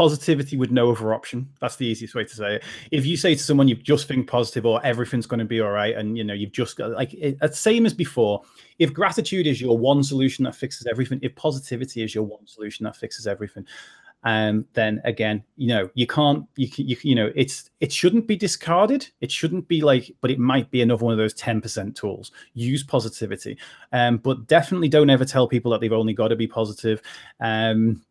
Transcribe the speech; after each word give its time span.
positivity 0.00 0.56
with 0.56 0.70
no 0.70 0.90
other 0.90 1.12
option. 1.12 1.46
That's 1.60 1.76
the 1.76 1.84
easiest 1.84 2.14
way 2.14 2.24
to 2.24 2.34
say 2.34 2.54
it. 2.54 2.64
If 2.90 3.04
you 3.04 3.18
say 3.18 3.34
to 3.34 3.42
someone 3.42 3.68
you 3.68 3.74
just 3.74 4.08
think 4.08 4.26
positive 4.26 4.64
or 4.64 4.82
everything's 4.82 5.26
going 5.26 5.40
to 5.40 5.44
be 5.44 5.60
all 5.60 5.72
right, 5.72 5.94
and 5.94 6.16
you 6.16 6.24
know 6.24 6.32
you've 6.32 6.52
just 6.52 6.78
got 6.78 6.92
like 6.92 7.12
it, 7.12 7.36
same 7.54 7.84
as 7.84 7.92
before. 7.92 8.40
If 8.78 8.94
gratitude 8.94 9.46
is 9.46 9.60
your 9.60 9.76
one 9.76 10.02
solution 10.02 10.46
that 10.46 10.54
fixes 10.54 10.86
everything, 10.86 11.18
if 11.20 11.36
positivity 11.36 12.02
is 12.02 12.14
your 12.14 12.24
one 12.24 12.46
solution 12.46 12.84
that 12.84 12.96
fixes 12.96 13.26
everything, 13.26 13.66
um, 14.24 14.64
then 14.72 15.02
again, 15.04 15.44
you 15.58 15.68
know, 15.68 15.90
you 15.92 16.06
can't, 16.06 16.46
you, 16.56 16.68
you, 16.76 16.96
you 17.02 17.14
know, 17.14 17.30
it's, 17.36 17.68
it 17.80 17.92
shouldn't 17.92 18.26
be 18.26 18.36
discarded. 18.36 19.06
It 19.20 19.30
shouldn't 19.30 19.68
be 19.68 19.82
like, 19.82 20.10
but 20.22 20.30
it 20.30 20.38
might 20.38 20.70
be 20.70 20.80
another 20.80 21.04
one 21.04 21.12
of 21.12 21.18
those 21.18 21.34
10% 21.34 21.94
tools. 21.94 22.32
Use 22.54 22.82
positivity. 22.82 23.58
Um, 23.92 24.16
but 24.16 24.46
definitely 24.46 24.88
don't 24.88 25.10
ever 25.10 25.26
tell 25.26 25.46
people 25.46 25.70
that 25.72 25.82
they've 25.82 25.92
only 25.92 26.14
got 26.14 26.28
to 26.28 26.36
be 26.36 26.46
positive. 26.46 27.02
Um, 27.40 28.02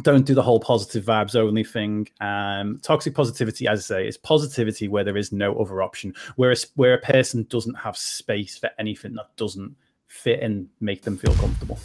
don't 0.00 0.24
do 0.24 0.34
the 0.34 0.42
whole 0.42 0.58
positive 0.58 1.04
vibes 1.04 1.36
only 1.36 1.64
thing. 1.64 2.08
Um, 2.20 2.80
toxic 2.82 3.14
positivity, 3.14 3.68
as 3.68 3.80
I 3.80 3.82
say, 3.82 4.08
is 4.08 4.16
positivity 4.16 4.88
where 4.88 5.04
there 5.04 5.16
is 5.16 5.32
no 5.32 5.54
other 5.60 5.82
option. 5.82 6.14
Whereas 6.36 6.66
where 6.76 6.94
a 6.94 6.98
person 6.98 7.46
doesn't 7.50 7.74
have 7.74 7.96
space 7.96 8.56
for 8.56 8.70
anything 8.78 9.14
that 9.14 9.36
doesn't 9.36 9.76
fit 10.08 10.40
and 10.40 10.68
make 10.80 11.02
them 11.02 11.16
feel 11.18 11.34
comfortable. 11.34 11.78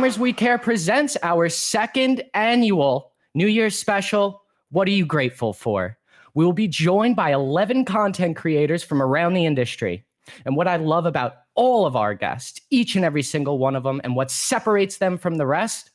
Gamers 0.00 0.16
We 0.16 0.32
Care 0.32 0.56
presents 0.56 1.18
our 1.22 1.50
second 1.50 2.24
annual 2.32 3.12
New 3.34 3.48
Year's 3.48 3.78
special. 3.78 4.42
What 4.70 4.88
are 4.88 4.92
you 4.92 5.04
grateful 5.04 5.52
for? 5.52 5.98
We 6.32 6.42
will 6.42 6.54
be 6.54 6.68
joined 6.68 7.16
by 7.16 7.34
11 7.34 7.84
content 7.84 8.34
creators 8.34 8.82
from 8.82 9.02
around 9.02 9.34
the 9.34 9.44
industry. 9.44 10.06
And 10.46 10.56
what 10.56 10.66
I 10.66 10.76
love 10.76 11.04
about 11.04 11.34
all 11.54 11.84
of 11.84 11.96
our 11.96 12.14
guests, 12.14 12.62
each 12.70 12.96
and 12.96 13.04
every 13.04 13.22
single 13.22 13.58
one 13.58 13.76
of 13.76 13.82
them, 13.82 14.00
and 14.02 14.16
what 14.16 14.30
separates 14.30 14.96
them 14.96 15.18
from 15.18 15.36
the 15.36 15.46
rest 15.46 15.90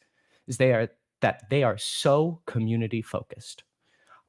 is 0.47 0.58
they 0.58 0.72
are 0.72 0.88
that 1.22 1.50
they 1.50 1.64
are 1.64 1.80
so 1.80 2.40
community 2.45 3.02
focused. 3.02 3.64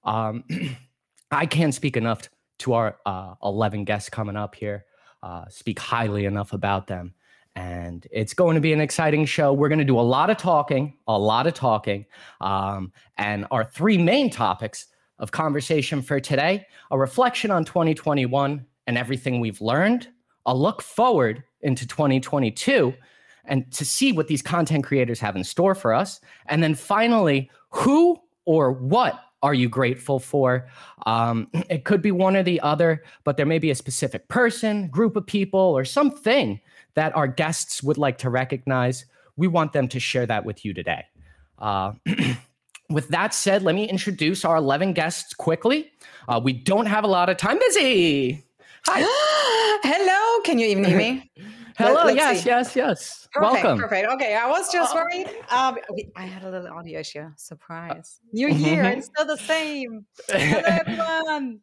Um, 0.05 0.45
I 1.31 1.45
can't 1.45 1.75
speak 1.75 1.99
enough 1.99 2.31
to 2.61 2.73
our 2.73 2.97
uh, 3.05 3.35
11 3.45 3.85
guests 3.85 4.09
coming 4.09 4.37
up 4.37 4.55
here, 4.55 4.87
uh, 5.23 5.45
speak 5.51 5.79
highly 5.79 6.25
enough 6.25 6.55
about 6.55 6.87
them 6.87 7.13
and 7.57 8.07
it's 8.11 8.35
going 8.35 8.55
to 8.55 8.61
be 8.61 8.75
an 8.75 8.83
exciting 8.83 9.25
show. 9.25 9.53
We're 9.53 9.71
going 9.71 9.79
to 9.79 9.85
do 9.85 9.99
a 9.99 10.03
lot 10.03 10.29
of 10.29 10.37
talking, 10.37 10.93
a 11.09 11.19
lot 11.19 11.47
of 11.47 11.55
talking. 11.55 12.05
Um, 12.43 12.93
and 13.17 13.47
our 13.51 13.65
three 13.65 13.97
main 13.97 14.29
topics 14.29 14.87
of 15.19 15.33
conversation 15.33 16.03
for 16.03 16.21
today 16.21 16.67
a 16.91 16.99
reflection 16.99 17.51
on 17.51 17.65
2021 17.65 18.65
and 18.87 18.99
everything 18.99 19.41
we've 19.41 19.61
learned, 19.61 20.07
a 20.45 20.55
look 20.55 20.83
forward 20.83 21.43
into 21.63 21.89
2022, 21.89 22.95
and 23.47 23.73
to 23.73 23.85
see 23.85 24.13
what 24.13 24.29
these 24.29 24.43
content 24.43 24.85
creators 24.85 25.19
have 25.19 25.35
in 25.35 25.43
store 25.43 25.75
for 25.75 25.95
us. 25.95 26.21
And 26.47 26.63
then 26.63 26.75
finally, 26.75 27.51
who 27.71 28.21
or 28.45 28.71
what 28.71 29.19
are 29.43 29.55
you 29.55 29.69
grateful 29.69 30.19
for? 30.19 30.69
Um, 31.07 31.49
it 31.71 31.85
could 31.85 32.03
be 32.03 32.13
one 32.13 32.37
or 32.37 32.43
the 32.43 32.61
other, 32.61 33.03
but 33.25 33.39
there 33.39 33.47
may 33.47 33.59
be 33.59 33.71
a 33.71 33.75
specific 33.75 34.29
person, 34.29 34.89
group 34.89 35.17
of 35.17 35.27
people, 35.27 35.61
or 35.61 35.87
something 35.87 36.61
that 36.97 37.15
our 37.15 37.29
guests 37.29 37.83
would 37.83 37.99
like 37.99 38.19
to 38.19 38.31
recognize. 38.31 39.05
We 39.37 39.47
want 39.47 39.73
them 39.73 39.87
to 39.89 40.01
share 40.01 40.27
that 40.27 40.45
with 40.45 40.65
you 40.65 40.75
today. 40.75 41.05
Uh, 41.59 41.93
with 42.91 43.09
that 43.09 43.33
said, 43.33 43.63
let 43.63 43.75
me 43.75 43.89
introduce 43.89 44.45
our 44.45 44.57
11 44.57 44.95
guests 44.95 45.35
quickly. 45.35 45.93
Uh, 46.29 46.41
we 46.43 46.53
don't 46.53 46.87
have 46.87 47.05
a 47.05 47.07
lot 47.07 47.29
of 47.29 47.37
time. 47.37 47.59
Busy. 47.59 48.45
Hi. 48.87 49.01
Hello. 49.85 50.43
Can 50.43 50.59
you 50.59 50.67
even 50.67 50.85
hear 50.85 50.99
me? 50.99 51.31
Hello. 51.77 52.07
Let, 52.07 52.17
yes, 52.17 52.43
see. 52.43 52.49
yes, 52.49 52.75
yes. 52.75 53.29
Perfect, 53.33 53.53
Welcome. 53.65 53.79
Perfect. 53.79 54.09
Okay. 54.15 54.35
I 54.35 54.49
was 54.49 54.73
just 54.73 54.97
uh, 54.97 55.01
worried. 55.05 55.27
Um, 55.51 55.77
I 56.17 56.23
had 56.23 56.43
a 56.45 56.51
little 56.51 56.69
audio 56.69 57.01
issue. 57.01 57.29
Surprise. 57.37 58.21
New 58.33 58.49
year. 58.49 58.85
it's 58.85 59.07
still 59.07 59.27
the 59.27 59.37
same. 59.37 60.07
Hello, 60.31 60.63
everyone. 60.65 61.61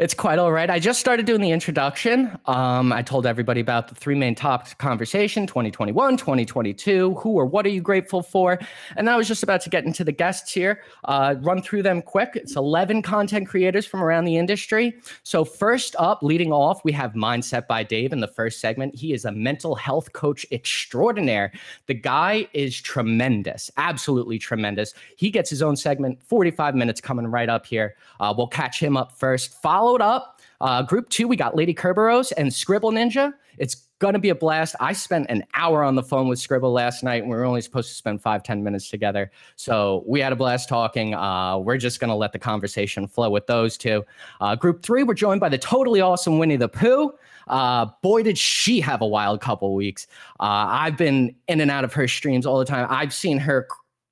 It's 0.00 0.14
quite 0.14 0.38
all 0.38 0.50
right. 0.50 0.70
I 0.70 0.78
just 0.78 0.98
started 0.98 1.26
doing 1.26 1.42
the 1.42 1.50
introduction. 1.50 2.38
Um, 2.46 2.90
I 2.90 3.02
told 3.02 3.26
everybody 3.26 3.60
about 3.60 3.88
the 3.88 3.94
three 3.94 4.14
main 4.14 4.34
topics 4.34 4.72
conversation 4.72 5.46
2021, 5.46 6.16
2022. 6.16 7.16
Who 7.16 7.30
or 7.32 7.44
what 7.44 7.66
are 7.66 7.70
you 7.70 7.82
grateful 7.82 8.22
for? 8.22 8.58
And 8.96 9.10
I 9.10 9.16
was 9.18 9.28
just 9.28 9.42
about 9.42 9.60
to 9.60 9.68
get 9.68 9.84
into 9.84 10.02
the 10.02 10.10
guests 10.10 10.54
here, 10.54 10.80
uh, 11.04 11.34
run 11.40 11.60
through 11.60 11.82
them 11.82 12.00
quick. 12.00 12.30
It's 12.34 12.56
11 12.56 13.02
content 13.02 13.46
creators 13.46 13.84
from 13.84 14.02
around 14.02 14.24
the 14.24 14.38
industry. 14.38 14.94
So, 15.22 15.44
first 15.44 15.94
up, 15.98 16.22
leading 16.22 16.50
off, 16.50 16.82
we 16.82 16.92
have 16.92 17.12
Mindset 17.12 17.66
by 17.66 17.82
Dave 17.82 18.14
in 18.14 18.20
the 18.20 18.28
first 18.28 18.58
segment. 18.58 18.94
He 18.94 19.12
is 19.12 19.26
a 19.26 19.32
mental 19.32 19.74
health 19.74 20.14
coach 20.14 20.46
extraordinaire. 20.50 21.52
The 21.88 21.94
guy 21.94 22.48
is 22.54 22.80
tremendous, 22.80 23.70
absolutely 23.76 24.38
tremendous. 24.38 24.94
He 25.16 25.30
gets 25.30 25.50
his 25.50 25.60
own 25.60 25.76
segment, 25.76 26.22
45 26.22 26.74
minutes 26.74 27.02
coming 27.02 27.26
right 27.26 27.50
up 27.50 27.66
here. 27.66 27.96
Uh, 28.18 28.32
we'll 28.34 28.46
catch 28.46 28.80
him 28.80 28.96
up 28.96 29.18
first. 29.20 29.62
Followed 29.62 30.00
up, 30.00 30.40
uh, 30.60 30.82
group 30.82 31.08
two, 31.10 31.28
we 31.28 31.36
got 31.36 31.54
Lady 31.54 31.74
Kerberos 31.74 32.32
and 32.36 32.52
Scribble 32.52 32.90
Ninja. 32.90 33.32
It's 33.58 33.86
going 33.98 34.14
to 34.14 34.18
be 34.18 34.30
a 34.30 34.34
blast. 34.34 34.74
I 34.80 34.94
spent 34.94 35.26
an 35.28 35.44
hour 35.52 35.84
on 35.84 35.94
the 35.94 36.02
phone 36.02 36.26
with 36.26 36.38
Scribble 36.38 36.72
last 36.72 37.04
night, 37.04 37.22
and 37.22 37.30
we 37.30 37.36
were 37.36 37.44
only 37.44 37.60
supposed 37.60 37.90
to 37.90 37.94
spend 37.94 38.22
five 38.22 38.42
ten 38.42 38.64
minutes 38.64 38.88
together. 38.88 39.30
So 39.56 40.02
we 40.06 40.20
had 40.20 40.32
a 40.32 40.36
blast 40.36 40.68
talking. 40.68 41.14
Uh, 41.14 41.58
we're 41.58 41.76
just 41.76 42.00
going 42.00 42.08
to 42.08 42.14
let 42.14 42.32
the 42.32 42.38
conversation 42.38 43.06
flow 43.06 43.28
with 43.28 43.46
those 43.46 43.76
two. 43.76 44.02
Uh, 44.40 44.56
group 44.56 44.82
three, 44.82 45.02
we're 45.02 45.14
joined 45.14 45.40
by 45.40 45.50
the 45.50 45.58
totally 45.58 46.00
awesome 46.00 46.38
Winnie 46.38 46.56
the 46.56 46.68
Pooh. 46.68 47.12
Uh, 47.48 47.86
boy, 48.00 48.22
did 48.22 48.38
she 48.38 48.80
have 48.80 49.02
a 49.02 49.06
wild 49.06 49.40
couple 49.40 49.74
weeks. 49.74 50.06
Uh, 50.38 50.64
I've 50.68 50.96
been 50.96 51.34
in 51.48 51.60
and 51.60 51.70
out 51.70 51.84
of 51.84 51.92
her 51.92 52.08
streams 52.08 52.46
all 52.46 52.58
the 52.58 52.64
time. 52.64 52.86
I've 52.88 53.12
seen 53.12 53.38
her 53.38 53.68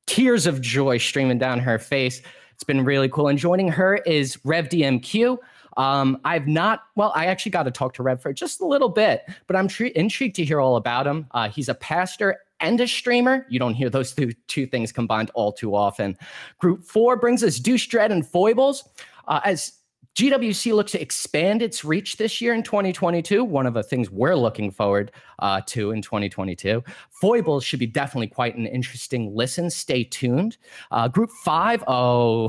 tears 0.06 0.46
of 0.46 0.60
joy 0.60 0.98
streaming 0.98 1.38
down 1.38 1.60
her 1.60 1.78
face. 1.78 2.20
It's 2.58 2.64
been 2.64 2.84
really 2.84 3.08
cool. 3.08 3.28
And 3.28 3.38
joining 3.38 3.68
her 3.68 3.98
is 3.98 4.36
Rev 4.42 4.68
DMQ. 4.68 5.38
Um, 5.76 6.20
I've 6.24 6.48
not, 6.48 6.86
well, 6.96 7.12
I 7.14 7.26
actually 7.26 7.52
got 7.52 7.62
to 7.62 7.70
talk 7.70 7.94
to 7.94 8.02
Rev 8.02 8.20
for 8.20 8.32
just 8.32 8.60
a 8.60 8.66
little 8.66 8.88
bit, 8.88 9.22
but 9.46 9.54
I'm 9.54 9.68
tr- 9.68 9.84
intrigued 9.84 10.34
to 10.34 10.44
hear 10.44 10.60
all 10.60 10.74
about 10.74 11.06
him. 11.06 11.28
Uh, 11.30 11.48
he's 11.48 11.68
a 11.68 11.74
pastor 11.74 12.38
and 12.58 12.80
a 12.80 12.88
streamer. 12.88 13.46
You 13.48 13.60
don't 13.60 13.74
hear 13.74 13.88
those 13.88 14.12
two, 14.12 14.32
two 14.48 14.66
things 14.66 14.90
combined 14.90 15.30
all 15.34 15.52
too 15.52 15.76
often. 15.76 16.18
Group 16.58 16.82
four 16.82 17.14
brings 17.14 17.44
us 17.44 17.60
Deuce 17.60 17.86
Dread 17.86 18.10
and 18.10 18.24
Foybles. 18.24 18.88
Uh, 19.28 19.38
as 19.44 19.74
GWC 20.18 20.74
looks 20.74 20.90
to 20.90 21.00
expand 21.00 21.62
its 21.62 21.84
reach 21.84 22.16
this 22.16 22.40
year 22.40 22.52
in 22.52 22.64
2022. 22.64 23.44
One 23.44 23.66
of 23.66 23.74
the 23.74 23.84
things 23.84 24.10
we're 24.10 24.34
looking 24.34 24.72
forward 24.72 25.12
uh, 25.38 25.60
to 25.66 25.92
in 25.92 26.02
2022. 26.02 26.82
Foybles 27.22 27.62
should 27.62 27.78
be 27.78 27.86
definitely 27.86 28.26
quite 28.26 28.56
an 28.56 28.66
interesting 28.66 29.32
listen. 29.32 29.70
Stay 29.70 30.02
tuned. 30.02 30.56
Uh, 30.90 31.06
group 31.06 31.30
five, 31.44 31.84
oh, 31.86 32.48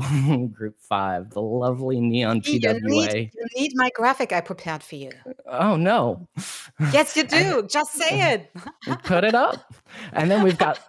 group 0.52 0.80
five, 0.80 1.30
the 1.30 1.40
lovely 1.40 2.00
neon 2.00 2.40
PWA. 2.40 2.64
You 2.64 2.80
need, 2.80 3.30
you 3.32 3.46
need 3.54 3.72
my 3.76 3.88
graphic 3.94 4.32
I 4.32 4.40
prepared 4.40 4.82
for 4.82 4.96
you. 4.96 5.12
Oh, 5.46 5.76
no. 5.76 6.26
Yes, 6.92 7.16
you 7.16 7.22
do. 7.28 7.68
Just 7.68 7.92
say 7.92 8.32
it. 8.32 8.52
Put 9.04 9.22
it 9.22 9.36
up. 9.36 9.72
And 10.12 10.28
then 10.28 10.42
we've 10.42 10.58
got 10.58 10.80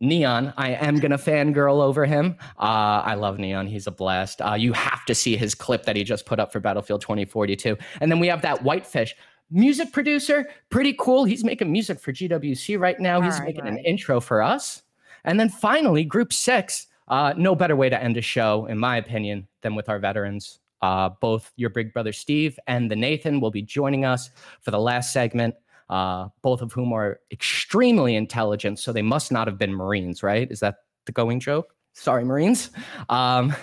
Neon, 0.00 0.52
I 0.56 0.70
am 0.70 0.96
gonna 0.96 1.18
fangirl 1.18 1.82
over 1.82 2.06
him. 2.06 2.36
Uh, 2.58 3.02
I 3.04 3.14
love 3.14 3.38
Neon; 3.38 3.66
he's 3.66 3.86
a 3.86 3.90
blast. 3.90 4.40
Uh, 4.40 4.54
you 4.54 4.72
have 4.72 5.04
to 5.06 5.14
see 5.14 5.36
his 5.36 5.54
clip 5.54 5.84
that 5.84 5.96
he 5.96 6.04
just 6.04 6.26
put 6.26 6.38
up 6.38 6.52
for 6.52 6.60
Battlefield 6.60 7.00
2042. 7.00 7.76
And 8.00 8.10
then 8.10 8.20
we 8.20 8.28
have 8.28 8.42
that 8.42 8.62
Whitefish 8.62 9.14
music 9.50 9.92
producer, 9.92 10.48
pretty 10.70 10.94
cool. 10.98 11.24
He's 11.24 11.44
making 11.44 11.72
music 11.72 12.00
for 12.00 12.12
GWC 12.12 12.78
right 12.78 12.98
now. 13.00 13.20
He's 13.20 13.38
right, 13.38 13.46
making 13.46 13.64
right. 13.64 13.72
an 13.72 13.78
intro 13.78 14.20
for 14.20 14.42
us. 14.42 14.82
And 15.24 15.38
then 15.38 15.48
finally, 15.48 16.04
Group 16.04 16.32
Six. 16.32 16.86
Uh, 17.08 17.32
no 17.38 17.54
better 17.54 17.74
way 17.74 17.88
to 17.88 18.02
end 18.02 18.18
a 18.18 18.22
show, 18.22 18.66
in 18.66 18.78
my 18.78 18.98
opinion, 18.98 19.48
than 19.62 19.74
with 19.74 19.88
our 19.88 19.98
veterans. 19.98 20.60
Uh, 20.82 21.08
both 21.20 21.52
your 21.56 21.70
big 21.70 21.92
brother 21.92 22.12
Steve 22.12 22.58
and 22.66 22.90
the 22.90 22.94
Nathan 22.94 23.40
will 23.40 23.50
be 23.50 23.62
joining 23.62 24.04
us 24.04 24.30
for 24.60 24.70
the 24.70 24.78
last 24.78 25.12
segment 25.12 25.54
uh, 25.90 26.28
both 26.42 26.60
of 26.60 26.72
whom 26.72 26.92
are 26.92 27.20
extremely 27.30 28.14
intelligent. 28.16 28.78
So 28.78 28.92
they 28.92 29.02
must 29.02 29.32
not 29.32 29.46
have 29.46 29.58
been 29.58 29.72
Marines, 29.72 30.22
right? 30.22 30.50
Is 30.50 30.60
that 30.60 30.76
the 31.06 31.12
going 31.12 31.40
joke? 31.40 31.74
Sorry, 31.94 32.24
Marines. 32.24 32.70
Um, 33.08 33.54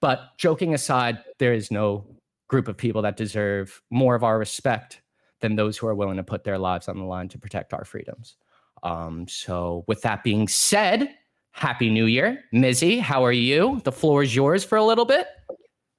but 0.00 0.30
joking 0.38 0.72
aside, 0.72 1.22
there 1.38 1.52
is 1.52 1.70
no 1.70 2.06
group 2.48 2.68
of 2.68 2.76
people 2.76 3.02
that 3.02 3.18
deserve 3.18 3.82
more 3.90 4.14
of 4.14 4.24
our 4.24 4.38
respect 4.38 5.02
than 5.40 5.56
those 5.56 5.76
who 5.76 5.86
are 5.86 5.94
willing 5.94 6.16
to 6.16 6.22
put 6.22 6.42
their 6.42 6.58
lives 6.58 6.88
on 6.88 6.96
the 6.96 7.04
line 7.04 7.28
to 7.28 7.38
protect 7.38 7.74
our 7.74 7.84
freedoms. 7.84 8.36
Um, 8.82 9.28
so, 9.28 9.84
with 9.86 10.00
that 10.02 10.24
being 10.24 10.48
said, 10.48 11.14
Happy 11.54 11.88
New 11.88 12.06
Year. 12.06 12.42
Mizzi, 12.52 12.98
how 12.98 13.24
are 13.24 13.32
you? 13.32 13.80
The 13.84 13.92
floor 13.92 14.22
is 14.22 14.34
yours 14.34 14.64
for 14.64 14.76
a 14.76 14.84
little 14.84 15.04
bit. 15.04 15.26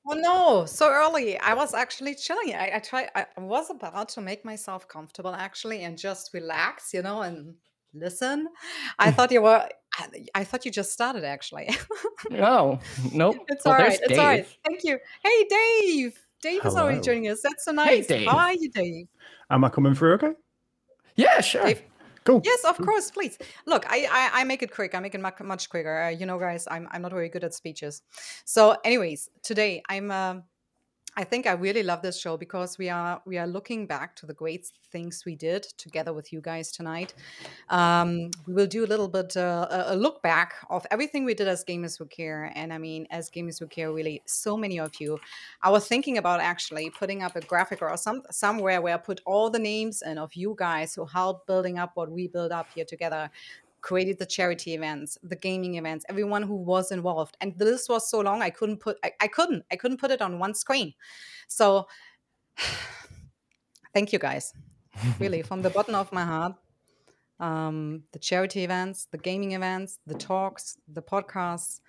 Oh 0.07 0.13
no, 0.13 0.65
so 0.65 0.89
early. 0.91 1.37
I 1.39 1.53
was 1.55 1.73
actually 1.73 2.13
chilling. 2.15 2.53
I, 2.53 2.73
I 2.75 2.79
tried, 2.79 3.09
I 3.15 3.25
was 3.37 3.69
about 3.71 4.09
to 4.09 4.21
make 4.21 4.45
myself 4.45 4.87
comfortable 4.87 5.33
actually 5.33 5.83
and 5.83 5.97
just 5.97 6.31
relax, 6.33 6.93
you 6.93 7.01
know, 7.01 7.23
and 7.23 7.55
listen. 7.93 8.47
I 8.99 9.11
thought 9.15 9.31
you 9.31 9.41
were. 9.41 9.67
I, 9.97 10.07
I 10.35 10.43
thought 10.43 10.65
you 10.65 10.71
just 10.71 10.91
started 10.91 11.23
actually. 11.23 11.69
no, 12.29 12.43
oh, 12.43 12.79
nope. 13.13 13.37
It's 13.47 13.65
Well, 13.65 13.73
all 13.73 13.79
right. 13.79 13.97
there's 13.99 14.11
It's 14.11 14.19
all 14.19 14.25
right. 14.25 14.43
Dave. 14.43 14.57
Thank 14.65 14.83
you. 14.83 14.99
Hey, 15.23 15.45
Dave. 15.49 16.19
Dave 16.41 16.65
is 16.65 16.75
already 16.75 16.97
Hello. 16.97 17.01
joining 17.01 17.29
us. 17.29 17.41
That's 17.41 17.65
so 17.65 17.71
Hey, 17.71 17.77
nice. 17.77 18.07
Dave. 18.07 18.27
How 18.27 18.37
are 18.37 18.53
you, 18.53 18.69
Dave? 18.69 19.07
Am 19.49 19.63
I 19.63 19.69
coming 19.69 19.95
through? 19.95 20.13
Okay. 20.15 20.33
Yeah, 21.15 21.41
sure. 21.41 21.65
Dave? 21.65 21.81
Cool. 22.25 22.41
Yes, 22.43 22.63
of 22.65 22.81
course, 22.81 23.11
please. 23.11 23.37
Look, 23.67 23.85
I, 23.89 24.07
I 24.11 24.41
I 24.41 24.43
make 24.45 24.63
it 24.63 24.71
quick. 24.71 24.95
I 24.95 24.99
make 24.99 25.15
it 25.15 25.21
much 25.21 25.39
much 25.41 25.69
quicker. 25.69 26.03
Uh, 26.03 26.09
you 26.09 26.25
know, 26.25 26.39
guys, 26.39 26.67
I'm 26.71 26.87
I'm 26.91 27.01
not 27.03 27.11
very 27.11 27.29
good 27.29 27.43
at 27.43 27.53
speeches. 27.53 28.01
So, 28.45 28.75
anyways, 28.83 29.29
today 29.43 29.83
I'm. 29.89 30.11
um 30.11 30.43
I 31.17 31.23
think 31.23 31.47
I 31.47 31.53
really 31.53 31.81
love 31.83 32.01
this 32.01 32.19
show 32.19 32.35
because 32.35 32.77
we 32.77 32.89
are 32.89 33.21
we 33.25 33.37
are 33.37 33.47
looking 33.47 33.87
back 33.87 34.17
to 34.17 34.25
the 34.25 34.33
great 34.33 34.71
things 34.91 35.23
we 35.25 35.35
did 35.35 35.63
together 35.77 36.11
with 36.11 36.33
you 36.33 36.41
guys 36.41 36.71
tonight. 36.73 37.13
Um, 37.69 38.31
we 38.45 38.53
will 38.53 38.67
do 38.67 38.83
a 38.83 38.89
little 38.93 39.07
bit 39.07 39.37
uh, 39.37 39.67
a 39.87 39.95
look 39.95 40.21
back 40.21 40.55
of 40.69 40.85
everything 40.91 41.23
we 41.23 41.33
did 41.33 41.47
as 41.47 41.63
Gamers 41.63 41.97
Who 41.97 42.05
Care, 42.05 42.51
and 42.53 42.73
I 42.73 42.77
mean, 42.77 43.07
as 43.11 43.29
Gamers 43.29 43.59
Who 43.59 43.67
Care, 43.67 43.93
really, 43.93 44.23
so 44.25 44.57
many 44.57 44.77
of 44.77 44.91
you. 44.99 45.17
I 45.61 45.69
was 45.69 45.87
thinking 45.87 46.17
about 46.17 46.41
actually 46.41 46.89
putting 46.89 47.23
up 47.23 47.37
a 47.37 47.41
graphic 47.41 47.81
or 47.81 47.95
some 47.95 48.23
somewhere 48.29 48.81
where 48.81 48.95
I 48.95 48.97
put 48.97 49.21
all 49.25 49.49
the 49.49 49.59
names 49.59 50.01
and 50.01 50.19
of 50.19 50.33
you 50.33 50.53
guys 50.57 50.93
who 50.93 51.05
helped 51.05 51.47
building 51.47 51.79
up 51.79 51.91
what 51.95 52.11
we 52.11 52.27
build 52.27 52.51
up 52.51 52.67
here 52.75 52.85
together 52.85 53.29
created 53.85 54.17
the 54.17 54.25
charity 54.25 54.73
events 54.73 55.15
the 55.21 55.35
gaming 55.35 55.75
events 55.75 56.03
everyone 56.09 56.41
who 56.41 56.55
was 56.55 56.91
involved. 56.91 57.37
And 57.39 57.55
the 57.59 57.65
list 57.65 57.87
was 57.87 58.09
so 58.09 58.19
long 58.19 58.41
i 58.41 58.49
couldn't 58.49 58.79
put 58.85 58.97
I, 59.03 59.11
I 59.21 59.27
couldn't 59.27 59.63
i 59.71 59.75
couldn't 59.75 59.99
put 59.99 60.11
it 60.11 60.21
on 60.21 60.39
one 60.39 60.55
screen. 60.55 60.93
So 61.47 61.87
thank 63.93 64.11
you 64.11 64.19
guys. 64.19 64.53
Really 65.19 65.41
from 65.43 65.61
the 65.61 65.69
bottom 65.69 65.95
of 65.95 66.11
my 66.11 66.25
heart 66.25 66.53
um, 67.39 68.03
the 68.13 68.19
charity 68.19 68.63
events 68.63 69.07
the 69.11 69.17
gaming 69.17 69.51
events 69.51 69.99
the 70.07 70.15
talks 70.15 70.77
the 70.87 71.01
podcasts 71.01 71.81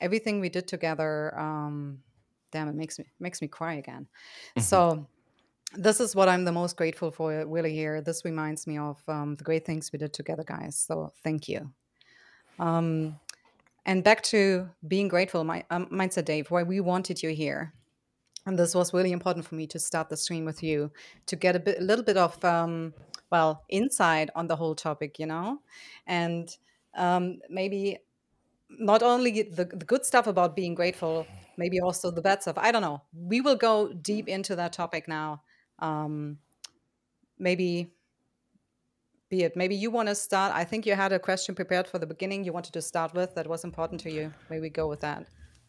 everything 0.00 0.40
we 0.40 0.48
did 0.48 0.66
together 0.68 1.38
um, 1.38 1.98
damn 2.52 2.68
it 2.68 2.76
makes 2.76 2.98
me 2.98 3.04
makes 3.20 3.42
me 3.42 3.48
cry 3.48 3.74
again. 3.74 4.06
So 4.58 5.06
this 5.76 6.00
is 6.00 6.14
what 6.14 6.28
i'm 6.28 6.44
the 6.44 6.52
most 6.52 6.76
grateful 6.76 7.10
for 7.10 7.44
really 7.46 7.74
here. 7.74 8.00
This 8.00 8.24
reminds 8.24 8.66
me 8.66 8.78
of 8.78 9.02
um, 9.08 9.36
the 9.36 9.44
great 9.44 9.64
things 9.64 9.92
we 9.92 9.98
did 9.98 10.12
together 10.12 10.44
guys 10.44 10.78
so 10.78 11.12
thank 11.22 11.48
you. 11.48 11.70
Um, 12.58 13.18
and 13.86 14.02
back 14.02 14.22
to 14.24 14.68
being 14.86 15.08
grateful 15.08 15.44
my 15.44 15.64
um, 15.70 15.86
mindset 15.86 16.24
dave 16.24 16.50
why 16.50 16.62
we 16.62 16.80
wanted 16.80 17.22
you 17.22 17.30
here. 17.30 17.72
And 18.46 18.58
this 18.58 18.74
was 18.74 18.92
really 18.92 19.12
important 19.12 19.46
for 19.46 19.54
me 19.54 19.66
to 19.68 19.78
start 19.78 20.08
the 20.10 20.16
stream 20.16 20.44
with 20.44 20.62
you 20.62 20.90
to 21.26 21.36
get 21.36 21.56
a 21.56 21.60
bit 21.60 21.78
a 21.80 21.82
little 21.82 22.04
bit 22.04 22.16
of 22.16 22.42
um, 22.44 22.94
well 23.30 23.62
insight 23.68 24.30
on 24.34 24.46
the 24.46 24.56
whole 24.56 24.74
topic 24.74 25.18
you 25.18 25.26
know? 25.26 25.58
And 26.06 26.48
um, 26.96 27.40
maybe 27.48 27.98
not 28.70 29.02
only 29.02 29.42
the, 29.42 29.64
the 29.64 29.84
good 29.84 30.04
stuff 30.04 30.26
about 30.26 30.56
being 30.56 30.74
grateful 30.74 31.26
maybe 31.56 31.80
also 31.80 32.10
the 32.10 32.20
bad 32.20 32.42
stuff. 32.42 32.58
I 32.58 32.72
don't 32.72 32.82
know. 32.82 33.02
We 33.14 33.40
will 33.40 33.54
go 33.54 33.92
deep 33.92 34.28
into 34.28 34.56
that 34.56 34.72
topic 34.72 35.06
now 35.06 35.42
um, 35.78 36.38
maybe 37.38 37.90
be 39.30 39.42
it 39.42 39.56
maybe 39.56 39.74
you 39.74 39.90
want 39.90 40.08
to 40.08 40.14
start 40.14 40.52
i 40.54 40.62
think 40.64 40.86
you 40.86 40.94
had 40.94 41.12
a 41.12 41.18
question 41.18 41.54
prepared 41.54 41.88
for 41.88 41.98
the 41.98 42.06
beginning 42.06 42.44
you 42.44 42.52
wanted 42.52 42.72
to 42.72 42.82
start 42.82 43.12
with 43.14 43.34
that 43.34 43.46
was 43.46 43.64
important 43.64 44.00
to 44.00 44.10
you 44.10 44.32
maybe 44.50 44.60
we 44.60 44.68
go 44.68 44.86
with 44.88 45.00
that 45.00 45.26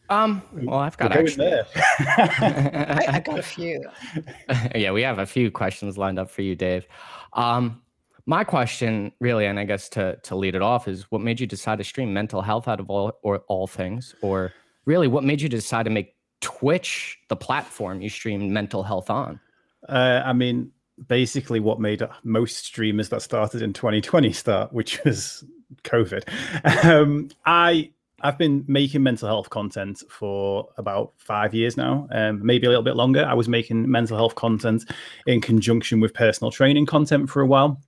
Um, 0.08 0.40
well, 0.52 0.78
I've 0.78 0.96
got 0.96 1.10
actually. 1.10 1.50
there. 1.50 1.66
I, 1.98 3.06
I 3.14 3.20
got 3.20 3.40
a 3.40 3.42
few 3.42 3.82
yeah, 4.74 4.92
we 4.92 5.02
have 5.02 5.18
a 5.18 5.26
few 5.26 5.50
questions 5.50 5.98
lined 5.98 6.18
up 6.18 6.30
for 6.30 6.42
you, 6.42 6.54
Dave. 6.54 6.86
Um, 7.32 7.82
my 8.26 8.44
question, 8.44 9.12
really, 9.20 9.46
and 9.46 9.58
I 9.58 9.64
guess 9.64 9.88
to 9.90 10.16
to 10.22 10.36
lead 10.36 10.54
it 10.54 10.62
off, 10.62 10.86
is 10.88 11.10
what 11.10 11.20
made 11.20 11.40
you 11.40 11.46
decide 11.46 11.78
to 11.78 11.84
stream 11.84 12.12
mental 12.12 12.42
health 12.42 12.68
out 12.68 12.80
of 12.80 12.90
all 12.90 13.18
or 13.22 13.38
all 13.48 13.66
things, 13.66 14.14
or 14.22 14.52
really, 14.84 15.08
what 15.08 15.24
made 15.24 15.40
you 15.40 15.48
decide 15.48 15.84
to 15.84 15.90
make 15.90 16.14
Twitch 16.40 17.18
the 17.28 17.36
platform 17.36 18.00
you 18.00 18.08
stream 18.08 18.52
mental 18.52 18.82
health 18.82 19.10
on? 19.10 19.40
Uh, 19.88 20.22
I 20.24 20.32
mean, 20.32 20.72
basically, 21.08 21.60
what 21.60 21.80
made 21.80 22.02
most 22.22 22.64
streamers 22.64 23.08
that 23.10 23.22
started 23.22 23.62
in 23.62 23.72
2020 23.72 24.32
start, 24.32 24.72
which 24.72 25.02
was 25.04 25.44
COVID. 25.84 26.84
Um, 26.84 27.30
I 27.44 27.90
I've 28.22 28.38
been 28.38 28.64
making 28.66 29.02
mental 29.02 29.28
health 29.28 29.50
content 29.50 30.02
for 30.08 30.68
about 30.78 31.12
five 31.18 31.54
years 31.54 31.76
now, 31.76 32.08
um, 32.12 32.44
maybe 32.44 32.66
a 32.66 32.70
little 32.70 32.82
bit 32.82 32.96
longer. 32.96 33.24
I 33.24 33.34
was 33.34 33.48
making 33.48 33.90
mental 33.90 34.16
health 34.16 34.34
content 34.36 34.90
in 35.26 35.40
conjunction 35.40 36.00
with 36.00 36.14
personal 36.14 36.50
training 36.50 36.86
content 36.86 37.28
for 37.28 37.42
a 37.42 37.46
while. 37.46 37.80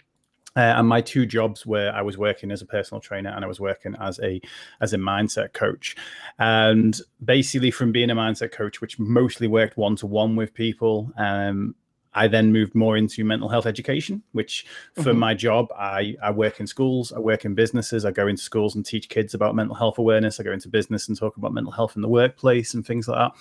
Uh, 0.57 0.75
and 0.77 0.89
my 0.89 1.01
two 1.01 1.25
jobs 1.25 1.65
were 1.65 1.91
I 1.95 2.03
was 2.03 2.19
working 2.19 2.51
as 2.51 2.63
a 2.63 2.67
personal 2.67 3.01
trainer 3.01 3.31
and 3.31 3.45
I 3.45 3.49
was 3.49 3.61
working 3.61 3.95
as 4.01 4.19
a 4.21 4.41
as 4.81 4.93
a 4.93 4.99
mindset 4.99 5.53
coach. 5.53 5.95
And 6.39 6.99
basically, 7.25 7.71
from 7.71 7.93
being 7.93 8.11
a 8.11 8.17
mindset 8.17 8.53
coach, 8.53 8.81
which 8.81 8.99
mostly 8.99 9.47
worked 9.47 9.77
one 9.77 9.97
to 9.97 10.07
one 10.07 10.37
with 10.37 10.53
people, 10.53 11.13
um, 11.17 11.75
I 12.15 12.27
then 12.29 12.53
moved 12.53 12.75
more 12.75 12.97
into 12.97 13.25
mental 13.25 13.49
health 13.49 13.67
education, 13.67 14.23
which 14.33 14.65
for 14.95 15.13
Mhm. 15.13 15.19
my 15.19 15.35
job, 15.35 15.69
I, 15.79 16.17
I 16.23 16.31
work 16.31 16.59
in 16.61 16.67
schools, 16.67 17.13
I 17.13 17.19
work 17.19 17.45
in 17.45 17.55
businesses, 17.55 18.05
I 18.05 18.11
go 18.11 18.27
into 18.27 18.43
schools 18.43 18.75
and 18.75 18.85
teach 18.85 19.09
kids 19.09 19.35
about 19.35 19.55
mental 19.55 19.75
health 19.77 19.99
awareness. 19.99 20.41
I 20.41 20.43
go 20.43 20.53
into 20.53 20.69
business 20.69 21.09
and 21.09 21.19
talk 21.19 21.37
about 21.37 21.53
mental 21.53 21.73
health 21.73 21.97
in 21.97 22.03
the 22.03 22.09
workplace 22.09 22.75
and 22.75 22.87
things 22.87 23.09
like 23.09 23.19
that. 23.19 23.33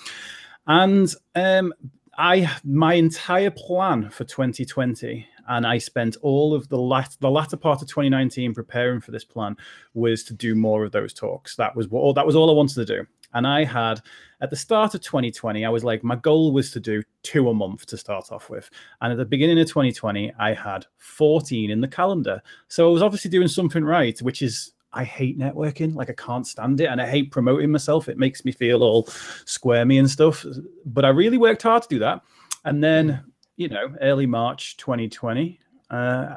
And 0.67 1.13
um, 1.35 1.73
I 2.17 2.51
my 2.63 2.95
entire 2.95 3.51
plan 3.51 4.09
for 4.09 4.23
2020, 4.25 5.25
and 5.47 5.65
I 5.65 5.77
spent 5.77 6.17
all 6.21 6.53
of 6.53 6.67
the 6.69 6.77
lat- 6.77 7.15
the 7.21 7.29
latter 7.29 7.55
part 7.57 7.81
of 7.81 7.87
2019 7.87 8.53
preparing 8.53 8.99
for 8.99 9.11
this 9.11 9.23
plan, 9.23 9.55
was 9.93 10.23
to 10.25 10.33
do 10.33 10.55
more 10.55 10.83
of 10.83 10.91
those 10.91 11.13
talks. 11.13 11.55
That 11.55 11.75
was 11.75 11.87
what 11.87 12.15
that 12.15 12.25
was 12.25 12.35
all 12.35 12.49
I 12.49 12.53
wanted 12.53 12.85
to 12.85 12.97
do. 12.97 13.07
And 13.37 13.45
I 13.45 13.63
had 13.63 14.01
at 14.41 14.49
the 14.49 14.55
start 14.55 14.95
of 14.95 15.01
2020, 15.01 15.63
I 15.63 15.69
was 15.69 15.83
like, 15.83 16.03
my 16.03 16.15
goal 16.15 16.51
was 16.51 16.71
to 16.71 16.79
do 16.79 17.03
two 17.21 17.49
a 17.49 17.53
month 17.53 17.85
to 17.85 17.97
start 17.97 18.31
off 18.31 18.49
with. 18.49 18.67
And 19.01 19.11
at 19.11 19.17
the 19.19 19.25
beginning 19.25 19.59
of 19.59 19.67
2020, 19.67 20.33
I 20.39 20.53
had 20.53 20.87
14 20.97 21.69
in 21.69 21.79
the 21.79 21.87
calendar. 21.87 22.41
So 22.67 22.89
I 22.89 22.91
was 22.91 23.03
obviously 23.03 23.29
doing 23.29 23.47
something 23.47 23.83
right, 23.83 24.19
which 24.23 24.41
is 24.41 24.73
I 24.91 25.03
hate 25.03 25.37
networking. 25.37 25.93
Like 25.93 26.09
I 26.09 26.13
can't 26.13 26.47
stand 26.47 26.81
it. 26.81 26.85
And 26.85 26.99
I 26.99 27.07
hate 27.07 27.31
promoting 27.31 27.69
myself. 27.69 28.09
It 28.09 28.17
makes 28.17 28.43
me 28.43 28.51
feel 28.51 28.81
all 28.81 29.07
squirmy 29.45 29.99
and 29.99 30.09
stuff. 30.09 30.43
But 30.85 31.05
I 31.05 31.09
really 31.09 31.37
worked 31.37 31.61
hard 31.61 31.83
to 31.83 31.89
do 31.89 31.99
that. 31.99 32.23
And 32.65 32.83
then, 32.83 33.23
you 33.55 33.69
know, 33.69 33.95
early 34.01 34.25
March 34.25 34.77
2020, 34.77 35.59
uh, 35.91 36.35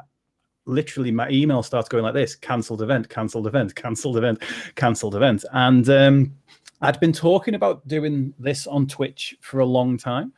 literally 0.65 1.11
my 1.11 1.29
email 1.29 1.63
starts 1.63 1.89
going 1.89 2.03
like 2.03 2.13
this 2.13 2.35
cancelled 2.35 2.81
event, 2.81 3.09
cancelled 3.09 3.47
event, 3.47 3.75
cancelled 3.75 4.17
event, 4.17 4.41
cancelled 4.75 5.15
event. 5.15 5.43
And 5.51 5.89
um, 5.89 6.35
I'd 6.81 6.99
been 6.99 7.13
talking 7.13 7.55
about 7.55 7.87
doing 7.87 8.33
this 8.39 8.67
on 8.67 8.87
Twitch 8.87 9.35
for 9.41 9.59
a 9.59 9.65
long 9.65 9.97
time. 9.97 10.33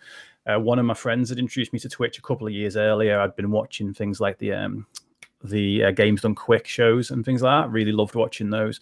Uh, 0.46 0.60
one 0.60 0.78
of 0.78 0.86
my 0.86 0.94
friends 0.94 1.30
had 1.30 1.40
introduced 1.40 1.72
me 1.72 1.80
to 1.80 1.90
Twitch 1.90 2.18
a 2.18 2.22
couple 2.22 2.46
of 2.46 2.54
years 2.54 2.76
earlier. 2.76 3.20
I'd 3.20 3.36
been 3.36 3.52
watching 3.52 3.94
things 3.94 4.20
like 4.20 4.38
the 4.40 4.54
um, 4.54 4.86
the 5.44 5.86
uh, 5.86 5.92
Games 5.92 6.22
Done 6.22 6.36
Quick 6.36 6.68
shows 6.68 7.12
and 7.12 7.24
things 7.24 7.42
like 7.42 7.64
that. 7.64 7.72
Really 7.72 7.94
loved 7.94 8.16
watching 8.16 8.50
those. 8.50 8.80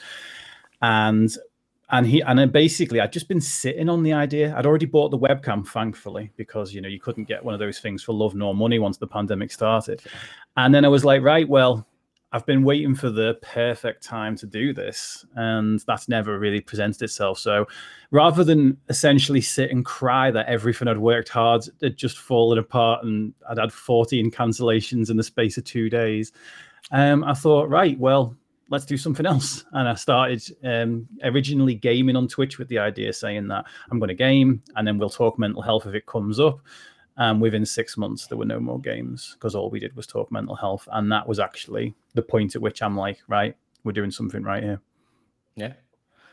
And 0.82 1.32
and 1.92 2.08
he 2.08 2.22
and 2.22 2.40
then 2.40 2.50
basically 2.50 3.00
I'd 3.00 3.14
just 3.14 3.28
been 3.28 3.42
sitting 3.42 3.90
on 3.90 4.02
the 4.02 4.14
idea. 4.14 4.56
I'd 4.58 4.66
already 4.66 4.88
bought 4.88 5.10
the 5.10 5.20
webcam, 5.20 5.68
thankfully, 5.68 6.32
because 6.38 6.74
you 6.74 6.82
know 6.82 6.90
you 6.90 7.00
couldn't 7.00 7.26
get 7.26 7.44
one 7.44 7.54
of 7.54 7.60
those 7.60 7.80
things 7.80 8.02
for 8.02 8.14
love 8.14 8.34
nor 8.34 8.56
money 8.56 8.80
once 8.80 8.98
the 8.98 9.08
pandemic 9.08 9.52
started. 9.52 10.02
And 10.58 10.74
then 10.74 10.84
I 10.84 10.88
was 10.88 11.06
like, 11.06 11.22
right, 11.22 11.48
well, 11.48 11.86
I've 12.34 12.46
been 12.46 12.64
waiting 12.64 12.96
for 12.96 13.10
the 13.10 13.38
perfect 13.42 14.04
time 14.04 14.38
to 14.38 14.46
do 14.46 14.74
this, 14.74 15.26
and 15.36 15.82
that's 15.86 16.08
never 16.08 16.40
really 16.40 16.62
presented 16.62 17.02
itself. 17.02 17.40
So 17.40 17.68
rather 18.12 18.44
than 18.44 18.78
essentially 18.88 19.42
sit 19.42 19.70
and 19.72 19.84
cry 19.84 20.32
that 20.32 20.48
everything 20.48 20.88
I'd 20.88 20.98
worked 20.98 21.30
hard 21.30 21.66
had 21.82 21.98
just 21.98 22.18
fallen 22.20 22.58
apart 22.58 23.04
and 23.04 23.34
I'd 23.50 23.58
had 23.58 23.74
14 23.74 24.32
cancellations 24.32 25.10
in 25.10 25.18
the 25.18 25.24
space 25.24 25.58
of 25.58 25.66
two 25.66 25.90
days, 25.90 26.32
um, 26.92 27.24
I 27.26 27.34
thought, 27.34 27.70
right, 27.70 28.00
well, 28.00 28.36
let's 28.70 28.86
do 28.86 28.98
something 28.98 29.26
else. 29.26 29.66
And 29.74 29.88
I 29.88 29.96
started 29.96 30.42
um, 30.64 31.08
originally 31.24 31.76
gaming 31.76 32.16
on 32.16 32.28
Twitch 32.28 32.58
with 32.58 32.70
the 32.70 32.80
idea 32.80 33.12
saying 33.12 33.50
that 33.50 33.66
I'm 33.92 34.00
going 34.00 34.08
to 34.08 34.16
game 34.16 34.64
and 34.76 34.88
then 34.88 34.98
we'll 34.98 35.10
talk 35.10 35.38
mental 35.38 35.62
health 35.62 35.86
if 35.86 35.94
it 35.94 36.06
comes 36.06 36.40
up. 36.40 36.62
And 37.18 37.42
within 37.42 37.66
six 37.66 37.98
months, 37.98 38.28
there 38.28 38.38
were 38.38 38.46
no 38.46 38.60
more 38.60 38.80
games 38.80 39.36
because 39.36 39.54
all 39.54 39.70
we 39.70 39.80
did 39.80 39.96
was 39.96 40.08
talk 40.08 40.32
mental 40.32 40.56
health. 40.56 40.88
And 40.92 41.12
that 41.12 41.28
was 41.28 41.40
actually 41.40 41.94
the 42.14 42.22
point 42.22 42.56
at 42.56 42.62
which 42.62 42.82
I'm 42.82 42.98
like, 42.98 43.20
right, 43.28 43.56
we're 43.84 43.92
doing 43.92 44.12
something 44.12 44.44
right 44.44 44.64
here. 44.64 44.82
Yeah. 45.56 45.74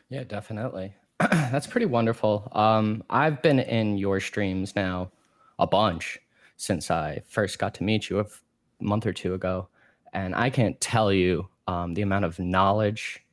Yeah, 0.08 0.24
definitely. 0.24 0.94
That's 1.18 1.66
pretty 1.66 1.86
wonderful. 1.86 2.50
Um, 2.52 3.02
I've 3.10 3.42
been 3.42 3.58
in 3.58 3.98
your 3.98 4.20
streams 4.20 4.76
now 4.76 5.10
a 5.58 5.66
bunch 5.66 6.18
since 6.56 6.90
I 6.90 7.22
first 7.28 7.58
got 7.58 7.74
to 7.74 7.84
meet 7.84 8.08
you 8.08 8.18
a 8.18 8.24
f- 8.24 8.42
month 8.80 9.06
or 9.06 9.12
two 9.12 9.34
ago. 9.34 9.68
And 10.12 10.34
I 10.34 10.48
can't 10.48 10.80
tell 10.80 11.12
you 11.12 11.48
um, 11.66 11.94
the 11.94 12.02
amount 12.02 12.24
of 12.24 12.38
knowledge, 12.38 13.24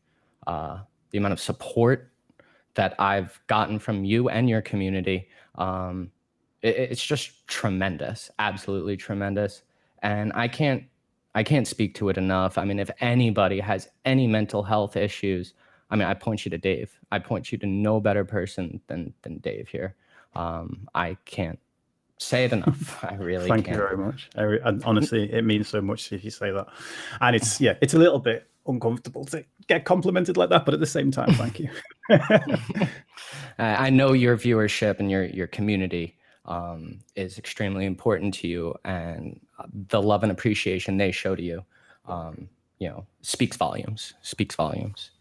uh, 0.47 0.79
the 1.11 1.19
amount 1.19 1.33
of 1.33 1.39
support 1.39 2.11
that 2.73 2.95
I've 2.99 3.39
gotten 3.47 3.79
from 3.79 4.03
you 4.03 4.29
and 4.29 4.49
your 4.49 4.61
community. 4.61 5.29
Um, 5.55 6.11
it- 6.65 6.91
it's 6.91 7.05
just 7.05 7.47
tremendous, 7.47 8.29
absolutely 8.39 8.97
tremendous. 8.97 9.63
And 10.01 10.31
I 10.33 10.47
can't 10.47 10.83
I 11.37 11.43
can't 11.43 11.67
speak 11.67 11.95
to 11.95 12.07
it 12.07 12.17
enough. 12.17 12.57
I 12.57 12.63
mean, 12.63 12.79
if 12.79 12.89
anybody 13.01 13.59
has 13.59 13.89
any 14.05 14.25
mental 14.25 14.63
health 14.63 14.95
issues, 14.95 15.53
I 15.89 15.97
mean, 15.97 16.07
I 16.07 16.13
point 16.13 16.45
you 16.45 16.49
to 16.51 16.57
Dave. 16.57 16.97
I 17.11 17.19
point 17.19 17.51
you 17.51 17.57
to 17.57 17.67
no 17.67 17.99
better 17.99 18.23
person 18.25 18.79
than 18.87 19.13
than 19.21 19.39
Dave 19.39 19.67
here. 19.67 19.95
Um, 20.33 20.87
I 20.95 21.17
can't 21.25 21.59
say 22.17 22.45
it 22.45 22.53
enough. 22.53 23.03
I 23.11 23.15
really 23.15 23.49
thank 23.49 23.65
can't. 23.65 23.77
you 23.77 23.83
very 23.83 23.97
much. 23.97 24.29
I, 24.35 24.43
and 24.67 24.83
honestly, 24.85 25.31
it 25.31 25.43
means 25.43 25.67
so 25.67 25.81
much 25.81 26.11
if 26.13 26.23
you 26.23 26.31
say 26.31 26.51
that. 26.51 26.67
And 27.21 27.35
it's 27.35 27.59
yeah, 27.59 27.75
it's 27.81 27.93
a 27.93 27.99
little 27.99 28.19
bit 28.19 28.47
uncomfortable 28.67 29.25
to 29.25 29.43
get 29.67 29.83
complimented 29.85 30.37
like 30.37 30.49
that, 30.49 30.65
but 30.65 30.73
at 30.73 30.79
the 30.79 30.85
same 30.85 31.11
time, 31.11 31.33
thank 31.33 31.59
you. 31.59 31.69
I 33.59 33.89
know 33.89 34.13
your 34.13 34.37
viewership 34.37 34.99
and 34.99 35.11
your 35.11 35.25
your 35.25 35.47
community 35.47 36.17
um, 36.45 36.99
is 37.15 37.37
extremely 37.37 37.85
important 37.85 38.33
to 38.35 38.47
you, 38.47 38.75
and 38.83 39.39
the 39.89 40.01
love 40.01 40.23
and 40.23 40.31
appreciation 40.31 40.97
they 40.97 41.11
show 41.11 41.35
to 41.35 41.41
you, 41.41 41.65
um, 42.07 42.49
you 42.79 42.89
know, 42.89 43.05
speaks 43.21 43.57
volumes. 43.57 44.13
Speaks 44.21 44.55
volumes. 44.55 45.11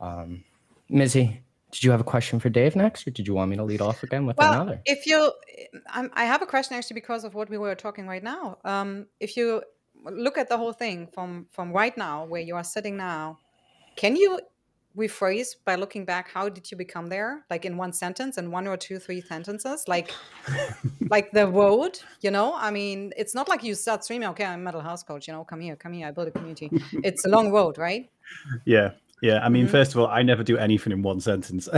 Um, 0.00 0.44
Mizzi, 0.90 1.38
did 1.70 1.84
you 1.84 1.90
have 1.90 2.00
a 2.00 2.04
question 2.04 2.40
for 2.40 2.48
Dave 2.48 2.74
next, 2.76 3.06
or 3.06 3.10
did 3.10 3.26
you 3.26 3.34
want 3.34 3.50
me 3.50 3.56
to 3.56 3.64
lead 3.64 3.80
off 3.80 4.02
again 4.02 4.26
with 4.26 4.36
Well, 4.36 4.52
another? 4.52 4.80
if 4.84 5.06
you, 5.06 5.32
I'm, 5.88 6.10
have 6.14 6.42
a 6.42 6.46
question 6.46 6.76
actually 6.76 6.94
because 6.94 7.24
of 7.24 7.34
what 7.34 7.48
we 7.48 7.58
were 7.58 7.74
talking 7.74 8.06
right 8.06 8.22
now. 8.22 8.58
Um, 8.64 9.06
if 9.20 9.36
you 9.36 9.62
look 10.04 10.38
at 10.38 10.48
the 10.48 10.56
whole 10.56 10.72
thing 10.72 11.08
from 11.12 11.46
from 11.50 11.72
right 11.72 11.96
now, 11.96 12.24
where 12.24 12.40
you 12.40 12.56
are 12.56 12.64
sitting 12.64 12.96
now, 12.96 13.38
can 13.96 14.16
you 14.16 14.40
rephrase 14.96 15.56
by 15.64 15.76
looking 15.76 16.04
back? 16.04 16.30
How 16.32 16.48
did 16.48 16.70
you 16.70 16.76
become 16.76 17.06
there? 17.08 17.44
Like 17.50 17.64
in 17.64 17.76
one 17.76 17.92
sentence, 17.92 18.38
in 18.38 18.50
one 18.50 18.66
or 18.66 18.76
two, 18.76 18.98
three 18.98 19.20
sentences, 19.20 19.84
like 19.88 20.12
like 21.10 21.30
the 21.32 21.46
road. 21.46 21.98
You 22.20 22.30
know, 22.30 22.54
I 22.54 22.70
mean, 22.70 23.12
it's 23.16 23.34
not 23.34 23.48
like 23.48 23.62
you 23.62 23.74
start 23.74 24.04
streaming. 24.04 24.28
Okay, 24.30 24.44
I'm 24.44 24.60
a 24.60 24.62
mental 24.62 24.82
health 24.82 25.06
coach. 25.06 25.26
You 25.28 25.34
know, 25.34 25.44
come 25.44 25.60
here, 25.60 25.76
come 25.76 25.92
here. 25.92 26.06
I 26.08 26.10
build 26.10 26.28
a 26.28 26.30
community. 26.32 26.70
It's 27.04 27.24
a 27.24 27.28
long 27.28 27.52
road, 27.52 27.78
right? 27.78 28.10
Yeah. 28.64 28.90
Yeah, 29.22 29.40
I 29.44 29.50
mean, 29.50 29.66
Mhm. 29.66 29.70
first 29.70 29.92
of 29.92 30.00
all, 30.00 30.06
I 30.06 30.22
never 30.22 30.42
do 30.42 30.56
anything 30.56 30.94
in 30.94 31.02
one 31.02 31.20
sentence. 31.20 31.68
I 31.72 31.76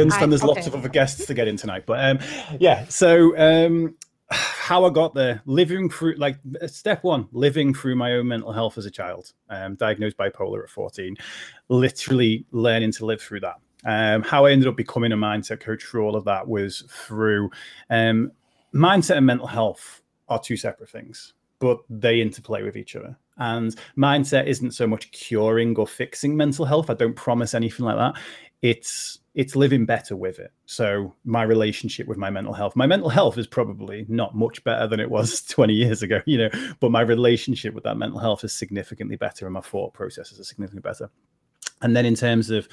understand 0.00 0.12
I- 0.12 0.26
there's 0.26 0.44
lots 0.44 0.68
of 0.68 0.74
other 0.76 0.88
guests 0.88 1.26
to 1.26 1.34
get 1.34 1.48
in 1.48 1.56
tonight, 1.56 1.82
but 1.84 1.98
um, 2.04 2.20
yeah. 2.60 2.86
So 2.88 3.36
um, 3.36 3.96
how 4.34 4.84
I 4.84 4.90
got 4.90 5.14
there, 5.14 5.42
living 5.46 5.90
through 5.90 6.14
like 6.16 6.38
step 6.66 7.04
one, 7.04 7.28
living 7.32 7.74
through 7.74 7.96
my 7.96 8.12
own 8.12 8.28
mental 8.28 8.52
health 8.52 8.78
as 8.78 8.86
a 8.86 8.90
child, 8.90 9.32
um, 9.50 9.74
diagnosed 9.74 10.16
bipolar 10.16 10.62
at 10.62 10.70
14, 10.70 11.16
literally 11.68 12.44
learning 12.50 12.92
to 12.92 13.06
live 13.06 13.20
through 13.20 13.40
that. 13.40 13.56
Um, 13.86 14.22
how 14.22 14.46
I 14.46 14.52
ended 14.52 14.68
up 14.68 14.76
becoming 14.76 15.12
a 15.12 15.16
mindset 15.16 15.60
coach 15.60 15.84
through 15.84 16.04
all 16.04 16.16
of 16.16 16.24
that 16.24 16.48
was 16.48 16.84
through 16.88 17.50
um, 17.90 18.32
mindset 18.74 19.18
and 19.18 19.26
mental 19.26 19.46
health 19.46 20.02
are 20.28 20.40
two 20.40 20.56
separate 20.56 20.88
things, 20.88 21.34
but 21.58 21.80
they 21.90 22.20
interplay 22.20 22.62
with 22.62 22.76
each 22.76 22.96
other. 22.96 23.16
And 23.36 23.74
mindset 23.98 24.46
isn't 24.46 24.72
so 24.72 24.86
much 24.86 25.10
curing 25.10 25.76
or 25.76 25.86
fixing 25.86 26.36
mental 26.36 26.64
health. 26.64 26.88
I 26.88 26.94
don't 26.94 27.16
promise 27.16 27.52
anything 27.52 27.84
like 27.84 27.96
that. 27.96 28.20
It's 28.62 29.20
it's 29.34 29.56
living 29.56 29.84
better 29.84 30.14
with 30.14 30.38
it. 30.38 30.52
So 30.66 31.14
my 31.24 31.42
relationship 31.42 32.06
with 32.06 32.18
my 32.18 32.30
mental 32.30 32.52
health, 32.52 32.76
my 32.76 32.86
mental 32.86 33.08
health 33.08 33.36
is 33.36 33.48
probably 33.48 34.06
not 34.08 34.36
much 34.36 34.62
better 34.62 34.86
than 34.86 35.00
it 35.00 35.10
was 35.10 35.42
20 35.48 35.74
years 35.74 36.02
ago, 36.02 36.20
you 36.24 36.38
know, 36.38 36.50
but 36.78 36.92
my 36.92 37.00
relationship 37.00 37.74
with 37.74 37.82
that 37.84 37.96
mental 37.96 38.20
health 38.20 38.44
is 38.44 38.52
significantly 38.52 39.16
better 39.16 39.46
and 39.46 39.54
my 39.54 39.60
thought 39.60 39.92
processes 39.92 40.38
are 40.38 40.44
significantly 40.44 40.88
better. 40.88 41.10
And 41.82 41.96
then 41.96 42.06
in 42.06 42.14
terms 42.14 42.50
of 42.50 42.68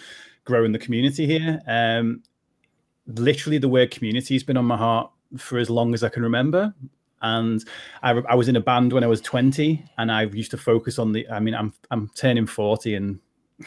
growing 0.46 0.72
the 0.72 0.80
community 0.80 1.26
here, 1.26 1.60
um, 1.68 2.22
literally 3.08 3.58
the 3.58 3.70
word 3.70 3.92
community 3.92 4.36
has 4.36 4.44
been 4.44 4.58
on 4.58 4.66
my 4.66 4.78
heart 4.78 5.12
for 5.38 5.58
as 5.58 5.70
long 5.70 5.94
as 5.94 6.04
I 6.04 6.10
can 6.10 6.24
remember. 6.24 6.74
And 7.22 7.64
I, 8.04 8.12
I 8.12 8.36
was 8.36 8.48
in 8.48 8.56
a 8.56 8.62
band 8.62 8.94
when 8.94 9.04
I 9.04 9.08
was 9.08 9.22
20, 9.22 9.84
and 9.98 10.12
I 10.12 10.24
used 10.24 10.52
to 10.52 10.58
focus 10.58 10.98
on 10.98 11.12
the. 11.12 11.30
I 11.30 11.40
mean, 11.40 11.54
I'm 11.54 11.72
I'm 11.92 12.10
turning 12.16 12.48
40 12.48 12.96
in 12.96 13.20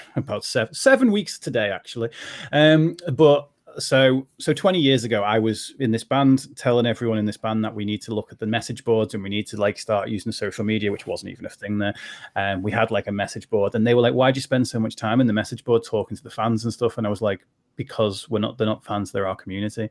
about 0.16 0.44
seven 0.44 0.74
seven 0.74 1.12
weeks 1.12 1.38
today, 1.38 1.70
actually. 1.70 2.10
Um, 2.52 2.96
but 3.12 3.48
so 3.78 4.26
so 4.38 4.52
20 4.52 4.78
years 4.78 5.04
ago, 5.04 5.22
I 5.22 5.38
was 5.38 5.74
in 5.78 5.90
this 5.90 6.04
band 6.04 6.56
telling 6.56 6.86
everyone 6.86 7.18
in 7.18 7.24
this 7.24 7.36
band 7.36 7.64
that 7.64 7.74
we 7.74 7.84
need 7.84 8.02
to 8.02 8.14
look 8.14 8.32
at 8.32 8.38
the 8.38 8.46
message 8.46 8.84
boards 8.84 9.14
and 9.14 9.22
we 9.22 9.28
need 9.28 9.46
to 9.48 9.56
like 9.56 9.78
start 9.78 10.08
using 10.08 10.32
social 10.32 10.64
media, 10.64 10.92
which 10.92 11.06
wasn't 11.06 11.30
even 11.32 11.46
a 11.46 11.50
thing 11.50 11.78
there. 11.78 11.94
And 12.36 12.62
we 12.62 12.70
had 12.72 12.90
like 12.90 13.06
a 13.06 13.12
message 13.12 13.48
board, 13.50 13.74
and 13.74 13.86
they 13.86 13.94
were 13.94 14.02
like, 14.02 14.14
why 14.14 14.30
do 14.30 14.38
you 14.38 14.42
spend 14.42 14.68
so 14.68 14.78
much 14.78 14.96
time 14.96 15.20
in 15.20 15.26
the 15.26 15.32
message 15.32 15.64
board 15.64 15.82
talking 15.84 16.16
to 16.16 16.22
the 16.22 16.30
fans 16.30 16.64
and 16.64 16.72
stuff?" 16.72 16.98
And 16.98 17.06
I 17.06 17.10
was 17.10 17.22
like, 17.22 17.46
because 17.76 18.28
we're 18.28 18.38
not 18.38 18.58
they're 18.58 18.66
not 18.66 18.84
fans 18.84 19.12
they're 19.12 19.26
our 19.26 19.36
community. 19.36 19.88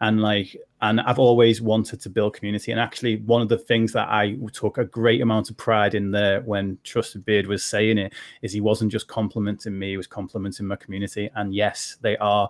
And 0.00 0.20
like 0.20 0.56
and 0.82 1.00
i've 1.00 1.18
always 1.18 1.60
wanted 1.60 2.00
to 2.02 2.10
build 2.10 2.34
community. 2.34 2.72
And 2.72 2.80
actually 2.80 3.16
one 3.16 3.42
of 3.42 3.48
the 3.48 3.58
things 3.58 3.92
that 3.92 4.08
i 4.08 4.36
took 4.52 4.78
a 4.78 4.84
great 4.84 5.20
amount 5.20 5.50
of 5.50 5.56
pride 5.56 5.94
in 5.94 6.10
there 6.10 6.40
when 6.42 6.78
trusted 6.84 7.24
beard 7.24 7.46
was 7.46 7.64
saying 7.64 7.98
it 7.98 8.12
is 8.42 8.52
he 8.52 8.60
wasn't 8.60 8.92
just 8.92 9.08
complimenting 9.08 9.78
me 9.78 9.90
he 9.90 9.96
was 9.96 10.06
complimenting 10.06 10.66
my 10.66 10.76
community. 10.76 11.30
And 11.34 11.54
yes 11.54 11.96
they 12.00 12.16
are 12.18 12.48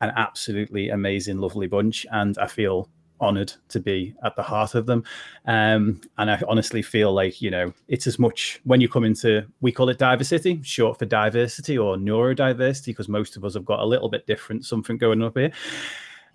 an 0.00 0.12
absolutely 0.16 0.90
amazing 0.90 1.38
lovely 1.38 1.66
bunch. 1.66 2.06
And 2.10 2.36
i 2.38 2.46
feel 2.46 2.88
honored 3.20 3.52
to 3.68 3.80
be 3.80 4.14
at 4.24 4.36
the 4.36 4.42
heart 4.42 4.74
of 4.74 4.86
them 4.86 5.02
um, 5.46 6.00
and 6.18 6.30
i 6.30 6.40
honestly 6.48 6.82
feel 6.82 7.12
like 7.12 7.40
you 7.40 7.50
know 7.50 7.72
it's 7.88 8.06
as 8.06 8.18
much 8.18 8.60
when 8.64 8.80
you 8.80 8.88
come 8.88 9.04
into 9.04 9.46
we 9.60 9.72
call 9.72 9.88
it 9.88 9.98
diversity 9.98 10.60
short 10.62 10.98
for 10.98 11.06
diversity 11.06 11.78
or 11.78 11.96
neurodiversity 11.96 12.86
because 12.86 13.08
most 13.08 13.36
of 13.36 13.44
us 13.44 13.54
have 13.54 13.64
got 13.64 13.80
a 13.80 13.84
little 13.86 14.08
bit 14.08 14.26
different 14.26 14.64
something 14.64 14.98
going 14.98 15.22
up 15.22 15.36
here 15.36 15.50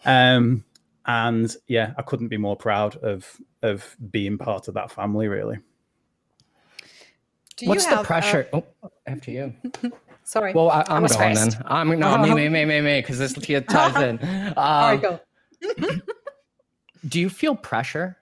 um, 0.06 0.64
and 1.06 1.56
yeah 1.68 1.94
i 1.98 2.02
couldn't 2.02 2.28
be 2.30 2.38
more 2.38 2.56
proud 2.56 2.96
of 2.98 3.40
of 3.64 3.96
being 4.12 4.38
part 4.38 4.68
of 4.68 4.74
that 4.74 4.90
family 4.92 5.28
really 5.28 5.58
Do 7.58 7.68
What's 7.68 7.84
you 7.86 7.92
the 7.92 7.96
have, 7.98 8.06
uh, 8.06 8.08
pressure? 8.08 8.50
oh, 8.54 8.66
after 9.06 9.30
you. 9.32 9.54
sorry. 10.24 10.52
Well, 10.54 10.72
I, 10.72 10.84
I'm 10.88 11.04
was 11.04 11.16
going 11.16 11.36
fast. 11.36 11.58
then. 11.58 11.64
I'm 11.68 12.00
no 12.00 12.18
me 12.18 12.34
me 12.34 12.50
me 12.50 12.66
me 12.66 12.82
me 12.82 13.02
because 13.02 13.20
this 13.20 13.34
ties 13.70 13.96
in. 14.02 14.18
All 14.58 14.82
right, 14.82 14.94
Um, 14.94 15.00
go. 15.02 15.20
do 17.08 17.20
you 17.20 17.30
feel 17.30 17.56
pressure 17.56 18.18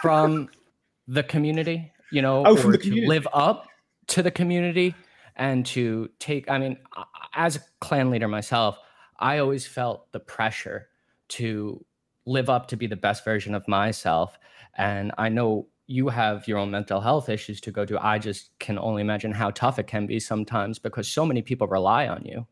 from 0.00 0.48
the 1.08 1.22
community 1.22 1.92
you 2.10 2.22
know 2.22 2.44
Oh, 2.46 2.56
or 2.56 2.72
to 2.72 2.78
community. 2.78 3.06
live 3.06 3.26
up 3.32 3.66
to 4.08 4.22
the 4.22 4.30
community 4.30 4.94
and 5.36 5.64
to 5.66 6.08
take 6.18 6.48
i 6.50 6.58
mean 6.58 6.76
as 7.34 7.56
a 7.56 7.60
clan 7.80 8.10
leader 8.10 8.28
myself 8.28 8.78
i 9.18 9.38
always 9.38 9.66
felt 9.66 10.10
the 10.12 10.20
pressure 10.20 10.88
to 11.28 11.84
live 12.26 12.48
up 12.50 12.68
to 12.68 12.76
be 12.76 12.86
the 12.86 12.94
best 12.96 13.24
version 13.24 13.54
of 13.54 13.66
myself. 13.66 14.38
And 14.76 15.10
i 15.18 15.28
know 15.28 15.66
you 15.88 16.08
have 16.08 16.46
your 16.46 16.58
own 16.58 16.70
mental 16.70 17.00
health 17.00 17.28
issues 17.28 17.60
to 17.62 17.70
go 17.72 17.84
to. 17.84 18.02
I 18.02 18.18
just 18.18 18.56
can 18.60 18.78
only 18.78 19.02
imagine 19.02 19.32
how 19.32 19.50
tough 19.50 19.78
it 19.78 19.86
can 19.88 20.06
be 20.06 20.20
sometimes 20.20 20.78
because 20.78 21.08
so 21.08 21.26
many 21.26 21.42
people 21.42 21.66
rely 21.66 22.06
on 22.06 22.24
you 22.24 22.46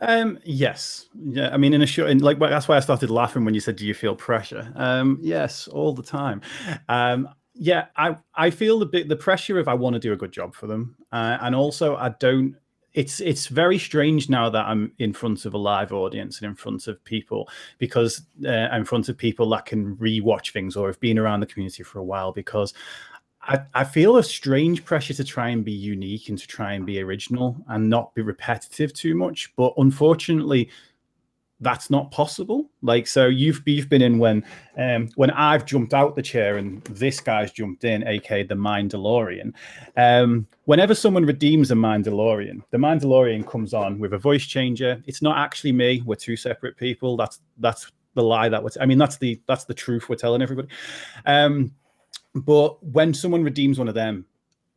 Um, 0.00 0.38
yes, 0.44 1.06
yeah. 1.24 1.50
I 1.52 1.56
mean, 1.56 1.74
in 1.74 1.82
a 1.82 1.86
short, 1.86 2.10
in, 2.10 2.18
like 2.18 2.38
that's 2.38 2.68
why 2.68 2.76
I 2.76 2.80
started 2.80 3.10
laughing 3.10 3.44
when 3.44 3.54
you 3.54 3.60
said, 3.60 3.76
"Do 3.76 3.86
you 3.86 3.94
feel 3.94 4.14
pressure?" 4.14 4.72
Um, 4.76 5.18
yes, 5.20 5.66
all 5.68 5.92
the 5.92 6.02
time. 6.02 6.40
Um, 6.88 7.28
yeah, 7.54 7.86
I 7.96 8.16
I 8.34 8.50
feel 8.50 8.78
the 8.78 8.86
bit 8.86 9.08
the 9.08 9.16
pressure 9.16 9.58
if 9.58 9.66
I 9.66 9.74
want 9.74 9.94
to 9.94 10.00
do 10.00 10.12
a 10.12 10.16
good 10.16 10.32
job 10.32 10.54
for 10.54 10.66
them, 10.68 10.96
uh, 11.10 11.38
and 11.40 11.54
also 11.54 11.96
I 11.96 12.10
don't. 12.20 12.54
It's 12.94 13.20
it's 13.20 13.48
very 13.48 13.78
strange 13.78 14.28
now 14.28 14.48
that 14.50 14.66
I'm 14.66 14.92
in 14.98 15.12
front 15.12 15.44
of 15.44 15.54
a 15.54 15.58
live 15.58 15.92
audience 15.92 16.40
and 16.40 16.48
in 16.48 16.54
front 16.54 16.86
of 16.86 17.02
people 17.04 17.48
because 17.78 18.22
uh, 18.46 18.48
I'm 18.48 18.80
in 18.80 18.84
front 18.84 19.08
of 19.08 19.18
people 19.18 19.48
that 19.50 19.66
can 19.66 19.96
rewatch 19.96 20.52
things 20.52 20.76
or 20.76 20.86
have 20.86 21.00
been 21.00 21.18
around 21.18 21.40
the 21.40 21.46
community 21.46 21.82
for 21.82 21.98
a 21.98 22.04
while 22.04 22.32
because 22.32 22.72
I, 23.48 23.60
I 23.74 23.84
feel 23.84 24.18
a 24.18 24.22
strange 24.22 24.84
pressure 24.84 25.14
to 25.14 25.24
try 25.24 25.48
and 25.48 25.64
be 25.64 25.72
unique 25.72 26.28
and 26.28 26.38
to 26.38 26.46
try 26.46 26.74
and 26.74 26.84
be 26.84 27.00
original 27.00 27.56
and 27.68 27.88
not 27.88 28.14
be 28.14 28.22
repetitive 28.22 28.92
too 28.92 29.14
much. 29.14 29.52
But 29.56 29.72
unfortunately, 29.78 30.68
that's 31.60 31.90
not 31.90 32.10
possible. 32.10 32.70
Like 32.82 33.06
so, 33.06 33.26
you've 33.26 33.62
you've 33.66 33.88
been 33.88 34.02
in 34.02 34.18
when 34.18 34.44
um, 34.76 35.08
when 35.16 35.30
I've 35.30 35.64
jumped 35.64 35.94
out 35.94 36.14
the 36.14 36.22
chair 36.22 36.58
and 36.58 36.84
this 36.84 37.20
guy's 37.20 37.50
jumped 37.50 37.84
in, 37.84 38.06
aka 38.06 38.42
the 38.42 38.54
Mindalorian. 38.54 39.52
Um, 39.96 40.46
whenever 40.66 40.94
someone 40.94 41.24
redeems 41.24 41.70
a 41.70 41.74
Mindalorian, 41.74 42.62
the 42.70 42.78
Mindalorian 42.78 43.48
comes 43.48 43.74
on 43.74 43.98
with 43.98 44.12
a 44.12 44.18
voice 44.18 44.44
changer. 44.44 45.02
It's 45.06 45.22
not 45.22 45.38
actually 45.38 45.72
me. 45.72 46.02
We're 46.04 46.16
two 46.16 46.36
separate 46.36 46.76
people. 46.76 47.16
That's 47.16 47.40
that's 47.56 47.90
the 48.14 48.22
lie 48.22 48.50
that 48.50 48.62
was. 48.62 48.76
I 48.80 48.86
mean, 48.86 48.98
that's 48.98 49.16
the 49.16 49.40
that's 49.46 49.64
the 49.64 49.74
truth 49.74 50.08
we're 50.08 50.16
telling 50.16 50.42
everybody. 50.42 50.68
Um, 51.26 51.72
but 52.34 52.82
when 52.84 53.14
someone 53.14 53.42
redeems 53.42 53.78
one 53.78 53.88
of 53.88 53.94
them 53.94 54.24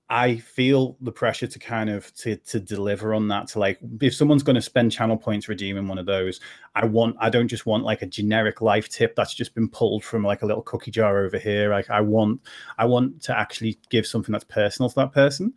i 0.10 0.36
feel 0.36 0.98
the 1.02 1.12
pressure 1.12 1.48
to 1.48 1.58
kind 1.60 1.90
of 1.90 2.14
to 2.16 2.36
to 2.38 2.60
deliver 2.60 3.14
on 3.14 3.28
that 3.28 3.48
to 3.48 3.60
like 3.60 3.80
if 4.02 4.14
someone's 4.14 4.44
going 4.44 4.56
to 4.56 4.62
spend 4.62 4.92
channel 4.92 5.18
points 5.18 5.48
redeeming 5.48 5.88
one 5.88 5.98
of 5.98 6.06
those 6.06 6.42
i 6.76 6.86
want 6.86 7.16
i 7.20 7.30
don't 7.30 7.48
just 7.48 7.66
want 7.66 7.84
like 7.84 8.02
a 8.02 8.06
generic 8.06 8.62
life 8.62 8.90
tip 8.90 9.16
that's 9.16 9.34
just 9.34 9.56
been 9.56 9.70
pulled 9.70 10.04
from 10.04 10.24
like 10.24 10.42
a 10.42 10.46
little 10.46 10.64
cookie 10.64 10.92
jar 10.92 11.20
over 11.20 11.38
here. 11.38 11.70
Like 11.70 11.90
i 11.90 12.02
want 12.02 12.42
i 12.78 12.86
want 12.86 13.22
to 13.24 13.38
actually 13.38 13.80
give 13.90 14.06
something 14.06 14.34
that's 14.34 14.44
personal 14.44 14.90
to 14.90 14.96
that 14.96 15.14
person. 15.14 15.54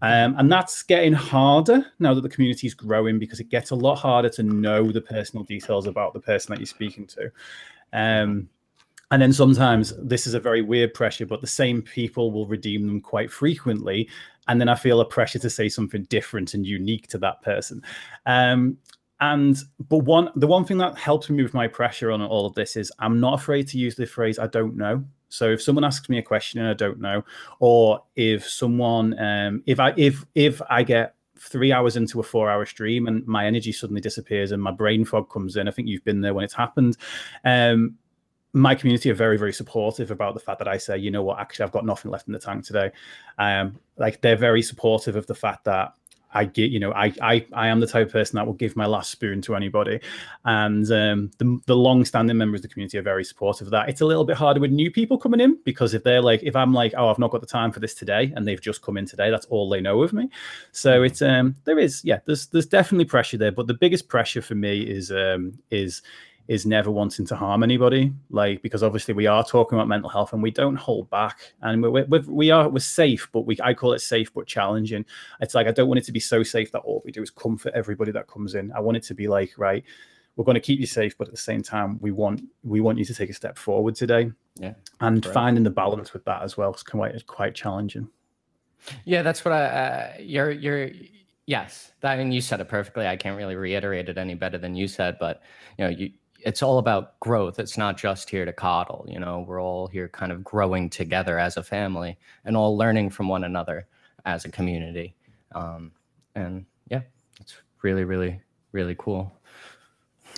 Um, 0.00 0.36
and 0.38 0.52
that's 0.52 0.82
getting 0.82 1.12
harder 1.12 1.84
now 1.98 2.14
that 2.14 2.20
the 2.20 2.28
community 2.28 2.68
is 2.68 2.74
growing 2.74 3.18
because 3.18 3.40
it 3.40 3.48
gets 3.48 3.70
a 3.70 3.74
lot 3.74 3.96
harder 3.96 4.28
to 4.30 4.42
know 4.44 4.92
the 4.92 5.00
personal 5.00 5.44
details 5.44 5.86
about 5.86 6.12
the 6.12 6.20
person 6.20 6.52
that 6.52 6.60
you're 6.60 6.66
speaking 6.66 7.06
to. 7.08 7.32
Um, 7.92 8.48
and 9.10 9.22
then 9.22 9.32
sometimes 9.32 9.94
this 10.02 10.26
is 10.26 10.34
a 10.34 10.40
very 10.40 10.62
weird 10.62 10.92
pressure, 10.92 11.26
but 11.26 11.40
the 11.40 11.46
same 11.46 11.82
people 11.82 12.30
will 12.30 12.46
redeem 12.46 12.86
them 12.86 13.00
quite 13.00 13.30
frequently. 13.30 14.08
And 14.48 14.60
then 14.60 14.68
I 14.68 14.74
feel 14.74 15.00
a 15.00 15.04
pressure 15.04 15.38
to 15.38 15.50
say 15.50 15.68
something 15.68 16.04
different 16.04 16.54
and 16.54 16.66
unique 16.66 17.08
to 17.08 17.18
that 17.18 17.42
person. 17.42 17.82
Um, 18.26 18.78
and 19.20 19.58
but 19.88 19.98
one 19.98 20.30
the 20.36 20.46
one 20.46 20.64
thing 20.64 20.78
that 20.78 20.96
helps 20.96 21.28
me 21.28 21.42
with 21.42 21.54
my 21.54 21.66
pressure 21.66 22.12
on 22.12 22.22
all 22.22 22.46
of 22.46 22.54
this 22.54 22.76
is 22.76 22.92
I'm 23.00 23.18
not 23.18 23.34
afraid 23.34 23.66
to 23.68 23.78
use 23.78 23.96
the 23.96 24.06
phrase 24.06 24.38
I 24.38 24.46
don't 24.46 24.76
know. 24.76 25.04
So 25.28 25.50
if 25.50 25.60
someone 25.60 25.84
asks 25.84 26.08
me 26.08 26.18
a 26.18 26.22
question 26.22 26.60
and 26.60 26.68
I 26.68 26.74
don't 26.74 27.00
know, 27.00 27.24
or 27.58 28.02
if 28.14 28.48
someone 28.48 29.18
um, 29.18 29.62
if 29.66 29.80
I 29.80 29.92
if 29.96 30.24
if 30.34 30.62
I 30.70 30.82
get 30.82 31.14
three 31.38 31.72
hours 31.72 31.96
into 31.96 32.20
a 32.20 32.22
four 32.22 32.50
hour 32.50 32.64
stream 32.66 33.06
and 33.08 33.26
my 33.26 33.46
energy 33.46 33.72
suddenly 33.72 34.00
disappears 34.00 34.52
and 34.52 34.62
my 34.62 34.72
brain 34.72 35.04
fog 35.04 35.30
comes 35.30 35.56
in. 35.56 35.68
I 35.68 35.70
think 35.70 35.88
you've 35.88 36.04
been 36.04 36.20
there 36.20 36.34
when 36.34 36.44
it's 36.44 36.54
happened. 36.54 36.96
Um, 37.44 37.96
my 38.52 38.74
community 38.74 39.10
are 39.10 39.14
very 39.14 39.38
very 39.38 39.52
supportive 39.52 40.10
about 40.10 40.34
the 40.34 40.40
fact 40.40 40.58
that 40.58 40.68
I 40.68 40.78
say, 40.78 40.96
you 40.98 41.10
know 41.10 41.22
what, 41.22 41.38
actually 41.38 41.64
I've 41.64 41.72
got 41.72 41.84
nothing 41.84 42.10
left 42.10 42.26
in 42.26 42.32
the 42.32 42.38
tank 42.38 42.64
today. 42.64 42.90
Um, 43.38 43.78
like 43.96 44.20
they're 44.20 44.36
very 44.36 44.62
supportive 44.62 45.16
of 45.16 45.26
the 45.26 45.34
fact 45.34 45.64
that 45.64 45.94
I 46.32 46.44
get, 46.44 46.70
you 46.70 46.78
know, 46.78 46.92
I, 46.92 47.12
I, 47.22 47.46
I 47.54 47.68
am 47.68 47.80
the 47.80 47.86
type 47.86 48.08
of 48.08 48.12
person 48.12 48.36
that 48.36 48.46
will 48.46 48.52
give 48.52 48.76
my 48.76 48.84
last 48.84 49.10
spoon 49.10 49.40
to 49.42 49.56
anybody, 49.56 49.98
and 50.44 50.84
um, 50.92 51.30
the 51.38 51.58
the 51.64 51.74
long-standing 51.74 52.36
members 52.36 52.58
of 52.58 52.62
the 52.62 52.68
community 52.68 52.98
are 52.98 53.02
very 53.02 53.24
supportive 53.24 53.68
of 53.68 53.70
that. 53.70 53.88
It's 53.88 54.02
a 54.02 54.04
little 54.04 54.24
bit 54.24 54.36
harder 54.36 54.60
with 54.60 54.70
new 54.70 54.90
people 54.90 55.16
coming 55.16 55.40
in 55.40 55.58
because 55.64 55.94
if 55.94 56.04
they're 56.04 56.20
like, 56.20 56.42
if 56.42 56.54
I'm 56.54 56.74
like, 56.74 56.92
oh, 56.98 57.08
I've 57.08 57.18
not 57.18 57.30
got 57.30 57.40
the 57.40 57.46
time 57.46 57.72
for 57.72 57.80
this 57.80 57.94
today, 57.94 58.30
and 58.36 58.46
they've 58.46 58.60
just 58.60 58.82
come 58.82 58.98
in 58.98 59.06
today, 59.06 59.30
that's 59.30 59.46
all 59.46 59.70
they 59.70 59.80
know 59.80 60.02
of 60.02 60.12
me. 60.12 60.28
So 60.72 61.00
mm. 61.00 61.06
it's 61.06 61.22
um, 61.22 61.56
there 61.64 61.78
is, 61.78 62.04
yeah, 62.04 62.18
there's 62.26 62.46
there's 62.48 62.66
definitely 62.66 63.06
pressure 63.06 63.38
there, 63.38 63.52
but 63.52 63.66
the 63.66 63.74
biggest 63.74 64.08
pressure 64.08 64.42
for 64.42 64.54
me 64.54 64.82
is 64.82 65.10
um, 65.10 65.58
is 65.70 66.02
is 66.48 66.64
never 66.64 66.90
wanting 66.90 67.26
to 67.26 67.36
harm 67.36 67.62
anybody. 67.62 68.12
Like 68.30 68.62
because 68.62 68.82
obviously 68.82 69.12
we 69.12 69.26
are 69.26 69.44
talking 69.44 69.78
about 69.78 69.86
mental 69.86 70.08
health 70.08 70.32
and 70.32 70.42
we 70.42 70.50
don't 70.50 70.76
hold 70.76 71.08
back. 71.10 71.38
And 71.60 71.82
we're, 71.82 72.06
we're 72.06 72.22
we 72.22 72.50
are 72.50 72.68
we're 72.68 72.80
safe 72.80 73.28
but 73.32 73.42
we 73.42 73.56
i 73.62 73.74
call 73.74 73.92
it 73.92 74.00
safe 74.00 74.32
but 74.32 74.46
challenging. 74.46 75.04
It's 75.40 75.54
like 75.54 75.66
i 75.66 75.70
don't 75.70 75.88
want 75.88 75.98
it 75.98 76.04
to 76.04 76.12
be 76.12 76.20
so 76.20 76.42
safe 76.42 76.72
that 76.72 76.80
all 76.80 77.02
we 77.04 77.12
do 77.12 77.22
is 77.22 77.30
comfort 77.30 77.74
everybody 77.74 78.10
that 78.12 78.26
comes 78.26 78.54
in. 78.54 78.72
I 78.72 78.80
want 78.80 78.96
it 78.96 79.02
to 79.04 79.14
be 79.14 79.28
like 79.28 79.52
right 79.58 79.84
we're 80.36 80.44
going 80.44 80.54
to 80.54 80.60
keep 80.60 80.80
you 80.80 80.86
safe 80.86 81.18
but 81.18 81.26
at 81.26 81.32
the 81.32 81.40
same 81.40 81.62
time 81.62 81.98
we 82.00 82.12
want 82.12 82.40
we 82.62 82.80
want 82.80 82.96
you 82.96 83.04
to 83.04 83.14
take 83.14 83.30
a 83.30 83.34
step 83.34 83.58
forward 83.58 83.94
today. 83.94 84.32
Yeah. 84.56 84.74
And 85.00 85.24
finding 85.24 85.64
the 85.64 85.70
balance 85.70 86.12
with 86.12 86.24
that 86.24 86.42
as 86.42 86.56
well 86.56 86.72
is 86.72 86.82
quite 86.82 87.26
quite 87.26 87.54
challenging. 87.54 88.08
Yeah 89.04 89.22
that's 89.22 89.44
what 89.44 89.52
i 89.52 89.64
uh, 89.64 90.12
you're 90.18 90.50
you're 90.50 90.90
yes 91.44 91.92
that 92.00 92.18
and 92.18 92.32
you 92.32 92.40
said 92.40 92.60
it 92.60 92.68
perfectly. 92.68 93.06
I 93.06 93.16
can't 93.16 93.36
really 93.36 93.56
reiterate 93.56 94.08
it 94.08 94.16
any 94.16 94.34
better 94.34 94.56
than 94.56 94.74
you 94.74 94.88
said 94.88 95.18
but 95.18 95.42
you 95.76 95.84
know 95.84 95.90
you 95.90 96.10
it's 96.48 96.62
all 96.62 96.78
about 96.78 97.20
growth. 97.20 97.58
It's 97.58 97.76
not 97.76 97.98
just 97.98 98.30
here 98.30 98.46
to 98.46 98.54
coddle. 98.54 99.04
You 99.06 99.20
know, 99.20 99.44
we're 99.46 99.60
all 99.60 99.86
here 99.86 100.08
kind 100.08 100.32
of 100.32 100.42
growing 100.42 100.88
together 100.88 101.38
as 101.38 101.58
a 101.58 101.62
family 101.62 102.16
and 102.46 102.56
all 102.56 102.74
learning 102.74 103.10
from 103.10 103.28
one 103.28 103.44
another 103.44 103.86
as 104.24 104.46
a 104.46 104.48
community. 104.48 105.14
Um, 105.52 105.92
and 106.34 106.64
yeah, 106.90 107.02
it's 107.38 107.54
really, 107.82 108.04
really, 108.04 108.40
really 108.72 108.96
cool. 108.98 109.30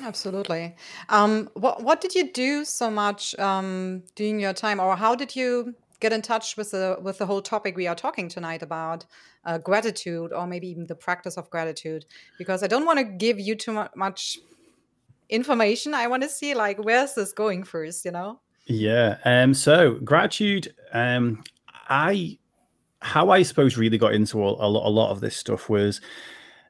Absolutely. 0.03 0.75
Um, 1.11 1.49
what 1.55 1.85
what 1.85 2.01
did 2.01 2.15
you 2.17 2.33
do 2.33 2.65
so 2.65 2.91
much 2.91 3.39
um, 3.39 4.03
during 4.17 4.41
your 4.41 4.53
time, 4.53 4.81
or 4.81 4.97
how 4.97 5.15
did 5.15 5.37
you 5.37 5.77
get 6.01 6.13
in 6.13 6.23
touch 6.23 6.57
with 6.57 6.73
the 6.73 6.99
with 7.01 7.19
the 7.19 7.27
whole 7.27 7.43
topic 7.43 7.77
we 7.77 7.87
are 7.87 7.95
talking 7.95 8.29
tonight 8.29 8.63
about 8.63 9.05
uh, 9.45 9.59
gratitude, 9.59 10.33
or 10.33 10.47
maybe 10.47 10.69
even 10.69 10.87
the 10.87 10.95
practice 10.95 11.37
of 11.37 11.51
gratitude? 11.51 12.05
Because 12.39 12.65
I 12.65 12.67
don't 12.67 12.87
want 12.87 12.99
to 12.99 13.05
give 13.05 13.39
you 13.39 13.55
too 13.55 13.85
much 13.95 14.39
information 15.31 15.95
i 15.95 16.07
want 16.07 16.23
to 16.23 16.29
see 16.29 16.55
like 16.55 16.79
where's 16.85 17.15
this 17.15 17.33
going 17.33 17.63
first 17.65 18.05
you 18.05 18.11
know? 18.11 18.41
Yeah 18.67 19.17
um 19.25 19.55
so 19.55 19.95
gratitude 20.05 20.75
um 20.93 21.43
i 21.89 22.39
how 23.01 23.31
i 23.31 23.43
suppose 23.43 23.77
really 23.77 23.99
got 23.99 24.13
into 24.13 24.39
a, 24.43 24.47
a, 24.47 24.69
lot, 24.69 24.87
a 24.87 24.91
lot 24.91 25.11
of 25.11 25.21
this 25.21 25.37
stuff 25.37 25.69
was 25.69 26.01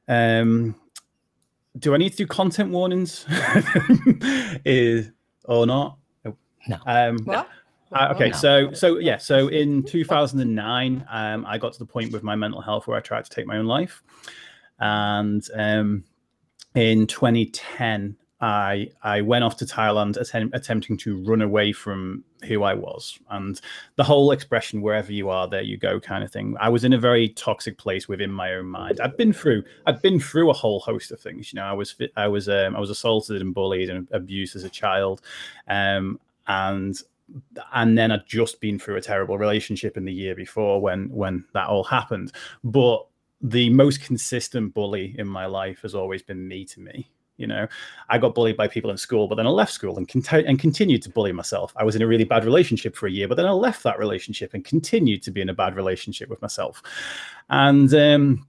um 0.07 0.75
do 1.77 1.93
i 1.93 1.97
need 1.97 2.11
to 2.11 2.17
do 2.17 2.27
content 2.27 2.71
warnings? 2.71 3.25
Is 4.65 5.11
or 5.45 5.65
not? 5.65 5.97
No. 6.67 6.77
Um 6.85 7.19
what? 7.25 7.49
Uh, 7.93 8.13
okay, 8.15 8.29
no. 8.29 8.37
so 8.37 8.73
so 8.73 8.97
yeah, 8.99 9.17
so 9.17 9.49
in 9.49 9.83
2009, 9.83 11.05
um, 11.09 11.45
I 11.45 11.57
got 11.57 11.73
to 11.73 11.79
the 11.79 11.85
point 11.85 12.13
with 12.13 12.23
my 12.23 12.35
mental 12.35 12.61
health 12.61 12.87
where 12.87 12.97
I 12.97 13.01
tried 13.01 13.25
to 13.25 13.29
take 13.29 13.45
my 13.45 13.57
own 13.57 13.65
life, 13.65 14.01
and 14.79 15.45
um, 15.53 16.05
in 16.73 17.05
2010, 17.05 18.15
I 18.41 18.89
I 19.03 19.21
went 19.21 19.43
off 19.43 19.57
to 19.57 19.65
Thailand 19.65 20.17
attempt, 20.17 20.55
attempting 20.55 20.97
to 20.97 21.17
run 21.23 21.41
away 21.41 21.71
from 21.71 22.23
who 22.45 22.63
I 22.63 22.73
was 22.73 23.19
and 23.29 23.61
the 23.97 24.03
whole 24.03 24.31
expression 24.31 24.81
wherever 24.81 25.11
you 25.11 25.29
are 25.29 25.47
there 25.47 25.61
you 25.61 25.77
go 25.77 25.99
kind 25.99 26.23
of 26.23 26.31
thing. 26.31 26.55
I 26.59 26.69
was 26.69 26.83
in 26.83 26.93
a 26.93 26.97
very 26.97 27.29
toxic 27.29 27.77
place 27.77 28.07
within 28.07 28.31
my 28.31 28.53
own 28.53 28.65
mind. 28.65 28.99
I've 28.99 29.15
been 29.15 29.31
through 29.31 29.63
I've 29.85 30.01
been 30.01 30.19
through 30.19 30.49
a 30.49 30.53
whole 30.53 30.79
host 30.79 31.11
of 31.11 31.19
things. 31.19 31.53
You 31.53 31.57
know, 31.57 31.65
I 31.65 31.73
was 31.73 31.95
I 32.17 32.27
was 32.27 32.49
um, 32.49 32.75
I 32.75 32.79
was 32.79 32.89
assaulted 32.89 33.41
and 33.41 33.53
bullied 33.53 33.91
and 33.91 34.07
abused 34.11 34.55
as 34.55 34.63
a 34.63 34.69
child, 34.69 35.21
um, 35.67 36.19
and 36.47 36.99
and 37.73 37.97
then 37.97 38.11
I'd 38.11 38.25
just 38.25 38.59
been 38.59 38.79
through 38.79 38.97
a 38.97 39.01
terrible 39.01 39.37
relationship 39.37 39.97
in 39.97 40.05
the 40.05 40.13
year 40.13 40.33
before 40.33 40.81
when 40.81 41.09
when 41.11 41.45
that 41.53 41.67
all 41.67 41.83
happened. 41.83 42.31
But 42.63 43.05
the 43.39 43.69
most 43.69 44.01
consistent 44.01 44.73
bully 44.73 45.15
in 45.17 45.27
my 45.27 45.45
life 45.45 45.81
has 45.83 45.95
always 45.95 46.23
been 46.23 46.47
me 46.47 46.65
to 46.65 46.79
me 46.79 47.09
you 47.41 47.47
know, 47.47 47.67
I 48.09 48.17
got 48.19 48.35
bullied 48.35 48.55
by 48.55 48.67
people 48.67 48.91
in 48.91 48.97
school, 48.97 49.27
but 49.27 49.35
then 49.35 49.47
I 49.47 49.49
left 49.49 49.73
school 49.73 49.97
and, 49.97 50.09
and 50.31 50.59
continued 50.59 51.01
to 51.01 51.09
bully 51.09 51.31
myself. 51.31 51.73
I 51.75 51.83
was 51.83 51.95
in 51.95 52.01
a 52.01 52.07
really 52.07 52.23
bad 52.23 52.45
relationship 52.45 52.95
for 52.95 53.07
a 53.07 53.11
year, 53.11 53.27
but 53.27 53.35
then 53.35 53.47
I 53.47 53.51
left 53.51 53.83
that 53.83 53.97
relationship 53.97 54.53
and 54.53 54.63
continued 54.63 55.23
to 55.23 55.31
be 55.31 55.41
in 55.41 55.49
a 55.49 55.53
bad 55.53 55.75
relationship 55.75 56.29
with 56.29 56.41
myself. 56.41 56.81
And 57.49 57.93
um, 57.93 58.47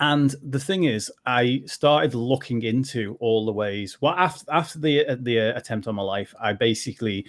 and 0.00 0.34
the 0.42 0.60
thing 0.60 0.84
is, 0.84 1.12
I 1.26 1.62
started 1.66 2.14
looking 2.14 2.62
into 2.62 3.16
all 3.20 3.44
the 3.44 3.52
ways. 3.52 4.00
Well, 4.00 4.14
after 4.14 4.44
after 4.50 4.78
the 4.78 5.18
the 5.20 5.56
attempt 5.56 5.86
on 5.88 5.96
my 5.96 6.02
life, 6.02 6.34
I 6.40 6.52
basically 6.52 7.26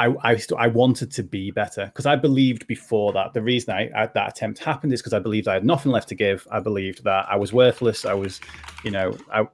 I, 0.00 0.14
I, 0.24 0.40
I, 0.58 0.66
wanted 0.68 1.10
to 1.12 1.22
be 1.22 1.50
better 1.50 1.84
because 1.84 2.06
I 2.06 2.16
believed 2.16 2.66
before 2.66 3.12
that 3.12 3.34
the 3.34 3.42
reason 3.42 3.74
I, 3.74 3.90
I 3.94 4.06
that 4.06 4.30
attempt 4.30 4.58
happened 4.58 4.94
is 4.94 5.02
because 5.02 5.12
I 5.12 5.18
believed 5.18 5.46
I 5.46 5.54
had 5.54 5.64
nothing 5.64 5.92
left 5.92 6.08
to 6.08 6.14
give. 6.14 6.48
I 6.50 6.58
believed 6.58 7.04
that 7.04 7.26
I 7.28 7.36
was 7.36 7.52
worthless. 7.52 8.06
I 8.06 8.14
was, 8.14 8.40
you 8.82 8.90
know, 8.90 9.14
I, 9.30 9.46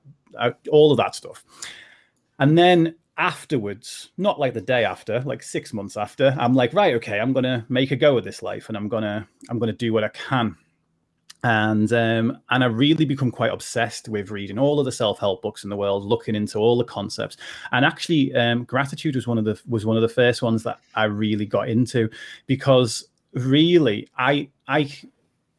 all 0.70 0.90
of 0.90 0.98
that 0.98 1.14
stuff. 1.14 1.44
And 2.38 2.56
then 2.56 2.94
afterwards, 3.18 4.10
not 4.18 4.38
like 4.38 4.54
the 4.54 4.60
day 4.60 4.84
after, 4.84 5.20
like 5.20 5.42
six 5.42 5.72
months 5.72 5.96
after, 5.96 6.34
I'm 6.38 6.54
like, 6.54 6.74
right, 6.74 6.94
okay, 6.96 7.18
I'm 7.18 7.32
gonna 7.32 7.64
make 7.68 7.90
a 7.90 7.96
go 7.96 8.18
of 8.18 8.24
this 8.24 8.42
life, 8.42 8.68
and 8.68 8.76
I'm 8.76 8.88
gonna 8.88 9.26
I'm 9.48 9.58
gonna 9.58 9.72
do 9.72 9.92
what 9.92 10.04
I 10.04 10.08
can. 10.08 10.56
And 11.44 11.92
um, 11.92 12.38
and 12.50 12.64
I 12.64 12.66
really 12.66 13.04
become 13.04 13.30
quite 13.30 13.52
obsessed 13.52 14.08
with 14.08 14.30
reading 14.30 14.58
all 14.58 14.80
of 14.80 14.84
the 14.84 14.92
self 14.92 15.18
help 15.18 15.42
books 15.42 15.64
in 15.64 15.70
the 15.70 15.76
world, 15.76 16.04
looking 16.04 16.34
into 16.34 16.58
all 16.58 16.76
the 16.76 16.84
concepts. 16.84 17.36
And 17.72 17.84
actually, 17.84 18.34
um, 18.34 18.64
gratitude 18.64 19.14
was 19.14 19.26
one 19.26 19.38
of 19.38 19.44
the 19.44 19.60
was 19.66 19.86
one 19.86 19.96
of 19.96 20.02
the 20.02 20.08
first 20.08 20.42
ones 20.42 20.62
that 20.64 20.78
I 20.94 21.04
really 21.04 21.46
got 21.46 21.68
into 21.68 22.10
because 22.46 23.08
really, 23.32 24.08
I 24.18 24.48
I 24.66 24.90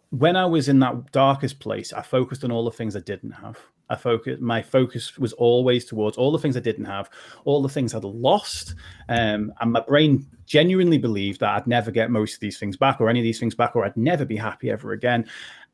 when 0.09 0.35
I 0.35 0.45
was 0.45 0.67
in 0.67 0.79
that 0.79 1.11
darkest 1.11 1.59
place, 1.59 1.93
I 1.93 2.01
focused 2.01 2.43
on 2.43 2.51
all 2.51 2.65
the 2.65 2.71
things 2.71 2.95
I 2.95 3.01
didn't 3.01 3.31
have. 3.31 3.57
I 3.89 3.95
focus 3.95 4.37
my 4.39 4.61
focus 4.61 5.17
was 5.17 5.33
always 5.33 5.85
towards 5.85 6.17
all 6.17 6.31
the 6.31 6.39
things 6.39 6.57
I 6.57 6.61
didn't 6.61 6.85
have, 6.85 7.09
all 7.45 7.61
the 7.61 7.69
things 7.69 7.93
I'd 7.93 8.03
lost, 8.03 8.75
um, 9.09 9.53
and 9.59 9.71
my 9.71 9.81
brain 9.81 10.25
genuinely 10.45 10.97
believed 10.97 11.39
that 11.39 11.55
I'd 11.55 11.67
never 11.67 11.91
get 11.91 12.11
most 12.11 12.35
of 12.35 12.39
these 12.39 12.59
things 12.59 12.77
back, 12.77 12.99
or 12.99 13.09
any 13.09 13.19
of 13.19 13.23
these 13.23 13.39
things 13.39 13.55
back, 13.55 13.75
or 13.75 13.85
I'd 13.85 13.97
never 13.97 14.25
be 14.25 14.37
happy 14.37 14.69
ever 14.69 14.91
again. 14.91 15.25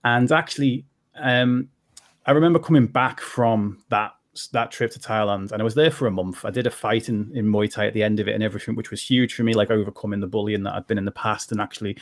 And 0.04 0.32
actually, 0.32 0.86
um, 1.16 1.70
I 2.26 2.32
remember 2.32 2.60
coming 2.60 2.88
back 2.88 3.20
from 3.20 3.84
that 3.90 4.14
that 4.52 4.72
trip 4.72 4.92
to 4.92 5.00
Thailand, 5.00 5.52
and 5.52 5.62
I 5.62 5.64
was 5.64 5.76
there 5.76 5.92
for 5.92 6.08
a 6.08 6.12
month. 6.12 6.44
I 6.44 6.50
did 6.50 6.66
a 6.66 6.72
fight 6.72 7.08
in, 7.08 7.32
in 7.36 7.46
Muay 7.46 7.72
Thai 7.72 7.88
at 7.88 7.94
the 7.94 8.02
end 8.02 8.20
of 8.20 8.28
it 8.28 8.34
and 8.34 8.44
everything, 8.44 8.76
which 8.76 8.90
was 8.90 9.02
huge 9.02 9.36
for 9.36 9.44
me, 9.44 9.54
like 9.54 9.70
overcoming 9.70 10.20
the 10.20 10.28
bullying 10.28 10.64
that 10.64 10.74
I'd 10.74 10.88
been 10.88 10.98
in 10.98 11.06
the 11.06 11.12
past 11.12 11.52
and 11.52 11.62
actually 11.62 11.98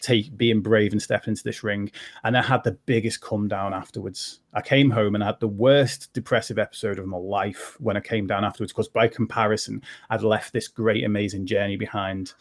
take 0.00 0.36
being 0.36 0.60
brave 0.60 0.92
and 0.92 1.00
stepping 1.00 1.32
into 1.32 1.44
this 1.44 1.62
ring. 1.62 1.90
And 2.24 2.36
I 2.36 2.42
had 2.42 2.64
the 2.64 2.72
biggest 2.72 3.20
come 3.20 3.46
down 3.46 3.72
afterwards. 3.72 4.40
I 4.52 4.62
came 4.62 4.90
home 4.90 5.14
and 5.14 5.22
I 5.22 5.28
had 5.28 5.40
the 5.40 5.48
worst 5.48 6.12
depressive 6.12 6.58
episode 6.58 6.98
of 6.98 7.06
my 7.06 7.18
life 7.18 7.76
when 7.78 7.96
I 7.96 8.00
came 8.00 8.26
down 8.26 8.44
afterwards, 8.44 8.72
because 8.72 8.88
by 8.88 9.06
comparison, 9.06 9.82
I'd 10.10 10.22
left 10.22 10.52
this 10.52 10.68
great, 10.68 11.04
amazing 11.04 11.46
journey 11.46 11.76
behind. 11.76 12.32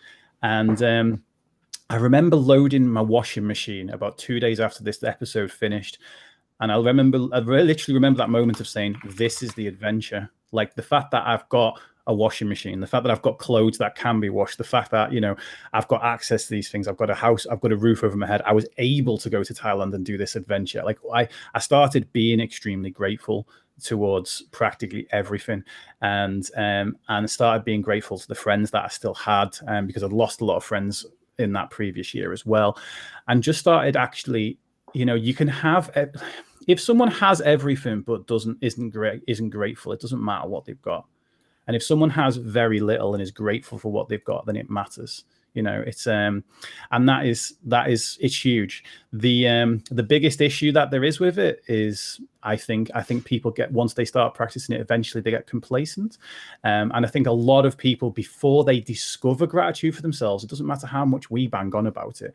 And 0.41 0.81
um, 0.81 1.23
I 1.89 1.97
remember 1.97 2.36
loading 2.36 2.88
my 2.88 3.01
washing 3.01 3.45
machine 3.45 3.91
about 3.91 4.17
two 4.17 4.39
days 4.39 4.60
after 4.60 4.84
this 4.84 5.03
episode 5.03 5.51
finished 5.51 5.99
and 6.60 6.72
I'll 6.72 6.84
remember, 6.84 7.28
I 7.34 7.39
literally 7.39 7.96
remember 7.96 8.18
that 8.20 8.30
moment 8.30 8.60
of 8.60 8.68
saying, 8.68 8.96
"This 9.06 9.44
is 9.44 9.54
the 9.54 9.68
adventure." 9.68 10.30
Like 10.52 10.76
the 10.76 10.82
fact 10.82 11.12
that 11.12 11.28
I've 11.28 11.48
got 11.50 11.80
a 12.08 12.13
washing 12.13 12.48
machine, 12.48 12.80
the 12.80 12.88
fact 12.88 13.04
that 13.04 13.12
I've 13.12 13.22
got 13.22 13.39
clothes 13.39 13.78
that 13.80 13.96
can 13.96 14.20
be 14.20 14.30
washed, 14.30 14.58
the 14.58 14.63
fact 14.63 14.91
that 14.91 15.12
you 15.12 15.20
know 15.20 15.36
I've 15.74 15.88
got 15.88 16.04
access 16.04 16.46
to 16.46 16.52
these 16.52 16.70
things, 16.70 16.88
I've 16.88 16.98
got 16.98 17.10
a 17.10 17.15
house, 17.15 17.46
I've 17.48 17.62
got 17.62 17.72
a 17.72 17.78
roof 17.78 18.04
over 18.04 18.15
my 18.15 18.28
head. 18.28 18.41
I 18.46 18.54
was 18.54 18.68
able 18.78 19.18
to 19.18 19.30
go 19.30 19.44
to 19.44 19.54
Thailand 19.54 19.94
and 19.94 20.06
do 20.06 20.18
this 20.18 20.36
adventure. 20.36 20.84
Like 20.84 21.00
I, 21.13 21.28
I 21.54 21.60
started 21.60 22.12
being 22.13 22.39
extremely 22.39 22.91
grateful 22.91 23.48
towards 23.82 24.44
practically 24.52 25.06
everything 25.12 25.62
and 26.02 26.50
um 26.56 26.98
and 27.10 27.30
started 27.30 27.65
being 27.65 27.82
grateful 27.82 28.18
to 28.18 28.28
the 28.28 28.36
friends 28.36 28.72
that 28.72 28.86
I 28.86 28.88
still 28.88 29.13
had 29.13 29.58
um 29.68 29.86
because 29.86 30.02
I'd 30.02 30.13
lost 30.13 30.39
a 30.39 30.46
lot 30.46 30.56
of 30.56 30.63
friends 30.63 31.06
in 31.39 31.52
that 31.54 31.72
previous 31.72 32.13
year 32.13 32.32
as 32.32 32.46
well 32.46 32.78
and 33.28 33.44
just 33.44 33.60
started 33.60 33.98
actually 33.98 34.58
you 34.95 35.05
know 35.05 35.15
you 35.15 35.34
can 35.34 35.47
have 35.47 35.91
if 36.67 36.79
someone 36.79 37.12
has 37.12 37.41
everything 37.41 38.01
but 38.01 38.25
doesn't 38.27 38.58
isn't 38.62 38.89
great 38.89 39.21
isn't 39.27 39.49
grateful 39.49 39.91
it 39.91 39.99
doesn't 39.99 40.23
matter 40.23 40.47
what 40.47 40.65
they've 40.65 40.81
got. 40.81 41.05
And 41.67 41.75
if 41.75 41.81
someone 41.81 42.12
has 42.12 42.38
very 42.38 42.79
little 42.79 43.15
and 43.15 43.23
is 43.23 43.31
grateful 43.31 43.79
for 43.79 43.91
what 43.91 44.08
they've 44.08 44.23
got 44.23 44.45
then 44.45 44.55
it 44.55 44.69
matters 44.69 45.25
you 45.53 45.63
know 45.63 45.84
it's 45.86 46.05
um 46.05 46.43
and 46.91 47.10
that 47.10 47.25
is 47.25 47.55
that 47.65 47.89
is 47.89 48.17
it's 48.21 48.45
huge. 48.45 48.84
The 49.13 49.47
um 49.47 49.84
the 49.89 50.03
biggest 50.03 50.41
issue 50.41 50.71
that 50.73 50.91
there 50.91 51.03
is 51.03 51.19
with 51.19 51.39
it 51.39 51.63
is 51.67 52.21
i 52.43 52.55
think 52.55 52.91
i 52.93 53.01
think 53.01 53.25
people 53.25 53.51
get 53.51 53.71
once 53.71 53.93
they 53.93 54.05
start 54.05 54.34
practicing 54.34 54.75
it 54.75 54.81
eventually 54.81 55.21
they 55.21 55.31
get 55.31 55.47
complacent. 55.47 56.17
Um 56.63 56.91
and 56.93 57.05
i 57.05 57.10
think 57.10 57.27
a 57.27 57.31
lot 57.31 57.65
of 57.65 57.77
people 57.77 58.12
before 58.12 58.63
they 58.63 58.79
discover 58.79 59.47
gratitude 59.47 59.95
for 59.95 60.01
themselves 60.01 60.43
it 60.43 60.49
doesn't 60.49 60.67
matter 60.67 60.88
how 60.88 61.05
much 61.05 61.31
we 61.31 61.47
bang 61.47 61.73
on 61.73 61.88
about 61.88 62.21
it 62.21 62.34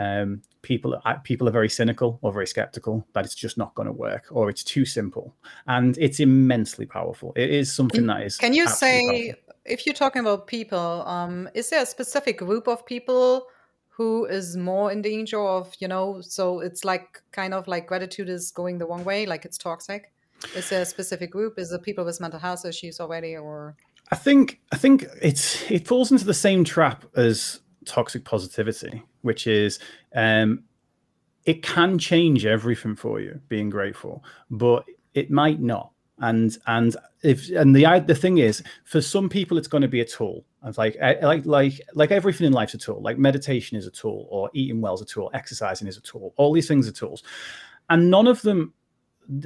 um, 0.00 0.42
people 0.62 1.00
people 1.22 1.48
are 1.48 1.52
very 1.52 1.68
cynical 1.68 2.18
or 2.22 2.32
very 2.32 2.46
skeptical 2.46 3.06
that 3.12 3.24
it's 3.24 3.34
just 3.34 3.56
not 3.56 3.74
going 3.76 3.86
to 3.86 3.92
work 3.92 4.24
or 4.30 4.50
it's 4.50 4.64
too 4.64 4.84
simple 4.84 5.34
and 5.66 5.96
it's 5.98 6.18
immensely 6.18 6.86
powerful 6.86 7.32
it 7.36 7.50
is 7.50 7.72
something 7.72 8.06
that 8.06 8.22
is 8.22 8.36
can 8.36 8.54
you 8.54 8.66
say 8.66 9.30
powerful 9.30 9.50
if 9.64 9.86
you're 9.86 9.94
talking 9.94 10.20
about 10.20 10.46
people, 10.46 11.06
um, 11.06 11.48
is 11.54 11.70
there 11.70 11.82
a 11.82 11.86
specific 11.86 12.38
group 12.38 12.66
of 12.66 12.84
people 12.86 13.46
who 13.88 14.24
is 14.26 14.56
more 14.56 14.90
in 14.90 15.02
danger 15.02 15.40
of, 15.40 15.74
you 15.78 15.88
know, 15.88 16.20
so 16.20 16.60
it's 16.60 16.84
like 16.84 17.22
kind 17.32 17.54
of 17.54 17.68
like 17.68 17.86
gratitude 17.86 18.28
is 18.28 18.50
going 18.50 18.78
the 18.78 18.86
wrong 18.86 19.04
way, 19.04 19.26
like 19.26 19.44
it's 19.44 19.58
toxic? 19.58 20.12
Is 20.56 20.70
there 20.70 20.82
a 20.82 20.86
specific 20.86 21.30
group? 21.30 21.58
Is 21.58 21.70
it 21.70 21.82
people 21.82 22.04
with 22.04 22.20
mental 22.20 22.40
health 22.40 22.64
issues 22.64 22.98
already, 22.98 23.36
or? 23.36 23.76
I 24.10 24.16
think 24.16 24.60
I 24.72 24.76
think 24.76 25.06
it's 25.20 25.70
it 25.70 25.86
falls 25.86 26.10
into 26.10 26.24
the 26.24 26.34
same 26.34 26.64
trap 26.64 27.04
as 27.14 27.60
toxic 27.84 28.24
positivity, 28.24 29.02
which 29.22 29.46
is 29.46 29.78
um, 30.14 30.64
it 31.44 31.62
can 31.62 31.98
change 31.98 32.46
everything 32.46 32.96
for 32.96 33.20
you 33.20 33.40
being 33.48 33.70
grateful, 33.70 34.24
but 34.50 34.84
it 35.14 35.30
might 35.30 35.60
not. 35.60 35.92
And 36.18 36.56
and 36.66 36.96
if 37.22 37.48
and 37.50 37.74
the 37.74 38.04
the 38.06 38.14
thing 38.14 38.38
is 38.38 38.62
for 38.84 39.00
some 39.00 39.28
people 39.28 39.56
it's 39.56 39.68
going 39.68 39.82
to 39.82 39.88
be 39.88 40.02
a 40.02 40.04
tool. 40.04 40.44
It's 40.64 40.76
like 40.76 40.96
eh, 41.00 41.14
like 41.22 41.46
like 41.46 41.80
like 41.94 42.10
everything 42.10 42.46
in 42.46 42.52
life's 42.52 42.74
a 42.74 42.78
tool 42.78 43.00
like 43.00 43.16
meditation 43.16 43.78
is 43.78 43.86
a 43.86 43.90
tool 43.90 44.26
or 44.30 44.50
eating 44.52 44.82
well 44.82 44.94
is 44.94 45.00
a 45.00 45.06
tool 45.06 45.30
exercising 45.32 45.88
is 45.88 45.96
a 45.96 46.02
tool 46.02 46.34
all 46.36 46.52
these 46.52 46.68
things 46.68 46.86
are 46.86 46.92
tools. 46.92 47.22
And 47.88 48.10
none 48.10 48.26
of 48.26 48.42
them 48.42 48.74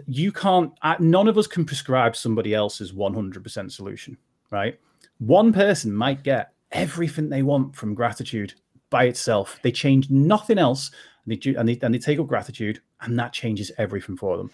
you 0.08 0.32
can't 0.32 0.72
none 0.98 1.28
of 1.28 1.38
us 1.38 1.46
can 1.46 1.64
prescribe 1.64 2.16
somebody 2.16 2.54
else's 2.54 2.92
100% 2.92 3.70
solution 3.70 4.16
right? 4.50 4.78
One 5.18 5.52
person 5.52 5.92
might 5.92 6.22
get 6.22 6.52
everything 6.72 7.28
they 7.28 7.42
want 7.42 7.74
from 7.74 7.94
gratitude 7.94 8.54
by 8.90 9.04
itself. 9.04 9.58
They 9.62 9.72
change 9.72 10.10
nothing 10.10 10.58
else 10.58 10.90
and 11.24 11.40
they, 11.40 11.54
and 11.54 11.68
they, 11.68 11.78
and 11.82 11.94
they 11.94 11.98
take 11.98 12.18
up 12.18 12.26
gratitude 12.26 12.80
and 13.00 13.18
that 13.18 13.32
changes 13.32 13.72
everything 13.78 14.16
for 14.16 14.36
them. 14.36 14.50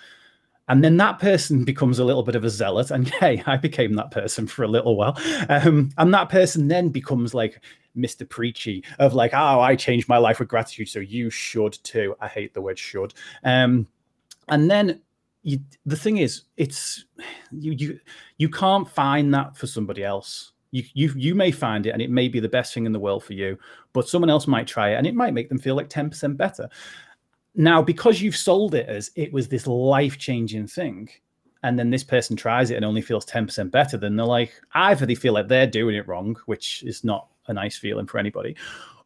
And 0.69 0.85
then 0.85 0.97
that 0.99 1.19
person 1.19 1.65
becomes 1.73 1.99
a 1.99 2.05
little 2.05 2.23
bit 2.23 2.37
of 2.37 2.45
a 2.45 2.51
zealot 2.51 2.91
and 2.91 3.09
hey 3.21 3.43
i 3.47 3.57
became 3.57 3.95
that 3.95 4.11
person 4.11 4.47
for 4.47 4.63
a 4.63 4.69
little 4.69 4.97
while. 4.97 5.19
Um, 5.49 5.91
and 5.99 6.15
that 6.15 6.29
person 6.29 6.69
then 6.69 6.89
becomes 6.89 7.35
like 7.35 7.61
mr 7.97 8.29
preachy 8.29 8.85
of 9.01 9.15
like 9.15 9.33
oh 9.35 9.59
i 9.59 9.75
changed 9.75 10.09
my 10.09 10.17
life 10.17 10.39
with 10.39 10.47
gratitude 10.49 10.89
so 10.89 11.01
you 11.01 11.29
should 11.29 11.73
too. 11.83 12.15
I 12.21 12.29
hate 12.29 12.55
the 12.55 12.63
word 12.63 12.79
should. 12.79 13.15
Um, 13.45 13.89
and 14.49 14.71
then 14.71 15.01
you, 15.43 15.61
the 15.87 15.97
thing 15.97 16.19
is 16.19 16.43
it's 16.57 17.05
you 17.51 17.73
you 17.73 18.01
you 18.39 18.49
can't 18.49 18.89
find 18.89 19.35
that 19.35 19.57
for 19.57 19.67
somebody 19.67 20.05
else 20.05 20.53
you, 20.73 20.85
you 20.95 21.13
you 21.17 21.35
may 21.35 21.51
find 21.51 21.87
it 21.87 21.91
and 21.91 22.03
it 22.03 22.11
may 22.11 22.29
be 22.29 22.41
the 22.41 22.49
best 22.49 22.73
thing 22.73 22.87
in 22.87 22.93
the 22.93 23.01
world 23.01 23.25
for 23.25 23.33
you 23.33 23.59
but 23.93 24.09
someone 24.09 24.31
else 24.31 24.47
might 24.47 24.67
try 24.67 24.91
it 24.91 24.97
and 24.97 25.07
it 25.07 25.15
might 25.15 25.35
make 25.35 25.49
them 25.49 25.59
feel 25.59 25.75
like 25.75 25.89
10% 25.89 26.37
better 26.37 26.69
now, 27.55 27.83
because 27.83 28.23
you've 28.23 28.37
sold 28.37 28.75
it 28.75 28.89
as 28.89 29.11
it 29.17 29.33
was 29.33 29.49
this 29.49 29.67
life 29.67 30.19
changing 30.19 30.67
thing, 30.67 31.09
and 31.63 31.79
then 31.79 31.91
this 31.91 32.05
person 32.05 32.37
tries 32.37 32.71
it 32.71 32.77
and 32.77 32.85
only 32.85 33.03
feels 33.03 33.27
10% 33.27 33.71
better, 33.71 33.97
then 33.97 34.17
they're 34.17 34.27
like, 34.27 34.53
either 34.75 35.05
they 35.05 35.15
feel 35.15 35.35
like 35.35 35.49
they're 35.49 35.67
doing 35.67 35.97
it 35.97 36.07
wrong, 36.09 36.37
which 36.47 36.83
is 36.85 37.05
not 37.05 37.29
a 37.49 37.53
nice 37.53 37.77
feeling 37.77 38.07
for 38.07 38.19
anybody, 38.19 38.57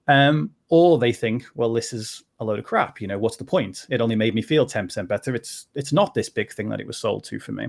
um, 0.09 0.50
or 0.68 0.98
they 0.98 1.12
think, 1.12 1.46
well, 1.55 1.72
this 1.72 1.92
is 1.92 2.22
a 2.38 2.44
load 2.44 2.59
of 2.59 2.64
crap. 2.64 3.00
You 3.00 3.07
know, 3.07 3.18
what's 3.18 3.37
the 3.37 3.44
point? 3.44 3.87
It 3.88 4.03
only 4.03 4.14
made 4.14 4.35
me 4.35 4.42
feel 4.42 4.66
10% 4.66 5.09
better. 5.09 5.35
It's 5.35 5.66
it's 5.74 5.92
not 5.92 6.12
this 6.12 6.29
big 6.29 6.53
thing 6.53 6.68
that 6.68 6.81
it 6.81 6.87
was 6.87 6.98
sold 6.98 7.24
to 7.24 7.40
for 7.40 7.53
me. 7.53 7.68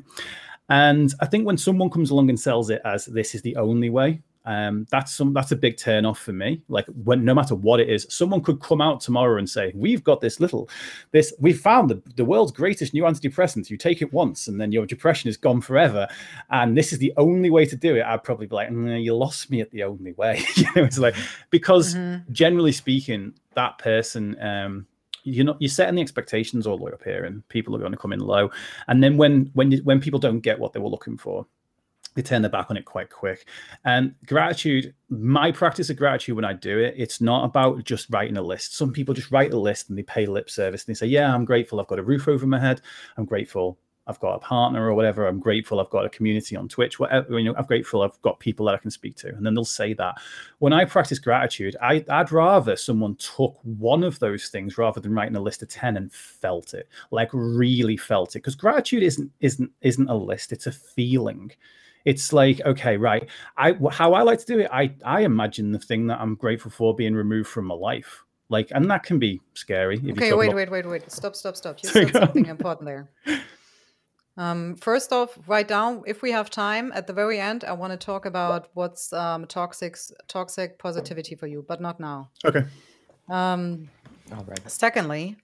And 0.69 1.13
I 1.21 1.25
think 1.25 1.45
when 1.45 1.57
someone 1.57 1.89
comes 1.89 2.09
along 2.09 2.29
and 2.29 2.39
sells 2.39 2.69
it 2.69 2.81
as 2.85 3.05
this 3.05 3.35
is 3.35 3.41
the 3.41 3.55
only 3.55 3.89
way, 3.89 4.21
um, 4.45 4.85
that's 4.91 5.11
some 5.11 5.33
that's 5.33 5.51
a 5.51 5.55
big 5.55 5.77
turn 5.77 6.05
off 6.05 6.19
for 6.19 6.31
me. 6.31 6.61
Like 6.67 6.85
when 7.03 7.25
no 7.25 7.33
matter 7.33 7.55
what 7.55 7.79
it 7.79 7.89
is, 7.89 8.05
someone 8.09 8.41
could 8.41 8.59
come 8.59 8.79
out 8.79 9.01
tomorrow 9.01 9.39
and 9.39 9.49
say, 9.49 9.71
"We've 9.75 10.03
got 10.03 10.21
this 10.21 10.39
little, 10.39 10.69
this 11.11 11.33
we 11.39 11.51
found 11.53 11.89
the, 11.89 12.01
the 12.15 12.25
world's 12.25 12.51
greatest 12.51 12.93
new 12.93 13.03
antidepressant. 13.03 13.69
You 13.69 13.77
take 13.77 14.01
it 14.01 14.13
once, 14.13 14.47
and 14.47 14.61
then 14.61 14.71
your 14.71 14.85
depression 14.85 15.29
is 15.29 15.37
gone 15.37 15.61
forever, 15.61 16.07
and 16.51 16.77
this 16.77 16.93
is 16.93 16.99
the 16.99 17.13
only 17.17 17.49
way 17.49 17.65
to 17.65 17.75
do 17.75 17.95
it." 17.95 18.03
I'd 18.03 18.23
probably 18.23 18.45
be 18.45 18.55
like, 18.55 18.69
mm, 18.69 19.03
"You 19.03 19.15
lost 19.15 19.49
me 19.49 19.61
at 19.61 19.71
the 19.71 19.83
only 19.83 20.13
way." 20.13 20.43
you 20.55 20.63
know, 20.75 20.83
it's 20.83 20.99
like 20.99 21.15
because 21.49 21.95
mm-hmm. 21.95 22.31
generally 22.31 22.71
speaking, 22.71 23.33
that 23.55 23.79
person. 23.79 24.39
Um, 24.39 24.87
you're 25.25 25.45
not 25.45 25.57
you're 25.59 25.69
setting 25.69 25.95
the 25.95 26.01
expectations 26.01 26.65
all 26.65 26.77
the 26.77 26.83
way 26.83 26.91
up 26.91 27.03
here 27.03 27.25
and 27.25 27.47
people 27.49 27.75
are 27.75 27.79
going 27.79 27.91
to 27.91 27.97
come 27.97 28.13
in 28.13 28.19
low 28.19 28.49
and 28.87 29.03
then 29.03 29.17
when 29.17 29.49
when 29.53 29.71
you, 29.71 29.79
when 29.83 29.99
people 29.99 30.19
don't 30.19 30.39
get 30.39 30.59
what 30.59 30.71
they 30.71 30.79
were 30.79 30.89
looking 30.89 31.17
for 31.17 31.45
they 32.15 32.21
turn 32.21 32.41
their 32.41 32.51
back 32.51 32.71
on 32.71 32.77
it 32.77 32.85
quite 32.85 33.09
quick. 33.09 33.45
And 33.83 34.15
gratitude, 34.25 34.93
my 35.09 35.51
practice 35.51 35.89
of 35.89 35.97
gratitude 35.97 36.37
when 36.37 36.45
I 36.45 36.53
do 36.53 36.79
it, 36.79 36.95
it's 36.97 37.19
not 37.19 37.43
about 37.43 37.83
just 37.83 38.07
writing 38.09 38.37
a 38.37 38.41
list. 38.41 38.75
Some 38.75 38.93
people 38.93 39.13
just 39.13 39.31
write 39.31 39.53
a 39.53 39.59
list 39.59 39.89
and 39.89 39.97
they 39.97 40.03
pay 40.03 40.25
lip 40.25 40.49
service 40.49 40.85
and 40.85 40.95
they 40.95 40.97
say, 40.97 41.07
Yeah, 41.07 41.33
I'm 41.33 41.45
grateful 41.45 41.79
I've 41.79 41.87
got 41.87 41.99
a 41.99 42.03
roof 42.03 42.27
over 42.27 42.47
my 42.47 42.59
head. 42.59 42.81
I'm 43.17 43.25
grateful 43.25 43.77
I've 44.07 44.19
got 44.19 44.35
a 44.35 44.39
partner 44.39 44.87
or 44.87 44.93
whatever. 44.93 45.25
I'm 45.25 45.39
grateful 45.39 45.79
I've 45.79 45.89
got 45.89 46.05
a 46.05 46.09
community 46.09 46.55
on 46.55 46.67
Twitch. 46.67 46.99
Whatever, 46.99 47.39
you 47.39 47.45
know, 47.45 47.55
I'm 47.57 47.65
grateful 47.65 48.03
I've 48.03 48.21
got 48.21 48.39
people 48.39 48.67
that 48.67 48.75
I 48.75 48.77
can 48.77 48.91
speak 48.91 49.15
to. 49.17 49.29
And 49.29 49.45
then 49.45 49.55
they'll 49.55 49.65
say 49.65 49.93
that. 49.93 50.15
When 50.59 50.73
I 50.73 50.85
practice 50.85 51.17
gratitude, 51.17 51.75
I, 51.81 52.05
I'd 52.09 52.31
rather 52.31 52.75
someone 52.75 53.15
took 53.15 53.57
one 53.63 54.03
of 54.03 54.19
those 54.19 54.49
things 54.49 54.77
rather 54.77 54.99
than 54.99 55.13
writing 55.13 55.35
a 55.35 55.41
list 55.41 55.63
of 55.63 55.69
10 55.69 55.97
and 55.97 56.11
felt 56.11 56.73
it, 56.73 56.87
like 57.11 57.29
really 57.33 57.97
felt 57.97 58.35
it. 58.35 58.39
Because 58.39 58.55
gratitude 58.55 59.03
isn't 59.03 59.31
isn't 59.39 59.71
isn't 59.81 60.09
a 60.09 60.15
list, 60.15 60.51
it's 60.51 60.67
a 60.67 60.71
feeling 60.71 61.51
it's 62.05 62.31
like 62.31 62.61
okay 62.65 62.97
right 62.97 63.27
i 63.57 63.75
how 63.91 64.13
i 64.13 64.21
like 64.21 64.37
to 64.37 64.45
do 64.45 64.59
it 64.59 64.69
i 64.71 64.93
i 65.03 65.21
imagine 65.21 65.71
the 65.71 65.79
thing 65.79 66.05
that 66.05 66.19
i'm 66.21 66.35
grateful 66.35 66.69
for 66.69 66.93
being 66.93 67.15
removed 67.15 67.49
from 67.49 67.65
my 67.65 67.73
life 67.73 68.23
like 68.49 68.71
and 68.71 68.89
that 68.89 69.03
can 69.03 69.19
be 69.19 69.41
scary 69.55 69.97
okay 70.11 70.33
wait 70.33 70.45
about... 70.45 70.55
wait 70.55 70.71
wait 70.71 70.85
wait 70.85 71.11
stop 71.11 71.35
stop 71.35 71.57
stop 71.57 71.81
you 71.81 71.89
said 71.89 72.11
something 72.11 72.45
important 72.45 72.85
there 72.85 73.09
um, 74.37 74.75
first 74.75 75.13
off 75.13 75.37
write 75.47 75.67
down 75.67 76.03
if 76.05 76.21
we 76.21 76.31
have 76.31 76.49
time 76.49 76.91
at 76.93 77.07
the 77.07 77.13
very 77.13 77.39
end 77.39 77.63
i 77.63 77.73
want 77.73 77.91
to 77.91 77.97
talk 77.97 78.25
about 78.25 78.69
what's 78.73 79.13
um, 79.13 79.45
toxic 79.47 79.97
toxic 80.27 80.77
positivity 80.79 81.35
for 81.35 81.47
you 81.47 81.63
but 81.67 81.81
not 81.81 81.99
now 81.99 82.29
okay 82.43 82.63
um 83.29 83.89
all 84.31 84.43
right 84.45 84.69
secondly 84.69 85.35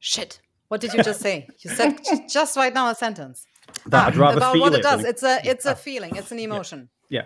shit 0.00 0.40
what 0.68 0.80
did 0.80 0.92
you 0.92 1.02
just 1.02 1.20
say 1.20 1.48
you 1.60 1.70
said 1.70 1.98
just 2.28 2.56
right 2.56 2.74
now 2.74 2.88
a 2.90 2.94
sentence 2.94 3.46
that 3.86 4.08
I'd 4.08 4.16
rather 4.16 4.38
about 4.38 4.52
feel 4.54 4.62
what 4.62 4.72
it. 4.74 4.80
it 4.80 4.82
does. 4.82 5.04
It's 5.04 5.22
a 5.22 5.40
it's 5.44 5.66
a 5.66 5.74
feeling. 5.74 6.16
It's 6.16 6.32
an 6.32 6.38
emotion. 6.38 6.88
Yeah. 7.08 7.22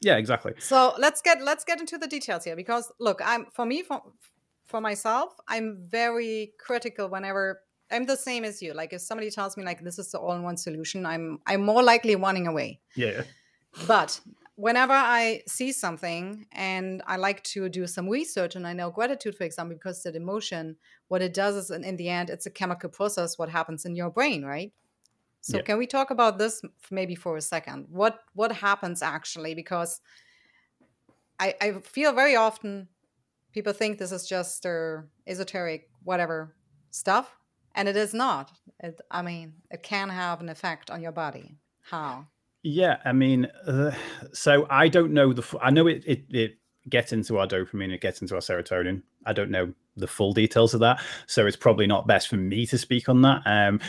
yeah. 0.00 0.12
yeah, 0.12 0.18
exactly. 0.18 0.54
So 0.58 0.94
let's 0.98 1.22
get 1.22 1.42
let's 1.42 1.64
get 1.64 1.80
into 1.80 1.98
the 1.98 2.06
details 2.06 2.44
here 2.44 2.56
because 2.56 2.92
look, 2.98 3.20
I'm 3.24 3.46
for 3.52 3.66
me 3.66 3.82
for 3.82 4.02
for 4.66 4.80
myself, 4.80 5.34
I'm 5.46 5.84
very 5.86 6.52
critical 6.58 7.08
whenever 7.08 7.60
I'm 7.90 8.06
the 8.06 8.16
same 8.16 8.44
as 8.44 8.62
you. 8.62 8.72
Like 8.72 8.92
if 8.92 9.00
somebody 9.00 9.30
tells 9.30 9.56
me 9.56 9.64
like 9.64 9.82
this 9.82 9.98
is 9.98 10.10
the 10.10 10.18
all-in-one 10.18 10.56
solution, 10.56 11.06
I'm 11.06 11.38
I'm 11.46 11.62
more 11.62 11.82
likely 11.82 12.16
running 12.16 12.46
away. 12.46 12.80
Yeah. 12.96 13.22
But 13.86 14.20
whenever 14.56 14.92
I 14.92 15.42
see 15.48 15.72
something 15.72 16.46
and 16.52 17.02
I 17.06 17.16
like 17.16 17.42
to 17.44 17.68
do 17.68 17.86
some 17.86 18.08
research, 18.08 18.56
and 18.56 18.66
I 18.66 18.72
know 18.72 18.90
gratitude, 18.90 19.36
for 19.36 19.44
example, 19.44 19.76
because 19.76 20.02
that 20.04 20.16
emotion, 20.16 20.76
what 21.08 21.22
it 21.22 21.34
does 21.34 21.56
is, 21.56 21.70
in, 21.70 21.84
in 21.84 21.96
the 21.96 22.08
end, 22.08 22.30
it's 22.30 22.46
a 22.46 22.50
chemical 22.50 22.88
process. 22.88 23.38
What 23.38 23.48
happens 23.48 23.84
in 23.84 23.96
your 23.96 24.10
brain, 24.10 24.44
right? 24.44 24.72
So 25.40 25.58
yeah. 25.58 25.64
can 25.64 25.78
we 25.78 25.86
talk 25.86 26.10
about 26.10 26.38
this 26.38 26.62
maybe 26.90 27.14
for 27.14 27.36
a 27.36 27.42
second? 27.42 27.86
What 27.90 28.20
what 28.32 28.50
happens 28.50 29.02
actually? 29.02 29.54
Because 29.54 30.00
I, 31.38 31.54
I 31.60 31.72
feel 31.82 32.12
very 32.12 32.36
often 32.36 32.88
people 33.52 33.72
think 33.72 33.98
this 33.98 34.12
is 34.12 34.26
just 34.26 34.62
their 34.62 35.08
esoteric 35.26 35.90
whatever 36.02 36.54
stuff, 36.90 37.36
and 37.74 37.88
it 37.88 37.96
is 37.96 38.14
not. 38.14 38.52
It, 38.80 39.00
I 39.10 39.22
mean, 39.22 39.54
it 39.70 39.82
can 39.82 40.08
have 40.08 40.40
an 40.40 40.48
effect 40.48 40.90
on 40.90 41.02
your 41.02 41.12
body. 41.12 41.56
How? 41.82 42.26
Yeah, 42.62 42.98
I 43.04 43.12
mean, 43.12 43.46
uh, 43.66 43.92
so 44.32 44.66
I 44.70 44.88
don't 44.88 45.12
know 45.12 45.32
the. 45.32 45.44
I 45.60 45.70
know 45.70 45.86
it, 45.86 46.02
it 46.06 46.24
it 46.30 46.58
gets 46.88 47.12
into 47.12 47.38
our 47.38 47.46
dopamine, 47.46 47.92
it 47.92 48.00
gets 48.00 48.22
into 48.22 48.34
our 48.34 48.40
serotonin. 48.40 49.02
I 49.26 49.32
don't 49.32 49.50
know 49.50 49.72
the 49.96 50.06
full 50.06 50.32
details 50.32 50.74
of 50.74 50.80
that, 50.80 51.02
so 51.26 51.46
it's 51.46 51.56
probably 51.56 51.86
not 51.86 52.06
best 52.06 52.28
for 52.28 52.36
me 52.36 52.66
to 52.66 52.78
speak 52.78 53.08
on 53.08 53.22
that. 53.22 53.42
Um, 53.44 53.80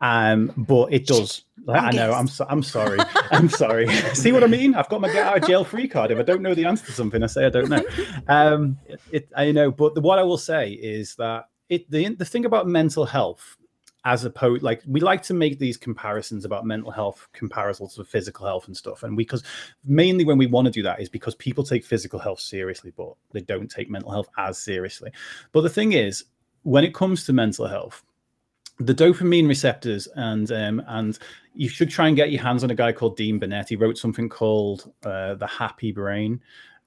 um, 0.00 0.52
but 0.56 0.92
it 0.92 1.06
does. 1.06 1.42
I 1.68 1.90
know. 1.90 2.12
I'm 2.12 2.26
so, 2.26 2.46
I'm 2.48 2.62
sorry. 2.62 2.98
I'm 3.30 3.48
sorry. 3.48 3.88
See 4.14 4.32
what 4.32 4.42
I 4.42 4.46
mean? 4.46 4.74
I've 4.74 4.88
got 4.88 5.00
my 5.00 5.12
get 5.12 5.26
out 5.26 5.38
of 5.38 5.46
jail 5.46 5.64
free 5.64 5.88
card. 5.88 6.10
If 6.10 6.18
I 6.18 6.22
don't 6.22 6.42
know 6.42 6.54
the 6.54 6.64
answer 6.64 6.86
to 6.86 6.92
something, 6.92 7.22
I 7.22 7.26
say 7.26 7.46
I 7.46 7.50
don't 7.50 7.68
know. 7.68 7.82
Um, 8.28 8.78
it, 8.86 9.00
it 9.10 9.28
I 9.36 9.50
know, 9.50 9.70
but 9.70 9.94
the, 9.94 10.00
what 10.00 10.18
I 10.18 10.22
will 10.22 10.38
say 10.38 10.70
is 10.70 11.16
that 11.16 11.48
it 11.70 11.90
the 11.90 12.14
the 12.14 12.24
thing 12.24 12.44
about 12.44 12.66
mental 12.66 13.06
health 13.06 13.56
as 14.04 14.24
opposed 14.24 14.62
like 14.62 14.82
we 14.86 15.00
like 15.00 15.22
to 15.22 15.34
make 15.34 15.58
these 15.58 15.76
comparisons 15.76 16.44
about 16.44 16.64
mental 16.64 16.90
health 16.90 17.28
comparisons 17.32 17.94
to 17.94 18.04
physical 18.04 18.46
health 18.46 18.66
and 18.66 18.76
stuff. 18.76 19.02
And 19.02 19.16
we 19.16 19.24
because 19.24 19.42
mainly 19.84 20.24
when 20.24 20.38
we 20.38 20.46
want 20.46 20.66
to 20.66 20.70
do 20.70 20.82
that 20.82 21.00
is 21.00 21.08
because 21.08 21.34
people 21.34 21.64
take 21.64 21.84
physical 21.84 22.18
health 22.18 22.40
seriously 22.40 22.92
but 22.96 23.14
they 23.32 23.40
don't 23.40 23.70
take 23.70 23.90
mental 23.90 24.10
health 24.10 24.28
as 24.38 24.58
seriously. 24.58 25.10
But 25.52 25.62
the 25.62 25.70
thing 25.70 25.92
is 25.92 26.24
when 26.62 26.84
it 26.84 26.94
comes 26.94 27.24
to 27.24 27.32
mental 27.32 27.66
health 27.66 28.02
the 28.78 28.94
dopamine 28.94 29.46
receptors 29.46 30.08
and 30.16 30.50
um, 30.52 30.82
and 30.88 31.18
you 31.54 31.68
should 31.68 31.90
try 31.90 32.08
and 32.08 32.16
get 32.16 32.32
your 32.32 32.42
hands 32.42 32.64
on 32.64 32.70
a 32.70 32.74
guy 32.74 32.92
called 32.92 33.16
Dean 33.16 33.38
Burnett. 33.38 33.68
He 33.68 33.76
wrote 33.76 33.98
something 33.98 34.28
called 34.28 34.90
uh, 35.04 35.34
The 35.34 35.46
Happy 35.46 35.92
Brain, 35.92 36.40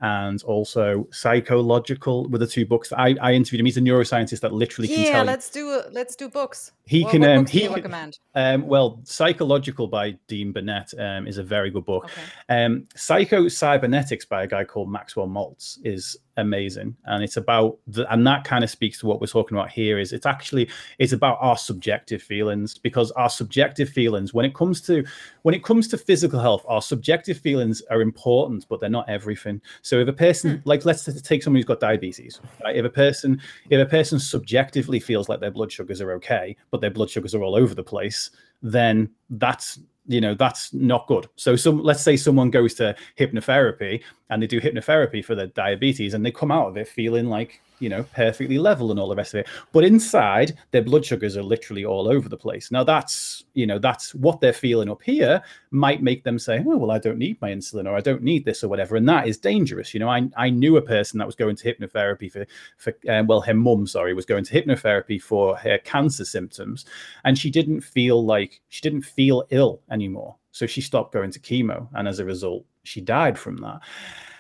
and 0.04 0.44
also 0.44 1.08
psychological 1.12 2.30
were 2.30 2.38
the 2.38 2.46
two 2.46 2.66
books 2.66 2.92
I, 2.92 3.16
I 3.22 3.32
interviewed 3.34 3.62
him. 3.62 3.66
He's 3.66 3.78
a 3.78 3.82
neuroscientist 3.82 4.42
that 4.42 4.54
literally 4.54 4.90
yeah, 4.90 4.98
can 4.98 5.14
tell 5.14 5.26
let's 5.26 5.50
do 5.50 5.82
let's 5.92 6.16
do 6.16 6.30
books. 6.30 6.74
He 6.86 7.06
can 7.06 7.24
um 7.24 7.40
books 7.40 7.52
he 7.52 7.62
can, 7.62 7.74
recommend? 7.74 8.20
um 8.36 8.68
well 8.68 9.00
psychological 9.06 9.88
by 9.88 10.12
dean 10.28 10.52
burnett 10.52 10.94
um 11.00 11.26
is 11.26 11.38
a 11.38 11.44
very 11.44 11.72
good 11.72 11.86
book. 11.86 12.06
Okay. 12.06 12.64
um 12.64 12.86
psycho 12.96 13.48
cybernetics 13.48 14.26
by 14.26 14.44
a 14.44 14.48
guy 14.48 14.66
called 14.66 14.92
maxwell 14.92 15.28
maltz 15.28 15.80
is 15.86 16.18
amazing 16.38 16.96
and 17.06 17.24
it's 17.24 17.38
about 17.38 17.78
the, 17.88 18.12
and 18.12 18.26
that 18.26 18.44
kind 18.44 18.64
of 18.64 18.70
speaks 18.70 19.00
to 19.00 19.06
what 19.06 19.22
we're 19.22 19.28
talking 19.28 19.58
about 19.58 19.70
here 19.70 20.00
is 20.00 20.14
it's 20.14 20.26
actually 20.26 20.70
it's 20.98 21.14
about 21.14 21.38
our 21.42 21.58
subjective 21.58 22.22
feelings 22.22 22.78
because 22.78 23.12
our 23.12 23.30
subjective 23.30 23.90
feelings 23.90 24.34
when 24.34 24.46
it 24.46 24.56
comes 24.56 24.82
to 24.82 25.04
when 25.44 25.54
it 25.54 25.64
comes 25.64 25.88
to 25.88 25.98
physical 25.98 26.40
health 26.40 26.64
our 26.68 26.82
subjective 26.82 27.38
feelings 27.38 27.82
are 27.92 28.02
important 28.02 28.66
but 28.70 28.80
they're 28.80 28.90
not 28.90 29.08
everything 29.10 29.62
so 29.82 30.00
if 30.00 30.08
a 30.08 30.14
person 30.14 30.44
Hmm. 30.44 30.58
like 30.66 30.86
let's 30.86 31.06
take 31.22 31.44
someone 31.44 31.58
who's 31.60 31.66
got 31.66 31.80
diabetes 31.80 32.42
right? 32.64 32.76
if 32.76 32.86
a 32.86 32.90
person 32.90 33.40
if 33.70 33.80
a 33.80 33.90
person 33.90 34.20
subjectively 34.20 35.00
feels 35.00 35.30
like 35.30 35.40
their 35.40 35.52
blood 35.52 35.72
sugars 35.72 36.02
are 36.02 36.12
okay 36.14 36.56
but 36.72 36.82
their 36.82 36.92
blood 36.92 37.10
sugars 37.10 37.34
are 37.36 37.44
all 37.44 37.56
over 37.56 37.74
the 37.76 37.84
place 37.84 38.32
then 38.62 39.10
that's 39.32 39.80
you 40.08 40.20
know 40.20 40.34
that's 40.34 40.74
not 40.74 41.08
good 41.08 41.28
so 41.36 41.56
some 41.56 41.82
let's 41.82 42.02
say 42.02 42.18
someone 42.18 42.50
goes 42.50 42.74
to 42.74 42.96
hypnotherapy 43.18 44.02
and 44.34 44.42
they 44.42 44.48
do 44.48 44.60
hypnotherapy 44.60 45.24
for 45.24 45.36
their 45.36 45.48
diabetes 45.48 46.14
and 46.14 46.26
they 46.26 46.32
come 46.32 46.52
out 46.52 46.68
of 46.68 46.78
it 46.78 46.88
feeling 46.88 47.28
like 47.28 47.62
you 47.80 47.90
know 47.90 48.04
perfectly 48.16 48.58
level 48.58 48.92
and 48.92 49.00
all 49.00 49.10
the 49.10 49.16
rest 49.16 49.34
of 49.34 49.42
it. 49.42 49.48
But 49.72 49.84
inside 49.84 50.58
their 50.72 50.82
blood 50.82 51.06
sugars 51.06 51.38
are 51.38 51.44
literally 51.44 51.86
all 51.86 52.08
over 52.08 52.30
the 52.30 52.38
place. 52.38 52.72
Now 52.72 52.84
that's 52.84 53.44
you 53.54 53.68
know 53.68 53.78
that's 53.80 54.16
what 54.16 54.42
they're 54.42 54.54
feeling 54.54 54.90
up 54.90 55.02
here 55.02 55.42
might 55.72 56.02
make 56.02 56.24
them 56.24 56.38
say 56.40 56.64
oh 56.66 56.78
well 56.78 56.92
i 56.92 56.98
don't 56.98 57.18
need 57.18 57.40
my 57.42 57.52
insulin 57.52 57.88
or 57.88 57.96
i 57.96 58.02
don't 58.02 58.22
need 58.22 58.46
this 58.46 58.64
or 58.64 58.68
whatever 58.68 58.96
and 58.96 59.08
that 59.08 59.28
is 59.28 59.38
dangerous. 59.38 59.94
You 59.94 60.00
know 60.00 60.10
i, 60.10 60.28
I 60.36 60.50
knew 60.50 60.78
a 60.78 60.82
person 60.82 61.18
that 61.20 61.26
was 61.26 61.36
going 61.36 61.56
to 61.58 61.74
hypnotherapy 61.74 62.32
for 62.32 62.46
for 62.78 62.94
um, 63.10 63.28
well 63.28 63.42
her 63.42 63.54
mum 63.54 63.86
sorry 63.88 64.14
was 64.14 64.26
going 64.26 64.44
to 64.46 64.62
hypnotherapy 64.62 65.22
for 65.22 65.56
her 65.58 65.78
cancer 65.80 66.26
symptoms 66.26 66.86
and 67.24 67.38
she 67.38 67.50
didn't 67.50 67.82
feel 67.82 68.26
like 68.26 68.62
she 68.70 68.82
didn't 68.82 69.04
feel 69.04 69.44
ill 69.52 69.82
anymore 69.92 70.36
so 70.54 70.68
she 70.68 70.80
stopped 70.80 71.12
going 71.12 71.32
to 71.32 71.40
chemo 71.40 71.90
and 71.96 72.08
as 72.08 72.20
a 72.20 72.26
result 72.26 72.64
she 72.84 73.02
died 73.02 73.38
from 73.38 73.58
that. 73.58 73.82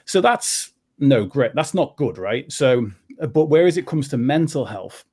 So 0.06 0.22
that's 0.22 0.72
no 1.00 1.26
great 1.26 1.54
that's 1.56 1.74
not 1.74 1.98
good 1.98 2.18
right? 2.18 2.50
So 2.50 2.90
uh, 3.20 3.28
but 3.28 3.46
whereas 3.46 3.76
it 3.76 3.86
comes 3.86 4.08
to 4.10 4.18
mental 4.18 4.64
health? 4.64 5.04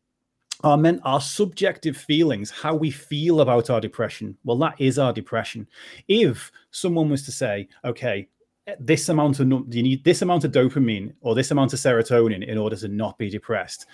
Our 0.62 0.76
men 0.76 1.00
our 1.04 1.22
subjective 1.22 1.96
feelings 1.96 2.50
how 2.50 2.74
we 2.74 2.90
feel 2.90 3.40
about 3.40 3.70
our 3.70 3.80
depression 3.80 4.36
well 4.44 4.58
that 4.58 4.78
is 4.78 4.98
our 4.98 5.12
depression. 5.12 5.66
If 6.06 6.52
someone 6.70 7.08
was 7.08 7.24
to 7.24 7.32
say 7.32 7.66
okay 7.84 8.28
eh, 8.66 8.76
this 8.78 9.08
amount 9.08 9.40
of 9.40 9.48
you 9.48 9.82
need 9.82 10.04
this 10.04 10.20
amount 10.20 10.44
of 10.44 10.52
dopamine 10.52 11.14
or 11.22 11.34
this 11.34 11.50
amount 11.50 11.72
of 11.72 11.78
serotonin 11.78 12.46
in 12.46 12.58
order 12.58 12.76
to 12.76 12.88
not 12.88 13.16
be 13.16 13.30
depressed 13.30 13.86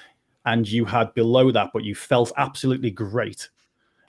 and 0.44 0.68
you 0.68 0.84
had 0.84 1.14
below 1.14 1.52
that 1.52 1.70
but 1.72 1.84
you 1.84 1.94
felt 1.94 2.32
absolutely 2.36 2.90
great 2.90 3.48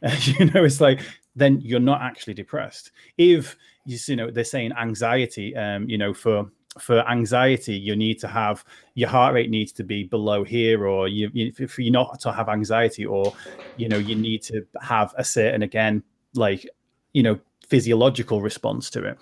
you 0.21 0.45
know 0.45 0.63
it's 0.63 0.81
like 0.81 1.01
then 1.37 1.61
you're 1.61 1.79
not 1.79 2.01
actually 2.01 2.33
depressed 2.33 2.91
if 3.17 3.55
you 3.85 4.15
know 4.15 4.29
they're 4.29 4.43
saying 4.43 4.71
anxiety 4.73 5.55
um 5.55 5.87
you 5.89 5.97
know 5.97 6.13
for 6.13 6.49
for 6.79 7.07
anxiety, 7.09 7.75
you 7.75 7.95
need 7.95 8.19
to 8.19 8.27
have 8.27 8.63
your 8.95 9.09
heart 9.09 9.33
rate 9.33 9.49
needs 9.49 9.71
to 9.73 9.83
be 9.83 10.03
below 10.03 10.43
here, 10.43 10.87
or 10.87 11.07
you, 11.07 11.29
you 11.33 11.67
for 11.67 11.81
you 11.81 11.91
not 11.91 12.19
to 12.21 12.31
have 12.31 12.49
anxiety, 12.49 13.05
or 13.05 13.33
you 13.75 13.89
know 13.89 13.97
you 13.97 14.15
need 14.15 14.41
to 14.43 14.65
have 14.81 15.13
a 15.17 15.23
certain 15.23 15.63
again 15.63 16.03
like 16.33 16.67
you 17.13 17.23
know 17.23 17.39
physiological 17.67 18.41
response 18.41 18.89
to 18.91 19.05
it. 19.05 19.17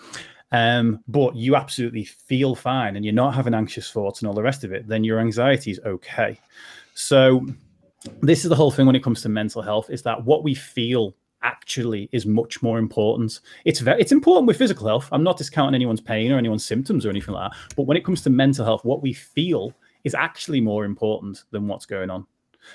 Um, 0.52 1.04
but 1.08 1.36
you 1.36 1.56
absolutely 1.56 2.06
feel 2.06 2.56
fine 2.56 2.96
and 2.96 3.04
you're 3.04 3.14
not 3.14 3.34
having 3.34 3.54
anxious 3.54 3.92
thoughts 3.92 4.22
and 4.22 4.28
all 4.28 4.36
the 4.36 4.44
rest 4.44 4.64
of 4.64 4.72
it, 4.72 4.88
then 4.88 5.04
your 5.04 5.20
anxiety 5.20 5.72
is 5.72 5.80
okay. 5.84 6.40
So 6.94 7.46
this 8.22 8.46
is 8.46 8.50
the 8.50 8.56
whole 8.56 8.72
thing 8.72 8.86
when 8.86 8.96
it 8.96 9.04
comes 9.04 9.24
to 9.24 9.30
mental 9.30 9.64
health 9.64 9.90
is 9.90 10.04
that 10.04 10.24
what 10.24 10.44
we 10.44 10.54
feel 10.54 11.16
actually 11.46 12.10
is 12.12 12.26
much 12.26 12.62
more 12.62 12.80
important. 12.80 13.40
It's 13.64 13.80
very 13.80 14.02
it's 14.02 14.12
important 14.12 14.48
with 14.48 14.58
physical 14.58 14.88
health. 14.88 15.08
I'm 15.12 15.24
not 15.24 15.38
discounting 15.38 15.76
anyone's 15.76 16.02
pain 16.02 16.32
or 16.32 16.38
anyone's 16.38 16.66
symptoms 16.66 17.06
or 17.06 17.10
anything 17.10 17.34
like 17.34 17.52
that. 17.52 17.76
But 17.76 17.84
when 17.84 17.96
it 17.96 18.04
comes 18.04 18.22
to 18.24 18.30
mental 18.30 18.66
health, 18.66 18.84
what 18.84 19.02
we 19.02 19.14
feel 19.14 19.74
is 20.04 20.16
actually 20.16 20.60
more 20.60 20.84
important 20.84 21.44
than 21.52 21.68
what's 21.68 21.86
going 21.86 22.10
on. 22.10 22.26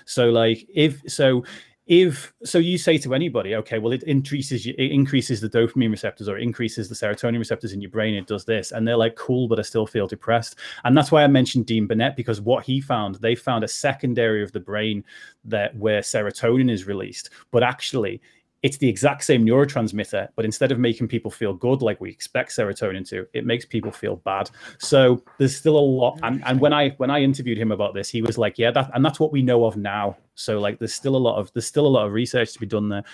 So 0.07 0.31
like 0.31 0.67
if 0.73 1.03
so 1.09 1.45
if 1.91 2.33
so 2.45 2.59
you 2.59 2.79
say 2.79 2.97
to 2.97 3.15
anybody 3.15 3.57
okay 3.57 3.81
well 3.81 3.93
it 3.93 4.05
increases 4.05 4.65
it 4.65 4.77
increases 4.79 5.41
the 5.41 5.49
dopamine 5.49 5.91
receptors 5.91 6.29
or 6.29 6.39
it 6.39 6.43
increases 6.43 6.89
the 6.89 6.95
serotonin 6.95 7.41
receptors 7.41 7.73
in 7.73 7.81
your 7.81 7.91
brain 7.91 8.15
it 8.15 8.29
does 8.29 8.45
this 8.45 8.71
and 8.71 8.87
they're 8.87 8.97
like 8.97 9.17
cool 9.17 9.49
but 9.49 9.59
i 9.59 9.63
still 9.63 9.89
feel 9.89 10.07
depressed 10.07 10.55
and 10.85 10.97
that's 10.97 11.11
why 11.11 11.25
i 11.25 11.27
mentioned 11.27 11.67
dean 11.67 11.89
burnett 11.89 12.15
because 12.15 12.41
what 12.41 12.65
he 12.65 12.81
found 12.81 13.17
they 13.17 13.35
found 13.35 13.65
a 13.65 13.69
secondary 13.69 14.41
of 14.41 14.53
the 14.53 14.61
brain 14.61 15.03
that 15.45 15.75
where 15.75 16.01
serotonin 16.01 16.71
is 16.71 16.87
released 16.87 17.31
but 17.51 17.65
actually 17.65 18.21
it's 18.63 18.77
the 18.77 18.89
exact 18.89 19.25
same 19.25 19.45
neurotransmitter, 19.45 20.29
but 20.37 20.45
instead 20.45 20.71
of 20.71 20.79
making 20.79 21.09
people 21.09 21.31
feel 21.31 21.55
good 21.55 21.81
like 21.81 22.01
we 22.01 22.11
expect 22.11 22.51
serotonin 22.51 23.09
to, 23.09 23.27
it 23.33 23.47
makes 23.47 23.65
people 23.65 23.91
feel 23.91 24.17
bad. 24.17 24.51
So 24.79 25.25
there's 25.39 25.57
still 25.57 25.79
a 25.79 25.81
lot. 25.81 26.19
And, 26.23 26.43
and 26.45 26.61
when 26.61 26.73
I 26.73 26.91
when 26.99 27.11
I 27.11 27.21
interviewed 27.21 27.57
him 27.57 27.73
about 27.73 27.95
this, 27.95 28.11
he 28.11 28.21
was 28.21 28.37
like, 28.37 28.59
"Yeah, 28.59 28.71
that 28.73 28.91
and 28.95 29.05
that's 29.05 29.19
what 29.19 29.33
we 29.33 29.43
know 29.43 29.65
of 29.65 29.77
now." 29.77 30.17
So 30.35 30.59
like, 30.59 30.79
there's 30.79 30.95
still 30.95 31.17
a 31.17 31.19
lot 31.19 31.39
of 31.39 31.51
there's 31.55 31.67
still 31.67 31.87
a 31.87 31.89
lot 31.89 32.07
of 32.07 32.13
research 32.13 32.53
to 32.53 32.61
be 32.61 32.67
done 32.67 32.89
there, 32.91 33.05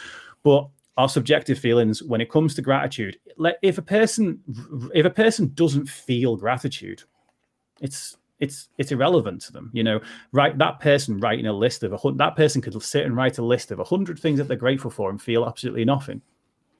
but 0.42 0.68
our 0.96 1.08
subjective 1.08 1.58
feelings 1.58 2.02
when 2.02 2.20
it 2.20 2.30
comes 2.30 2.54
to 2.54 2.62
gratitude, 2.62 3.18
if 3.62 3.78
a 3.78 3.82
person 3.82 4.40
if 4.94 5.06
a 5.06 5.10
person 5.10 5.52
doesn't 5.54 5.88
feel 5.88 6.36
gratitude, 6.36 7.04
it's 7.80 8.16
it's 8.38 8.68
it's 8.78 8.92
irrelevant 8.92 9.40
to 9.40 9.52
them 9.52 9.70
you 9.72 9.82
know 9.82 10.00
right 10.32 10.58
that 10.58 10.78
person 10.80 11.18
writing 11.18 11.46
a 11.46 11.52
list 11.52 11.82
of 11.82 11.92
a 11.92 11.96
hundred 11.96 12.18
that 12.18 12.36
person 12.36 12.60
could 12.60 12.80
sit 12.82 13.06
and 13.06 13.16
write 13.16 13.38
a 13.38 13.44
list 13.44 13.70
of 13.70 13.80
a 13.80 13.84
hundred 13.84 14.18
things 14.18 14.38
that 14.38 14.46
they're 14.48 14.56
grateful 14.56 14.90
for 14.90 15.10
and 15.10 15.20
feel 15.22 15.46
absolutely 15.46 15.84
nothing 15.84 16.20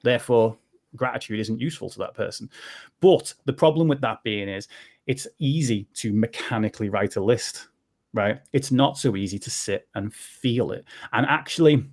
therefore 0.03 0.55
gratitude 0.95 1.39
isn't 1.39 1.59
useful 1.59 1.89
to 1.89 1.99
that 1.99 2.13
person 2.13 2.49
but 3.01 3.33
the 3.45 3.53
problem 3.53 3.87
with 3.87 4.01
that 4.01 4.21
being 4.23 4.47
is 4.47 4.67
it's 5.07 5.27
easy 5.39 5.87
to 5.93 6.13
mechanically 6.13 6.89
write 6.89 7.15
a 7.15 7.23
list 7.23 7.67
right 8.13 8.39
it's 8.53 8.71
not 8.71 8.97
so 8.97 9.15
easy 9.15 9.39
to 9.39 9.49
sit 9.49 9.87
and 9.95 10.13
feel 10.13 10.71
it 10.71 10.85
and 11.13 11.25
actually 11.25 11.83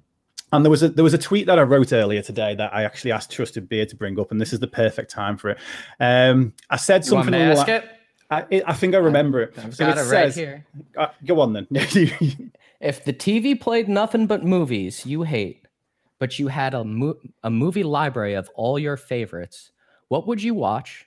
and 0.52 0.64
there 0.64 0.70
was 0.70 0.82
a 0.84 0.88
there 0.88 1.02
was 1.02 1.14
a 1.14 1.18
tweet 1.18 1.46
that 1.46 1.58
I 1.58 1.62
wrote 1.62 1.92
earlier 1.92 2.22
today 2.22 2.54
that 2.54 2.72
I 2.72 2.84
actually 2.84 3.10
asked 3.10 3.32
Trusted 3.32 3.68
Beard 3.68 3.88
to 3.88 3.96
bring 3.96 4.20
up, 4.20 4.30
and 4.30 4.40
this 4.40 4.52
is 4.52 4.60
the 4.60 4.68
perfect 4.68 5.10
time 5.10 5.36
for 5.36 5.50
it. 5.50 5.58
Um, 5.98 6.52
I 6.70 6.76
said 6.76 7.04
You 7.06 7.14
want 7.14 7.26
something. 7.26 7.40
me 7.48 7.52
to 7.54 7.60
ask 7.60 7.68
it? 7.68 7.93
I, 8.30 8.62
I 8.66 8.72
think 8.72 8.94
I 8.94 8.98
remember 8.98 9.42
it. 9.42 9.54
I've 9.58 9.76
got 9.76 9.96
it 9.98 10.00
it 10.00 10.10
right 10.10 10.32
says- 10.32 10.36
here. 10.36 10.66
Uh, 10.96 11.08
go 11.24 11.40
on 11.40 11.52
then. 11.52 11.66
If 12.80 13.04
the 13.04 13.14
TV 13.14 13.58
played 13.58 13.88
nothing 13.88 14.26
but 14.26 14.44
movies 14.44 15.06
you 15.06 15.22
hate, 15.22 15.66
but 16.18 16.38
you 16.38 16.48
had 16.48 16.74
a 16.74 16.84
mo- 16.84 17.18
a 17.42 17.48
movie 17.50 17.82
library 17.82 18.34
of 18.34 18.50
all 18.54 18.78
your 18.78 18.98
favorites, 18.98 19.72
what 20.08 20.26
would 20.26 20.42
you 20.42 20.52
watch? 20.54 21.06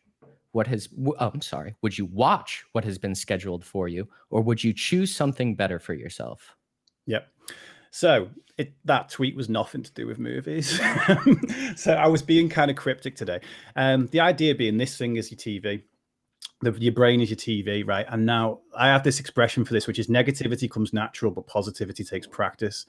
What 0.53 0.65
has 0.67 0.87
w- 0.87 1.13
oh, 1.19 1.29
I'm 1.31 1.41
sorry, 1.41 1.75
would 1.83 1.95
you 1.95 2.05
watch 2.05 2.63
what 2.71 2.83
has 2.83 2.97
been 2.97 3.13
scheduled 3.13 3.63
for 3.63 3.87
you, 3.87 4.07
or 4.31 4.41
would 4.41 4.63
you 4.63 4.73
choose 4.73 5.15
something 5.15 5.53
better 5.55 5.77
for 5.77 5.93
yourself? 5.93 6.55
Yep. 7.05 7.27
So 7.91 8.29
it, 8.57 8.73
that 8.85 9.09
tweet 9.09 9.35
was 9.35 9.47
nothing 9.49 9.83
to 9.83 9.91
do 9.93 10.07
with 10.07 10.17
movies. 10.17 10.79
so 11.75 11.93
I 11.93 12.07
was 12.07 12.23
being 12.23 12.49
kind 12.49 12.71
of 12.71 12.77
cryptic 12.77 13.15
today. 13.15 13.41
Um, 13.75 14.07
the 14.07 14.21
idea 14.21 14.55
being 14.55 14.77
this 14.77 14.97
thing 14.97 15.17
is 15.17 15.29
your 15.29 15.37
TV. 15.37 15.83
The, 16.61 16.71
your 16.79 16.93
brain 16.93 17.21
is 17.21 17.29
your 17.29 17.37
TV, 17.37 17.85
right? 17.85 18.05
And 18.09 18.25
now 18.25 18.59
I 18.75 18.87
have 18.87 19.03
this 19.03 19.19
expression 19.19 19.63
for 19.63 19.73
this, 19.73 19.85
which 19.85 19.99
is 19.99 20.07
negativity 20.07 20.69
comes 20.69 20.91
natural, 20.91 21.31
but 21.31 21.45
positivity 21.45 22.03
takes 22.03 22.25
practice. 22.25 22.87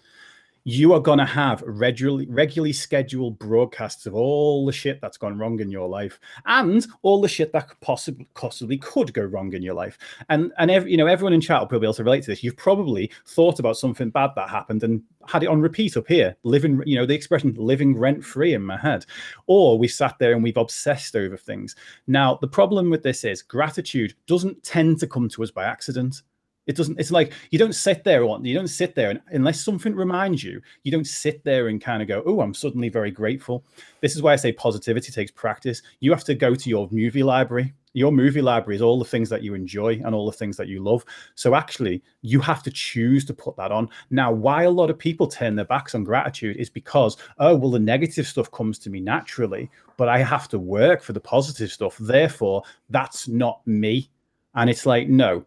You 0.68 0.92
are 0.92 1.00
going 1.00 1.18
to 1.18 1.24
have 1.24 1.62
regularly 1.62 2.26
regularly 2.28 2.74
scheduled 2.74 3.38
broadcasts 3.38 4.04
of 4.04 4.14
all 4.14 4.66
the 4.66 4.72
shit 4.72 5.00
that's 5.00 5.16
gone 5.16 5.38
wrong 5.38 5.59
in 5.61 5.70
your 5.70 5.88
life 5.88 6.20
and 6.44 6.87
all 7.00 7.22
the 7.22 7.28
shit 7.28 7.54
that 7.54 7.70
possibly 7.81 8.28
possibly 8.35 8.76
could 8.76 9.14
go 9.14 9.22
wrong 9.22 9.54
in 9.54 9.62
your 9.62 9.72
life. 9.72 9.96
And 10.28 10.52
and 10.59 10.70
every, 10.70 10.90
you 10.90 10.98
know 10.98 11.07
everyone 11.07 11.33
in 11.33 11.40
chat 11.40 11.59
will 11.59 11.68
probably 11.68 11.87
be 11.87 11.87
able 11.87 11.94
to 11.94 12.04
relate 12.04 12.24
to 12.24 12.33
this. 12.33 12.44
You've 12.44 12.59
probably 12.59 13.11
thought 13.24 13.59
about 13.59 13.78
something 13.78 14.11
bad 14.11 14.33
that 14.37 14.50
happened 14.50 14.83
and 14.83 15.02
had 15.26 15.42
it 15.42 15.48
on 15.48 15.62
repeat 15.62 15.96
up 15.96 16.07
here 16.07 16.37
living 16.42 16.83
you 16.85 16.96
know 16.96 17.07
the 17.07 17.14
expression 17.14 17.54
living 17.57 17.96
rent 17.96 18.22
free 18.22 18.52
in 18.52 18.62
my 18.62 18.76
head. 18.76 19.07
Or 19.46 19.78
we 19.78 19.88
sat 19.88 20.18
there 20.18 20.35
and 20.35 20.42
we've 20.42 20.59
obsessed 20.59 21.16
over 21.16 21.38
things. 21.38 21.76
Now 22.09 22.37
the 22.42 22.46
problem 22.46 22.90
with 22.90 23.02
this 23.02 23.24
is 23.24 23.40
gratitude 23.40 24.12
doesn't 24.26 24.62
tend 24.64 25.00
to 25.00 25.07
come 25.07 25.31
to 25.31 25.42
us 25.42 25.50
by 25.50 25.64
accident 25.64 26.20
it 26.68 26.76
doesn't. 26.76 27.00
It's 27.00 27.11
like 27.11 27.33
you 27.50 27.59
don't 27.59 27.74
sit 27.74 28.04
there. 28.04 28.22
You 28.22 28.54
don't 28.54 28.68
sit 28.68 28.94
there, 28.94 29.09
and 29.11 29.20
unless 29.31 29.64
something 29.64 29.94
reminds 29.94 30.44
you, 30.44 30.61
you 30.85 30.92
don't 30.92 31.07
sit 31.07 31.42
there 31.42 31.68
and 31.68 31.81
kind 31.81 32.02
of 32.02 32.09
go, 32.09 32.22
"Oh, 32.26 32.42
I'm 32.42 32.52
suddenly 32.52 32.90
very 32.90 33.11
grateful." 33.11 33.64
This 34.02 34.14
is 34.14 34.22
why 34.22 34.35
I 34.35 34.37
say 34.37 34.52
positivity 34.52 35.11
takes 35.11 35.31
practice. 35.31 35.81
You 36.00 36.11
have 36.12 36.24
to 36.24 36.35
go 36.35 36.54
to 36.54 36.68
your 36.68 36.87
movie 36.90 37.22
library. 37.22 37.72
Your 37.94 38.12
movie 38.12 38.42
library 38.42 38.76
is 38.76 38.83
all 38.83 38.98
the 38.98 39.04
things 39.07 39.31
that 39.31 39.42
you 39.42 39.54
enjoy 39.54 40.00
and 40.04 40.14
all 40.14 40.26
the 40.31 40.37
things 40.37 40.59
that 40.59 40.68
you 40.68 40.83
love. 40.83 41.07
So 41.35 41.54
actually, 41.54 42.02
you 42.20 42.38
have 42.40 42.62
to 42.64 42.70
choose 42.70 43.24
to 43.24 43.35
put 43.35 43.57
that 43.57 43.72
on. 43.72 43.88
Now, 44.11 44.31
why 44.31 44.64
a 44.64 44.70
lot 44.70 44.90
of 44.90 44.98
people 44.98 45.26
turn 45.26 45.57
their 45.57 45.64
backs 45.64 45.94
on 45.94 46.04
gratitude 46.04 46.59
is 46.59 46.68
because, 46.68 47.16
oh, 47.38 47.57
well, 47.57 47.70
the 47.70 47.78
negative 47.78 48.26
stuff 48.26 48.50
comes 48.52 48.78
to 48.81 48.90
me 48.90 49.00
naturally, 49.00 49.70
but 49.96 50.09
I 50.09 50.18
have 50.18 50.48
to 50.48 50.59
work 50.59 51.02
for 51.02 51.14
the 51.14 51.20
positive 51.20 51.72
stuff. 51.72 51.96
Therefore, 51.98 52.62
that's 52.90 53.26
not 53.26 53.66
me. 53.66 54.11
And 54.54 54.68
it's 54.68 54.85
like, 54.85 55.09
no, 55.09 55.44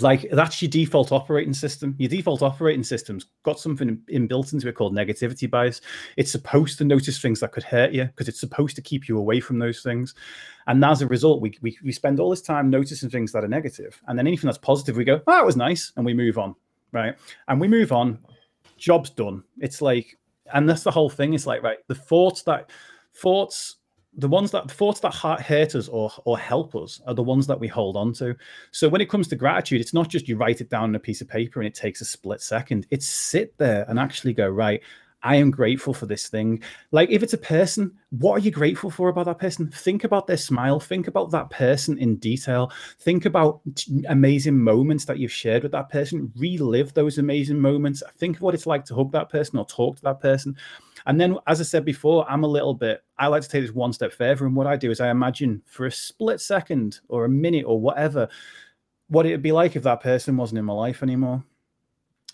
like 0.00 0.28
that's 0.30 0.62
your 0.62 0.70
default 0.70 1.12
operating 1.12 1.52
system. 1.52 1.94
Your 1.98 2.08
default 2.08 2.42
operating 2.42 2.82
system's 2.82 3.26
got 3.42 3.58
something 3.58 4.00
inbuilt 4.10 4.52
into 4.52 4.68
it 4.68 4.74
called 4.74 4.94
negativity 4.94 5.50
bias. 5.50 5.80
It's 6.16 6.30
supposed 6.30 6.78
to 6.78 6.84
notice 6.84 7.20
things 7.20 7.40
that 7.40 7.52
could 7.52 7.64
hurt 7.64 7.92
you 7.92 8.04
because 8.04 8.28
it's 8.28 8.40
supposed 8.40 8.76
to 8.76 8.82
keep 8.82 9.08
you 9.08 9.18
away 9.18 9.40
from 9.40 9.58
those 9.58 9.82
things. 9.82 10.14
And 10.66 10.84
as 10.84 11.02
a 11.02 11.06
result, 11.06 11.40
we, 11.40 11.56
we 11.60 11.76
we 11.84 11.92
spend 11.92 12.20
all 12.20 12.30
this 12.30 12.42
time 12.42 12.70
noticing 12.70 13.10
things 13.10 13.32
that 13.32 13.44
are 13.44 13.48
negative, 13.48 14.00
and 14.06 14.18
then 14.18 14.26
anything 14.26 14.46
that's 14.48 14.58
positive, 14.58 14.96
we 14.96 15.04
go, 15.04 15.20
"Oh, 15.26 15.32
that 15.32 15.46
was 15.46 15.56
nice," 15.56 15.92
and 15.96 16.06
we 16.06 16.14
move 16.14 16.38
on, 16.38 16.54
right? 16.92 17.16
And 17.48 17.60
we 17.60 17.68
move 17.68 17.92
on. 17.92 18.18
Job's 18.76 19.10
done. 19.10 19.42
It's 19.58 19.82
like, 19.82 20.18
and 20.52 20.68
that's 20.68 20.82
the 20.82 20.90
whole 20.90 21.10
thing. 21.10 21.34
It's 21.34 21.46
like, 21.46 21.62
right, 21.62 21.78
the 21.88 21.94
thoughts 21.94 22.42
that 22.42 22.70
thoughts 23.14 23.76
the 24.16 24.28
ones 24.28 24.50
that 24.52 24.68
the 24.68 24.74
thoughts 24.74 25.00
that 25.00 25.14
hurt 25.14 25.74
us 25.74 25.88
or 25.88 26.10
or 26.24 26.38
help 26.38 26.74
us 26.76 27.00
are 27.06 27.14
the 27.14 27.22
ones 27.22 27.46
that 27.46 27.58
we 27.58 27.68
hold 27.68 27.96
on 27.96 28.12
to. 28.14 28.36
So 28.70 28.88
when 28.88 29.00
it 29.00 29.10
comes 29.10 29.28
to 29.28 29.36
gratitude, 29.36 29.80
it's 29.80 29.94
not 29.94 30.08
just 30.08 30.28
you 30.28 30.36
write 30.36 30.60
it 30.60 30.70
down 30.70 30.84
on 30.84 30.94
a 30.94 31.00
piece 31.00 31.20
of 31.20 31.28
paper 31.28 31.60
and 31.60 31.66
it 31.66 31.74
takes 31.74 32.00
a 32.00 32.04
split 32.04 32.40
second. 32.40 32.86
It's 32.90 33.06
sit 33.06 33.56
there 33.58 33.84
and 33.88 33.98
actually 33.98 34.32
go 34.32 34.48
right. 34.48 34.80
I 35.24 35.36
am 35.36 35.50
grateful 35.50 35.94
for 35.94 36.04
this 36.04 36.28
thing. 36.28 36.62
Like 36.92 37.10
if 37.10 37.22
it's 37.22 37.32
a 37.32 37.38
person, 37.38 37.90
what 38.10 38.34
are 38.34 38.44
you 38.44 38.50
grateful 38.50 38.90
for 38.90 39.08
about 39.08 39.24
that 39.24 39.38
person? 39.38 39.70
Think 39.70 40.04
about 40.04 40.26
their 40.26 40.36
smile. 40.36 40.78
Think 40.78 41.08
about 41.08 41.30
that 41.30 41.48
person 41.48 41.96
in 41.96 42.16
detail. 42.16 42.70
Think 43.00 43.24
about 43.24 43.62
amazing 44.08 44.58
moments 44.58 45.06
that 45.06 45.18
you've 45.18 45.32
shared 45.32 45.62
with 45.62 45.72
that 45.72 45.88
person. 45.88 46.30
Relive 46.36 46.92
those 46.92 47.16
amazing 47.16 47.58
moments. 47.58 48.02
Think 48.18 48.36
of 48.36 48.42
what 48.42 48.54
it's 48.54 48.66
like 48.66 48.84
to 48.84 48.94
hug 48.94 49.12
that 49.12 49.30
person 49.30 49.58
or 49.58 49.64
talk 49.64 49.96
to 49.96 50.02
that 50.02 50.20
person. 50.20 50.58
And 51.06 51.20
then, 51.20 51.36
as 51.46 51.60
I 51.60 51.64
said 51.64 51.84
before, 51.84 52.28
I'm 52.30 52.44
a 52.44 52.48
little 52.48 52.74
bit, 52.74 53.02
I 53.18 53.26
like 53.26 53.42
to 53.42 53.48
take 53.48 53.62
this 53.62 53.74
one 53.74 53.92
step 53.92 54.12
further. 54.12 54.46
And 54.46 54.56
what 54.56 54.66
I 54.66 54.76
do 54.76 54.90
is 54.90 55.00
I 55.00 55.10
imagine 55.10 55.62
for 55.66 55.86
a 55.86 55.92
split 55.92 56.40
second 56.40 57.00
or 57.08 57.24
a 57.24 57.28
minute 57.28 57.64
or 57.66 57.80
whatever, 57.80 58.28
what 59.08 59.26
it'd 59.26 59.42
be 59.42 59.52
like 59.52 59.76
if 59.76 59.82
that 59.82 60.00
person 60.00 60.36
wasn't 60.36 60.58
in 60.58 60.64
my 60.64 60.72
life 60.72 61.02
anymore. 61.02 61.44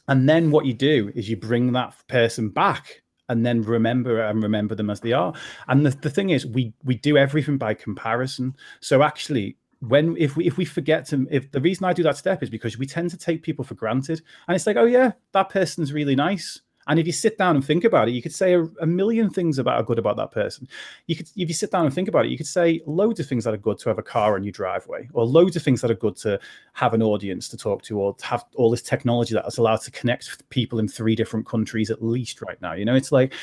And 0.08 0.28
then 0.28 0.50
what 0.50 0.66
you 0.66 0.74
do 0.74 1.12
is 1.14 1.28
you 1.28 1.36
bring 1.36 1.72
that 1.72 1.94
person 2.08 2.48
back 2.48 3.02
and 3.28 3.46
then 3.46 3.62
remember 3.62 4.20
and 4.20 4.42
remember 4.42 4.74
them 4.74 4.90
as 4.90 5.00
they 5.00 5.12
are. 5.12 5.32
And 5.68 5.86
the, 5.86 5.90
the 5.90 6.10
thing 6.10 6.30
is, 6.30 6.44
we 6.46 6.72
we 6.84 6.96
do 6.96 7.16
everything 7.16 7.58
by 7.58 7.74
comparison. 7.74 8.56
So 8.80 9.02
actually, 9.02 9.56
when 9.78 10.16
if 10.16 10.36
we 10.36 10.46
if 10.46 10.56
we 10.56 10.64
forget 10.64 11.06
to 11.06 11.26
if 11.30 11.50
the 11.52 11.60
reason 11.60 11.84
I 11.84 11.92
do 11.92 12.02
that 12.02 12.16
step 12.16 12.42
is 12.42 12.50
because 12.50 12.76
we 12.76 12.86
tend 12.86 13.10
to 13.10 13.16
take 13.16 13.42
people 13.42 13.64
for 13.64 13.74
granted. 13.74 14.22
And 14.48 14.56
it's 14.56 14.66
like, 14.66 14.76
oh 14.76 14.84
yeah, 14.84 15.12
that 15.32 15.48
person's 15.48 15.92
really 15.92 16.16
nice. 16.16 16.60
And 16.90 16.98
if 16.98 17.06
you 17.06 17.12
sit 17.12 17.38
down 17.38 17.54
and 17.54 17.64
think 17.64 17.84
about 17.84 18.08
it, 18.08 18.14
you 18.14 18.20
could 18.20 18.34
say 18.34 18.54
a, 18.54 18.64
a, 18.80 18.86
million 18.86 19.30
things 19.30 19.60
about 19.60 19.76
are 19.76 19.84
good 19.84 20.00
about 20.00 20.16
that 20.16 20.32
person. 20.32 20.66
You 21.06 21.14
could, 21.14 21.28
if 21.36 21.48
you 21.48 21.54
sit 21.54 21.70
down 21.70 21.86
and 21.86 21.94
think 21.94 22.08
about 22.08 22.26
it, 22.26 22.32
you 22.32 22.36
could 22.36 22.48
say 22.48 22.82
loads 22.84 23.20
of 23.20 23.28
things 23.28 23.44
that 23.44 23.54
are 23.54 23.58
good 23.58 23.78
to 23.78 23.88
have 23.90 23.98
a 24.00 24.02
car 24.02 24.34
on 24.34 24.42
your 24.42 24.50
driveway, 24.50 25.08
or 25.12 25.24
loads 25.24 25.54
of 25.54 25.62
things 25.62 25.82
that 25.82 25.90
are 25.92 25.94
good 25.94 26.16
to 26.16 26.40
have 26.72 26.92
an 26.92 27.00
audience 27.00 27.48
to 27.50 27.56
talk 27.56 27.82
to, 27.82 27.96
or 27.96 28.14
to 28.16 28.26
have 28.26 28.44
all 28.56 28.72
this 28.72 28.82
technology 28.82 29.34
that 29.34 29.46
is 29.46 29.58
allowed 29.58 29.82
to 29.82 29.92
connect 29.92 30.48
people 30.50 30.80
in 30.80 30.88
three 30.88 31.14
different 31.14 31.46
countries 31.46 31.92
at 31.92 32.02
least 32.02 32.42
right 32.42 32.60
now. 32.60 32.72
You 32.72 32.84
know, 32.84 32.96
it's 32.96 33.12
like 33.12 33.34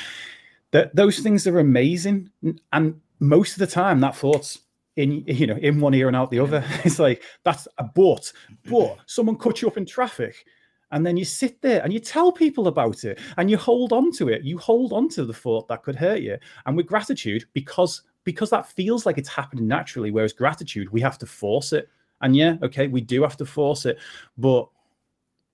that. 0.72 0.94
Those 0.94 1.20
things 1.20 1.46
are 1.46 1.58
amazing, 1.58 2.28
and 2.74 3.00
most 3.18 3.54
of 3.54 3.60
the 3.60 3.66
time, 3.66 4.00
that 4.00 4.14
thought's 4.14 4.58
in 4.96 5.24
you 5.26 5.46
know 5.46 5.56
in 5.56 5.80
one 5.80 5.94
ear 5.94 6.08
and 6.08 6.16
out 6.16 6.30
the 6.30 6.40
other. 6.40 6.62
It's 6.84 6.98
like 6.98 7.22
that's 7.44 7.66
a 7.78 7.84
but, 7.84 8.30
but 8.68 8.98
someone 9.06 9.38
cut 9.38 9.62
you 9.62 9.68
up 9.68 9.78
in 9.78 9.86
traffic 9.86 10.44
and 10.90 11.04
then 11.04 11.16
you 11.16 11.24
sit 11.24 11.60
there 11.60 11.82
and 11.82 11.92
you 11.92 12.00
tell 12.00 12.32
people 12.32 12.68
about 12.68 13.04
it 13.04 13.18
and 13.36 13.50
you 13.50 13.56
hold 13.56 13.92
on 13.92 14.10
to 14.12 14.28
it. 14.28 14.42
You 14.42 14.58
hold 14.58 14.92
on 14.92 15.08
to 15.10 15.24
the 15.24 15.34
thought 15.34 15.68
that 15.68 15.82
could 15.82 15.96
hurt 15.96 16.20
you. 16.20 16.38
And 16.66 16.76
with 16.76 16.86
gratitude 16.86 17.44
because 17.52 18.02
because 18.24 18.50
that 18.50 18.70
feels 18.70 19.06
like 19.06 19.16
it's 19.18 19.28
happening 19.28 19.66
naturally 19.66 20.10
whereas 20.10 20.32
gratitude 20.32 20.90
we 20.90 21.00
have 21.00 21.18
to 21.18 21.26
force 21.26 21.72
it. 21.72 21.88
And 22.20 22.34
yeah 22.34 22.56
okay 22.62 22.88
we 22.88 23.00
do 23.00 23.22
have 23.22 23.36
to 23.36 23.46
force 23.46 23.86
it 23.86 23.98
but 24.36 24.68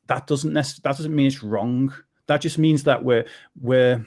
that 0.07 0.27
doesn't 0.27 0.53
necessarily 0.53 0.83
that 0.85 0.97
doesn't 0.97 1.15
mean 1.15 1.27
it's 1.27 1.43
wrong. 1.43 1.93
That 2.27 2.41
just 2.41 2.59
means 2.59 2.85
that 2.85 3.03
we're 3.03 3.27
we're 3.61 4.07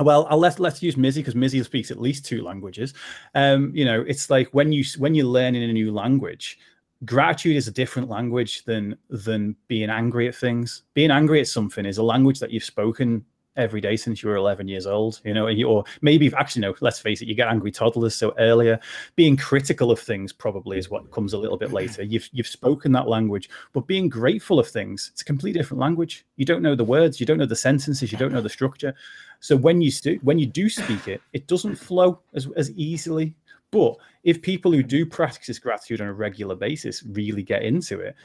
well, 0.00 0.28
I'll 0.30 0.38
let, 0.38 0.60
let's 0.60 0.80
use 0.80 0.94
Mizzi 0.94 1.16
because 1.16 1.34
Mizzi 1.34 1.64
speaks 1.64 1.90
at 1.90 2.00
least 2.00 2.24
two 2.24 2.42
languages. 2.42 2.94
Um, 3.34 3.72
you 3.74 3.84
know, 3.84 4.04
it's 4.06 4.30
like 4.30 4.48
when 4.52 4.70
you 4.70 4.84
when 4.98 5.14
you're 5.14 5.26
learning 5.26 5.64
a 5.68 5.72
new 5.72 5.92
language, 5.92 6.58
gratitude 7.04 7.56
is 7.56 7.68
a 7.68 7.72
different 7.72 8.08
language 8.08 8.64
than 8.64 8.96
than 9.10 9.56
being 9.68 9.90
angry 9.90 10.28
at 10.28 10.34
things. 10.34 10.82
Being 10.94 11.10
angry 11.10 11.40
at 11.40 11.48
something 11.48 11.86
is 11.86 11.98
a 11.98 12.02
language 12.02 12.40
that 12.40 12.50
you've 12.50 12.64
spoken 12.64 13.24
every 13.58 13.80
day 13.80 13.96
since 13.96 14.22
you 14.22 14.28
were 14.28 14.36
11 14.36 14.68
years 14.68 14.86
old 14.86 15.20
you 15.24 15.34
know 15.34 15.48
or 15.64 15.84
maybe 16.00 16.32
actually 16.36 16.62
no 16.62 16.74
let's 16.80 16.98
face 16.98 17.20
it 17.20 17.28
you 17.28 17.34
get 17.34 17.48
angry 17.48 17.70
toddlers 17.70 18.14
so 18.14 18.34
earlier 18.38 18.78
being 19.16 19.36
critical 19.36 19.90
of 19.90 19.98
things 19.98 20.32
probably 20.32 20.78
is 20.78 20.90
what 20.90 21.10
comes 21.10 21.32
a 21.32 21.38
little 21.38 21.56
bit 21.56 21.72
later. 21.72 22.02
You've 22.02 22.28
you've 22.32 22.46
spoken 22.46 22.92
that 22.92 23.08
language 23.08 23.50
but 23.72 23.86
being 23.86 24.08
grateful 24.08 24.58
of 24.58 24.68
things 24.68 25.10
it's 25.12 25.22
a 25.22 25.24
completely 25.24 25.60
different 25.60 25.80
language. 25.80 26.24
You 26.36 26.44
don't 26.44 26.62
know 26.62 26.74
the 26.74 26.84
words 26.84 27.20
you 27.20 27.26
don't 27.26 27.38
know 27.38 27.46
the 27.46 27.56
sentences 27.56 28.12
you 28.12 28.18
don't 28.18 28.32
know 28.32 28.40
the 28.40 28.48
structure. 28.48 28.94
So 29.40 29.56
when 29.56 29.80
you 29.80 29.90
st- 29.90 30.22
when 30.24 30.38
you 30.38 30.46
do 30.46 30.68
speak 30.68 31.08
it 31.08 31.20
it 31.32 31.46
doesn't 31.46 31.76
flow 31.76 32.20
as, 32.34 32.48
as 32.56 32.70
easily. 32.72 33.34
But 33.70 33.96
if 34.24 34.40
people 34.40 34.72
who 34.72 34.82
do 34.82 35.04
practice 35.04 35.58
gratitude 35.58 36.00
on 36.00 36.08
a 36.08 36.12
regular 36.12 36.54
basis 36.54 37.02
really 37.02 37.42
get 37.42 37.62
into 37.62 38.00
it, 38.00 38.16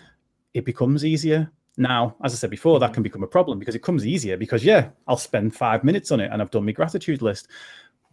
it 0.53 0.63
becomes 0.63 1.03
easier. 1.03 1.51
Now, 1.77 2.15
as 2.23 2.33
I 2.33 2.35
said 2.35 2.49
before, 2.49 2.79
that 2.79 2.87
mm-hmm. 2.87 2.93
can 2.95 3.03
become 3.03 3.23
a 3.23 3.27
problem 3.27 3.59
because 3.59 3.75
it 3.75 3.83
comes 3.83 4.05
easier 4.05 4.37
because 4.37 4.63
yeah, 4.63 4.89
I'll 5.07 5.17
spend 5.17 5.55
five 5.55 5.83
minutes 5.83 6.11
on 6.11 6.19
it 6.19 6.29
and 6.31 6.41
I've 6.41 6.51
done 6.51 6.65
my 6.65 6.71
gratitude 6.71 7.21
list. 7.21 7.47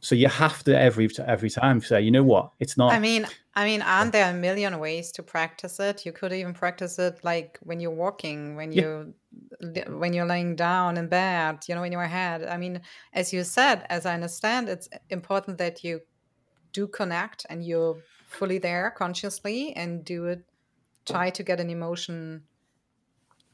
So 0.03 0.15
you 0.15 0.29
have 0.29 0.65
to 0.65 0.79
every 0.79 1.11
every 1.27 1.51
time 1.51 1.83
say, 1.83 2.01
you 2.01 2.11
know 2.11 2.23
what, 2.23 2.53
it's 2.59 2.79
not. 2.79 2.93
I 2.93 2.99
mean, 2.99 3.27
I 3.55 3.67
mean, 3.67 3.83
aren't 3.83 4.13
there 4.13 4.31
a 4.31 4.35
million 4.35 4.79
ways 4.79 5.13
to 5.13 5.23
practice 5.23 5.79
it? 5.79 6.07
You 6.07 6.13
could 6.13 6.33
even 6.33 6.55
practice 6.55 6.99
it 6.99 7.23
like 7.23 7.59
when 7.63 7.81
you're 7.81 7.91
walking, 7.91 8.57
when 8.57 8.73
you 8.73 9.13
yeah. 9.61 9.91
when 9.91 10.15
you're 10.15 10.25
laying 10.25 10.57
down 10.57 10.97
in 10.97 11.09
bed, 11.09 11.65
you 11.69 11.75
know, 11.75 11.83
in 11.83 11.93
your 11.93 12.07
head. 12.07 12.45
I 12.45 12.57
mean, 12.57 12.81
as 13.13 13.31
you 13.31 13.45
said, 13.45 13.85
as 13.91 14.07
I 14.07 14.15
understand, 14.15 14.71
it's 14.71 14.89
important 15.11 15.59
that 15.59 15.85
you 15.85 16.01
do 16.73 16.87
connect 16.87 17.45
and 17.51 17.63
you're 17.63 17.99
fully 18.27 18.57
there 18.57 18.91
consciously 18.97 19.75
and 19.77 20.03
do 20.03 20.27
it 20.27 20.45
try 21.05 21.31
to 21.31 21.43
get 21.43 21.61
an 21.61 21.71
emotion 21.71 22.43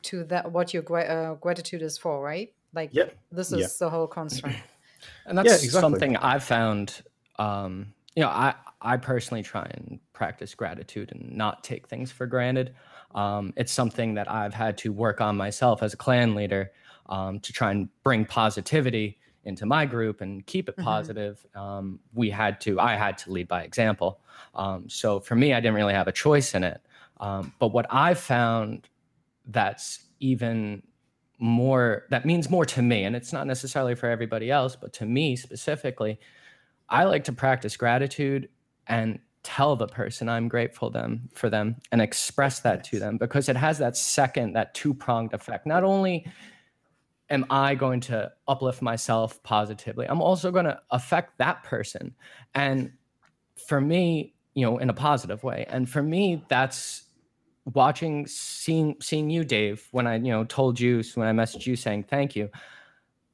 to 0.07 0.25
that 0.25 0.51
what 0.51 0.73
your 0.73 0.83
uh, 0.97 1.35
gratitude 1.35 1.83
is 1.83 1.99
for 1.99 2.23
right 2.23 2.53
like 2.75 2.91
yep. 2.93 3.17
this 3.31 3.53
is 3.53 3.61
yeah. 3.61 3.67
the 3.79 3.91
whole 3.91 4.07
construct 4.07 4.57
and 5.27 5.37
that's 5.37 5.47
yeah, 5.47 5.55
exactly. 5.55 5.81
something 5.81 6.17
i've 6.19 6.45
found 6.45 7.03
um, 7.39 7.93
you 8.15 8.23
know 8.23 8.29
i 8.29 8.55
i 8.81 8.97
personally 8.97 9.43
try 9.43 9.69
and 9.75 10.01
practice 10.13 10.55
gratitude 10.55 11.13
and 11.13 11.37
not 11.37 11.63
take 11.63 11.87
things 11.89 12.11
for 12.11 12.27
granted 12.27 12.75
um, 13.15 13.53
it's 13.57 13.73
something 13.73 14.15
that 14.15 14.31
i've 14.31 14.55
had 14.55 14.77
to 14.79 14.93
work 14.93 15.21
on 15.21 15.37
myself 15.37 15.83
as 15.83 15.95
a 15.95 15.97
clan 15.97 16.35
leader 16.35 16.71
um, 17.09 17.41
to 17.41 17.53
try 17.53 17.71
and 17.71 17.89
bring 18.03 18.25
positivity 18.25 19.19
into 19.47 19.65
my 19.65 19.87
group 19.87 20.21
and 20.21 20.45
keep 20.47 20.69
it 20.69 20.77
mm-hmm. 20.77 20.85
positive, 20.85 21.47
um, 21.55 22.01
we 22.13 22.29
had 22.29 22.61
to, 22.61 22.79
I 22.81 22.97
had 22.97 23.17
to 23.19 23.33
lead 23.33 23.49
by 23.49 23.63
example. 23.63 24.21
Um, 24.55 24.89
so 24.89 25.21
for 25.21 25.37
me, 25.37 25.55
I 25.55 25.61
didn't 25.61 25.77
really 25.77 25.95
have 25.95 26.09
a 26.09 26.13
choice 26.13 26.55
in 26.55 26.65
it. 26.65 26.81
Um, 27.21 27.55
but 27.59 27.69
what 27.69 27.87
I 27.89 28.13
found 28.15 28.89
that's 29.47 30.05
even 30.21 30.83
more, 31.39 32.05
that 32.11 32.25
means 32.25 32.49
more 32.51 32.65
to 32.65 32.83
me, 32.83 33.05
and 33.05 33.15
it's 33.15 33.33
not 33.33 33.47
necessarily 33.47 33.95
for 33.95 34.09
everybody 34.09 34.51
else, 34.51 34.77
but 34.77 34.93
to 34.95 35.07
me 35.07 35.37
specifically, 35.37 36.19
I 36.89 37.05
like 37.05 37.25
to 37.25 37.33
practice 37.33 37.77
gratitude 37.77 38.49
and 38.87 39.19
tell 39.43 39.77
the 39.77 39.87
person 39.87 40.29
I'm 40.29 40.49
grateful 40.49 40.91
them 40.91 41.29
for 41.35 41.49
them 41.49 41.77
and 41.93 42.03
express 42.03 42.61
that 42.61 42.83
to 42.85 42.99
them 42.99 43.17
because 43.17 43.49
it 43.49 43.57
has 43.57 43.79
that 43.79 43.97
second, 43.97 44.55
that 44.55 44.75
two 44.75 44.93
pronged 44.93 45.35
effect. 45.35 45.67
Not 45.67 45.85
only 45.85 46.27
am 47.31 47.45
I 47.51 47.75
going 47.75 48.01
to 48.01 48.33
uplift 48.49 48.83
myself 48.83 49.43
positively? 49.43 50.07
I'm 50.07 50.23
also 50.23 50.51
going 50.51 50.65
to 50.65 50.81
affect 50.91 51.39
that 51.39 51.63
person. 51.65 52.15
And 52.55 52.93
for 53.69 53.81
me, 53.81 54.35
you 54.55 54.65
know, 54.65 54.79
in 54.79 54.91
a 54.91 54.95
positive 54.95 55.45
way. 55.45 55.67
And 55.69 55.89
for 55.89 56.03
me, 56.03 56.45
that's 56.49 57.05
watching, 57.75 58.27
seeing, 58.27 58.97
seeing 59.01 59.31
you, 59.31 59.45
Dave, 59.45 59.87
when 59.91 60.07
I, 60.07 60.17
you 60.17 60.31
know, 60.31 60.45
told 60.45 60.79
you, 60.81 61.03
when 61.15 61.29
I 61.29 61.33
messaged 61.33 61.67
you 61.67 61.77
saying 61.77 62.05
thank 62.05 62.35
you, 62.37 62.49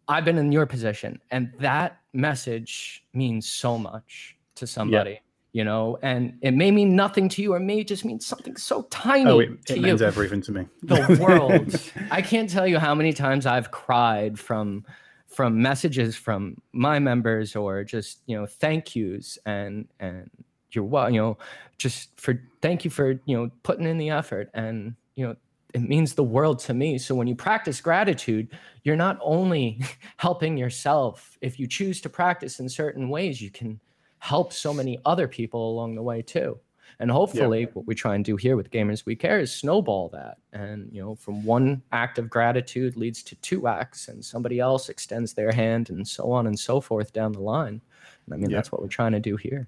I've 0.08 0.24
been 0.24 0.38
in 0.38 0.52
your 0.52 0.66
position. 0.66 1.20
And 1.30 1.52
that 1.60 2.00
message 2.12 3.04
means 3.14 3.48
so 3.48 3.78
much 3.78 4.36
to 4.56 4.66
somebody. 4.66 5.12
Yeah 5.12 5.18
you 5.52 5.64
know, 5.64 5.98
and 6.00 6.38
it 6.40 6.52
may 6.52 6.70
mean 6.70 6.96
nothing 6.96 7.28
to 7.28 7.42
you, 7.42 7.52
or 7.52 7.60
may 7.60 7.84
just 7.84 8.04
mean 8.06 8.18
something 8.18 8.56
so 8.56 8.82
tiny. 8.84 9.30
Oh, 9.30 9.40
it, 9.40 9.50
it 9.68 9.80
means 9.82 10.00
you. 10.00 10.06
everything 10.06 10.40
to 10.42 10.52
me. 10.52 10.66
The 10.82 11.18
world. 11.20 11.78
I 12.10 12.22
can't 12.22 12.48
tell 12.48 12.66
you 12.66 12.78
how 12.78 12.94
many 12.94 13.12
times 13.12 13.44
I've 13.44 13.70
cried 13.70 14.38
from 14.38 14.84
from 15.26 15.60
messages 15.60 16.16
from 16.16 16.56
my 16.72 16.98
members 16.98 17.56
or 17.56 17.84
just 17.84 18.20
you 18.26 18.36
know 18.36 18.46
thank 18.46 18.96
yous 18.96 19.38
and 19.44 19.88
and 20.00 20.30
you're 20.74 20.84
well 20.84 21.10
you 21.10 21.20
know 21.20 21.38
just 21.78 22.18
for 22.20 22.42
thank 22.60 22.84
you 22.84 22.90
for 22.90 23.20
you 23.24 23.36
know 23.36 23.50
putting 23.62 23.86
in 23.86 23.98
the 23.98 24.10
effort 24.10 24.50
and 24.54 24.94
you 25.16 25.26
know 25.26 25.36
it 25.74 25.82
means 25.82 26.14
the 26.14 26.22
world 26.24 26.58
to 26.58 26.74
me 26.74 26.98
so 26.98 27.14
when 27.14 27.26
you 27.26 27.34
practice 27.34 27.80
gratitude 27.80 28.48
you're 28.84 28.96
not 28.96 29.18
only 29.22 29.80
helping 30.16 30.56
yourself 30.56 31.36
if 31.40 31.58
you 31.58 31.66
choose 31.66 32.00
to 32.00 32.08
practice 32.08 32.60
in 32.60 32.68
certain 32.68 33.08
ways 33.08 33.40
you 33.40 33.50
can 33.50 33.80
help 34.22 34.52
so 34.52 34.72
many 34.72 35.00
other 35.04 35.26
people 35.26 35.72
along 35.72 35.96
the 35.96 36.02
way 36.02 36.22
too. 36.22 36.56
And 37.00 37.10
hopefully, 37.10 37.62
yeah. 37.62 37.66
what 37.72 37.88
we 37.88 37.96
try 37.96 38.14
and 38.14 38.24
do 38.24 38.36
here 38.36 38.56
with 38.56 38.70
Gamers 38.70 39.04
We 39.04 39.16
Care 39.16 39.40
is 39.40 39.52
snowball 39.52 40.10
that. 40.10 40.36
And, 40.52 40.88
you 40.92 41.02
know, 41.02 41.16
from 41.16 41.44
one 41.44 41.82
act 41.90 42.18
of 42.18 42.30
gratitude 42.30 42.96
leads 42.96 43.24
to 43.24 43.34
two 43.36 43.66
acts, 43.66 44.06
and 44.06 44.24
somebody 44.24 44.60
else 44.60 44.88
extends 44.88 45.32
their 45.32 45.50
hand, 45.50 45.90
and 45.90 46.06
so 46.06 46.30
on 46.30 46.46
and 46.46 46.56
so 46.56 46.80
forth 46.80 47.12
down 47.12 47.32
the 47.32 47.40
line. 47.40 47.80
And 48.26 48.34
I 48.34 48.36
mean, 48.36 48.50
yeah. 48.50 48.58
that's 48.58 48.70
what 48.70 48.80
we're 48.80 48.86
trying 48.86 49.10
to 49.10 49.18
do 49.18 49.34
here. 49.34 49.66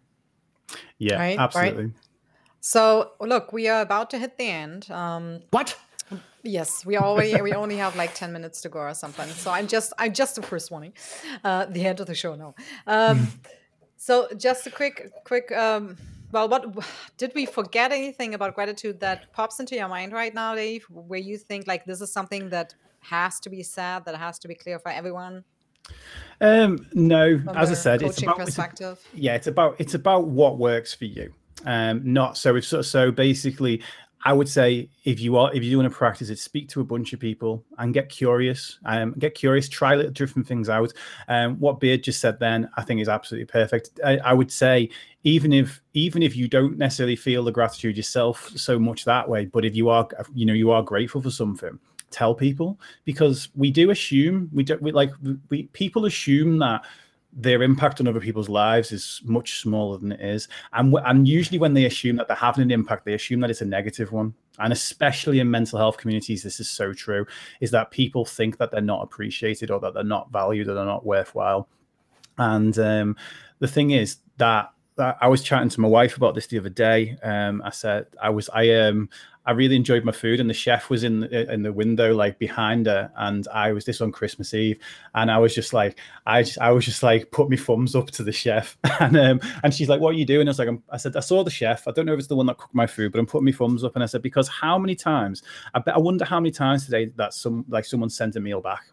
Yeah, 0.98 1.18
right, 1.18 1.38
absolutely. 1.38 1.84
Right. 1.84 1.92
So, 2.60 3.12
look, 3.20 3.52
we 3.52 3.68
are 3.68 3.82
about 3.82 4.10
to 4.10 4.18
hit 4.18 4.38
the 4.38 4.48
end. 4.48 4.90
Um, 4.90 5.40
what? 5.50 5.76
Yes, 6.42 6.84
we 6.84 6.96
already 6.96 7.40
we 7.40 7.52
only 7.52 7.76
have 7.76 7.96
like 7.96 8.14
ten 8.14 8.32
minutes 8.32 8.60
to 8.62 8.68
go 8.68 8.80
or 8.80 8.94
something. 8.94 9.28
So 9.28 9.50
I'm 9.50 9.66
just 9.66 9.92
I'm 9.98 10.12
just 10.12 10.36
the 10.36 10.42
first 10.42 10.70
warning. 10.70 10.92
Uh, 11.42 11.66
the 11.66 11.86
end 11.86 12.00
of 12.00 12.06
the 12.06 12.14
show 12.14 12.34
now. 12.34 12.54
Um, 12.86 13.28
So 14.04 14.28
just 14.36 14.66
a 14.66 14.70
quick, 14.70 15.10
quick. 15.24 15.50
Um, 15.50 15.96
well, 16.30 16.46
what 16.46 16.66
did 17.16 17.32
we 17.34 17.46
forget 17.46 17.90
anything 17.90 18.34
about 18.34 18.54
gratitude 18.54 19.00
that 19.00 19.32
pops 19.32 19.60
into 19.60 19.76
your 19.76 19.88
mind 19.88 20.12
right 20.12 20.34
now, 20.34 20.54
Dave? 20.54 20.84
Where 20.90 21.18
you 21.18 21.38
think 21.38 21.66
like 21.66 21.86
this 21.86 22.02
is 22.02 22.12
something 22.12 22.50
that 22.50 22.74
has 23.00 23.40
to 23.40 23.48
be 23.48 23.62
said, 23.62 24.04
that 24.04 24.16
has 24.16 24.38
to 24.40 24.48
be 24.48 24.54
clear 24.54 24.78
for 24.78 24.90
everyone? 24.90 25.44
Um, 26.40 26.86
no, 26.92 27.38
From 27.38 27.56
as 27.56 27.70
I 27.70 27.74
said, 27.74 28.02
it's 28.02 28.22
about 28.22 28.38
perspective. 28.38 28.98
It's 29.12 29.22
yeah, 29.22 29.34
it's 29.34 29.46
about 29.46 29.76
it's 29.78 29.94
about 29.94 30.26
what 30.26 30.58
works 30.58 30.92
for 30.94 31.04
you. 31.04 31.32
Um, 31.64 32.02
not 32.04 32.36
so 32.36 32.56
if 32.56 32.66
so, 32.66 32.82
so 32.82 33.10
basically 33.10 33.82
I 34.26 34.32
would 34.32 34.48
say 34.48 34.88
if 35.04 35.20
you 35.20 35.36
are 35.36 35.54
if 35.54 35.62
you 35.62 35.76
want 35.76 35.90
to 35.90 35.96
practice 35.96 36.30
it, 36.30 36.38
speak 36.38 36.68
to 36.70 36.80
a 36.80 36.84
bunch 36.84 37.12
of 37.12 37.20
people 37.20 37.62
and 37.78 37.92
get 37.92 38.08
curious. 38.08 38.78
Um, 38.86 39.14
get 39.18 39.34
curious, 39.34 39.68
try 39.68 39.94
little 39.94 40.12
different 40.12 40.48
things 40.48 40.70
out. 40.70 40.92
Um, 41.28 41.56
what 41.60 41.78
Beard 41.78 42.02
just 42.02 42.20
said 42.20 42.40
then, 42.40 42.68
I 42.76 42.82
think 42.82 43.00
is 43.00 43.08
absolutely 43.08 43.46
perfect. 43.46 44.00
I, 44.04 44.16
I, 44.18 44.32
would 44.32 44.50
say 44.50 44.88
even 45.24 45.52
if 45.52 45.82
even 45.92 46.22
if 46.22 46.36
you 46.36 46.48
don't 46.48 46.78
necessarily 46.78 47.16
feel 47.16 47.44
the 47.44 47.52
gratitude 47.52 47.98
yourself 47.98 48.50
so 48.56 48.78
much 48.78 49.04
that 49.04 49.28
way, 49.28 49.44
but 49.44 49.64
if 49.64 49.76
you 49.76 49.90
are 49.90 50.08
you 50.34 50.46
know 50.46 50.54
you 50.54 50.70
are 50.70 50.82
grateful 50.82 51.20
for 51.20 51.30
something, 51.30 51.78
tell 52.14 52.34
people 52.34 52.78
because 53.04 53.48
we 53.54 53.70
do 53.70 53.90
assume 53.90 54.48
we 54.52 54.62
don't 54.62 54.80
we 54.80 54.92
like 54.92 55.10
we 55.50 55.64
people 55.72 56.06
assume 56.06 56.58
that 56.58 56.84
their 57.36 57.62
impact 57.62 58.00
on 58.00 58.06
other 58.06 58.20
people's 58.20 58.48
lives 58.48 58.92
is 58.92 59.20
much 59.24 59.58
smaller 59.60 59.98
than 59.98 60.12
it 60.12 60.20
is. 60.20 60.46
And, 60.72 60.94
and 61.04 61.26
usually, 61.26 61.58
when 61.58 61.74
they 61.74 61.84
assume 61.84 62.16
that 62.16 62.28
they're 62.28 62.36
having 62.36 62.62
an 62.62 62.70
impact, 62.70 63.04
they 63.04 63.14
assume 63.14 63.40
that 63.40 63.50
it's 63.50 63.60
a 63.60 63.66
negative 63.66 64.12
one. 64.12 64.34
And 64.60 64.72
especially 64.72 65.40
in 65.40 65.50
mental 65.50 65.78
health 65.78 65.96
communities, 65.96 66.44
this 66.44 66.60
is 66.60 66.70
so 66.70 66.92
true 66.92 67.26
is 67.60 67.72
that 67.72 67.90
people 67.90 68.24
think 68.24 68.58
that 68.58 68.70
they're 68.70 68.80
not 68.80 69.02
appreciated 69.02 69.72
or 69.72 69.80
that 69.80 69.94
they're 69.94 70.04
not 70.04 70.30
valued 70.30 70.68
or 70.68 70.74
they're 70.74 70.84
not 70.84 71.04
worthwhile. 71.04 71.68
And 72.38 72.78
um, 72.78 73.16
the 73.58 73.68
thing 73.68 73.90
is 73.90 74.18
that 74.36 74.70
I 74.98 75.26
was 75.26 75.42
chatting 75.42 75.70
to 75.70 75.80
my 75.80 75.88
wife 75.88 76.16
about 76.16 76.36
this 76.36 76.46
the 76.46 76.58
other 76.58 76.68
day. 76.68 77.16
Um, 77.24 77.62
I 77.64 77.70
said 77.70 78.06
I 78.22 78.30
was 78.30 78.48
I 78.50 78.70
um 78.70 79.08
I 79.46 79.52
really 79.52 79.76
enjoyed 79.76 80.04
my 80.04 80.12
food, 80.12 80.40
and 80.40 80.48
the 80.48 80.54
chef 80.54 80.90
was 80.90 81.04
in 81.04 81.24
in 81.24 81.62
the 81.62 81.72
window, 81.72 82.14
like 82.14 82.38
behind 82.38 82.86
her, 82.86 83.10
and 83.16 83.46
I 83.48 83.72
was 83.72 83.84
this 83.84 84.00
on 84.00 84.12
Christmas 84.12 84.54
Eve, 84.54 84.78
and 85.14 85.30
I 85.30 85.38
was 85.38 85.54
just 85.54 85.72
like, 85.72 85.98
I 86.26 86.42
just, 86.42 86.58
I 86.58 86.70
was 86.70 86.84
just 86.84 87.02
like, 87.02 87.30
put 87.30 87.50
my 87.50 87.56
thumbs 87.56 87.94
up 87.94 88.10
to 88.12 88.22
the 88.22 88.32
chef, 88.32 88.76
and 89.00 89.16
um, 89.16 89.40
and 89.62 89.74
she's 89.74 89.88
like, 89.88 90.00
what 90.00 90.10
are 90.14 90.18
you 90.18 90.26
doing? 90.26 90.48
I 90.48 90.50
was 90.50 90.58
like, 90.58 90.68
i 90.90 90.96
said, 90.96 91.16
I 91.16 91.20
saw 91.20 91.44
the 91.44 91.50
chef. 91.50 91.86
I 91.86 91.90
don't 91.90 92.06
know 92.06 92.14
if 92.14 92.18
it's 92.18 92.28
the 92.28 92.36
one 92.36 92.46
that 92.46 92.58
cooked 92.58 92.74
my 92.74 92.86
food, 92.86 93.12
but 93.12 93.18
I'm 93.18 93.26
putting 93.26 93.46
my 93.46 93.52
thumbs 93.52 93.84
up, 93.84 93.94
and 93.96 94.02
I 94.02 94.06
said, 94.06 94.22
because 94.22 94.48
how 94.48 94.78
many 94.78 94.94
times? 94.94 95.42
I 95.74 95.78
bet 95.80 95.94
I 95.94 95.98
wonder 95.98 96.24
how 96.24 96.40
many 96.40 96.50
times 96.50 96.84
today 96.84 97.06
that 97.16 97.34
some 97.34 97.64
like 97.68 97.84
someone 97.84 98.10
sent 98.10 98.36
a 98.36 98.40
meal 98.40 98.60
back 98.60 98.84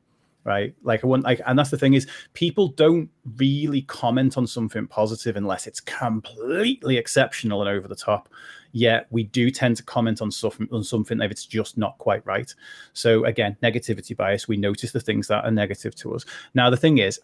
right 0.43 0.73
like 0.81 1.03
i 1.03 1.07
want 1.07 1.23
like 1.23 1.39
and 1.45 1.57
that's 1.57 1.69
the 1.69 1.77
thing 1.77 1.93
is 1.93 2.07
people 2.33 2.69
don't 2.69 3.09
really 3.37 3.83
comment 3.83 4.37
on 4.37 4.47
something 4.47 4.87
positive 4.87 5.35
unless 5.35 5.67
it's 5.67 5.79
completely 5.79 6.97
exceptional 6.97 7.61
and 7.61 7.69
over 7.69 7.87
the 7.87 7.95
top 7.95 8.27
yet 8.71 9.07
we 9.09 9.23
do 9.23 9.51
tend 9.51 9.77
to 9.77 9.83
comment 9.83 10.21
on 10.21 10.31
something 10.31 10.67
on 10.71 10.83
something 10.83 11.21
if 11.21 11.31
it's 11.31 11.45
just 11.45 11.77
not 11.77 11.97
quite 11.97 12.25
right. 12.25 12.53
So 12.93 13.25
again, 13.25 13.57
negativity 13.61 14.15
bias. 14.15 14.47
We 14.47 14.57
notice 14.57 14.91
the 14.91 14.99
things 14.99 15.27
that 15.27 15.45
are 15.45 15.51
negative 15.51 15.95
to 15.95 16.15
us. 16.15 16.25
Now 16.53 16.69
the 16.69 16.77
thing 16.77 16.99
is, 16.99 17.19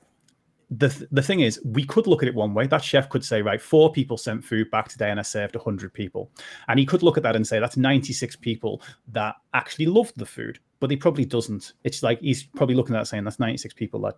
the 0.69 1.07
the 1.11 1.21
thing 1.21 1.39
is, 1.39 1.61
we 1.63 1.85
could 1.85 2.07
look 2.07 2.21
at 2.21 2.27
it 2.27 2.35
one 2.35 2.53
way. 2.53 2.67
That 2.67 2.83
chef 2.83 3.09
could 3.09 3.23
say, 3.23 3.41
right, 3.41 3.61
four 3.61 3.91
people 3.91 4.17
sent 4.17 4.43
food 4.43 4.69
back 4.69 4.89
today, 4.89 5.09
and 5.09 5.19
I 5.19 5.23
served 5.23 5.55
hundred 5.55 5.93
people, 5.93 6.29
and 6.67 6.77
he 6.77 6.85
could 6.85 7.03
look 7.03 7.15
at 7.15 7.23
that 7.23 7.37
and 7.37 7.47
say 7.47 7.59
that's 7.59 7.77
ninety 7.77 8.11
six 8.11 8.35
people 8.35 8.81
that 9.09 9.35
actually 9.53 9.85
loved 9.85 10.17
the 10.17 10.25
food, 10.25 10.59
but 10.79 10.91
he 10.91 10.97
probably 10.97 11.25
doesn't. 11.25 11.73
It's 11.83 12.03
like 12.03 12.19
he's 12.21 12.43
probably 12.43 12.75
looking 12.75 12.95
at 12.95 12.99
that 12.99 13.07
saying 13.07 13.23
that's 13.23 13.39
ninety 13.39 13.57
six 13.57 13.73
people 13.73 14.01
that 14.01 14.17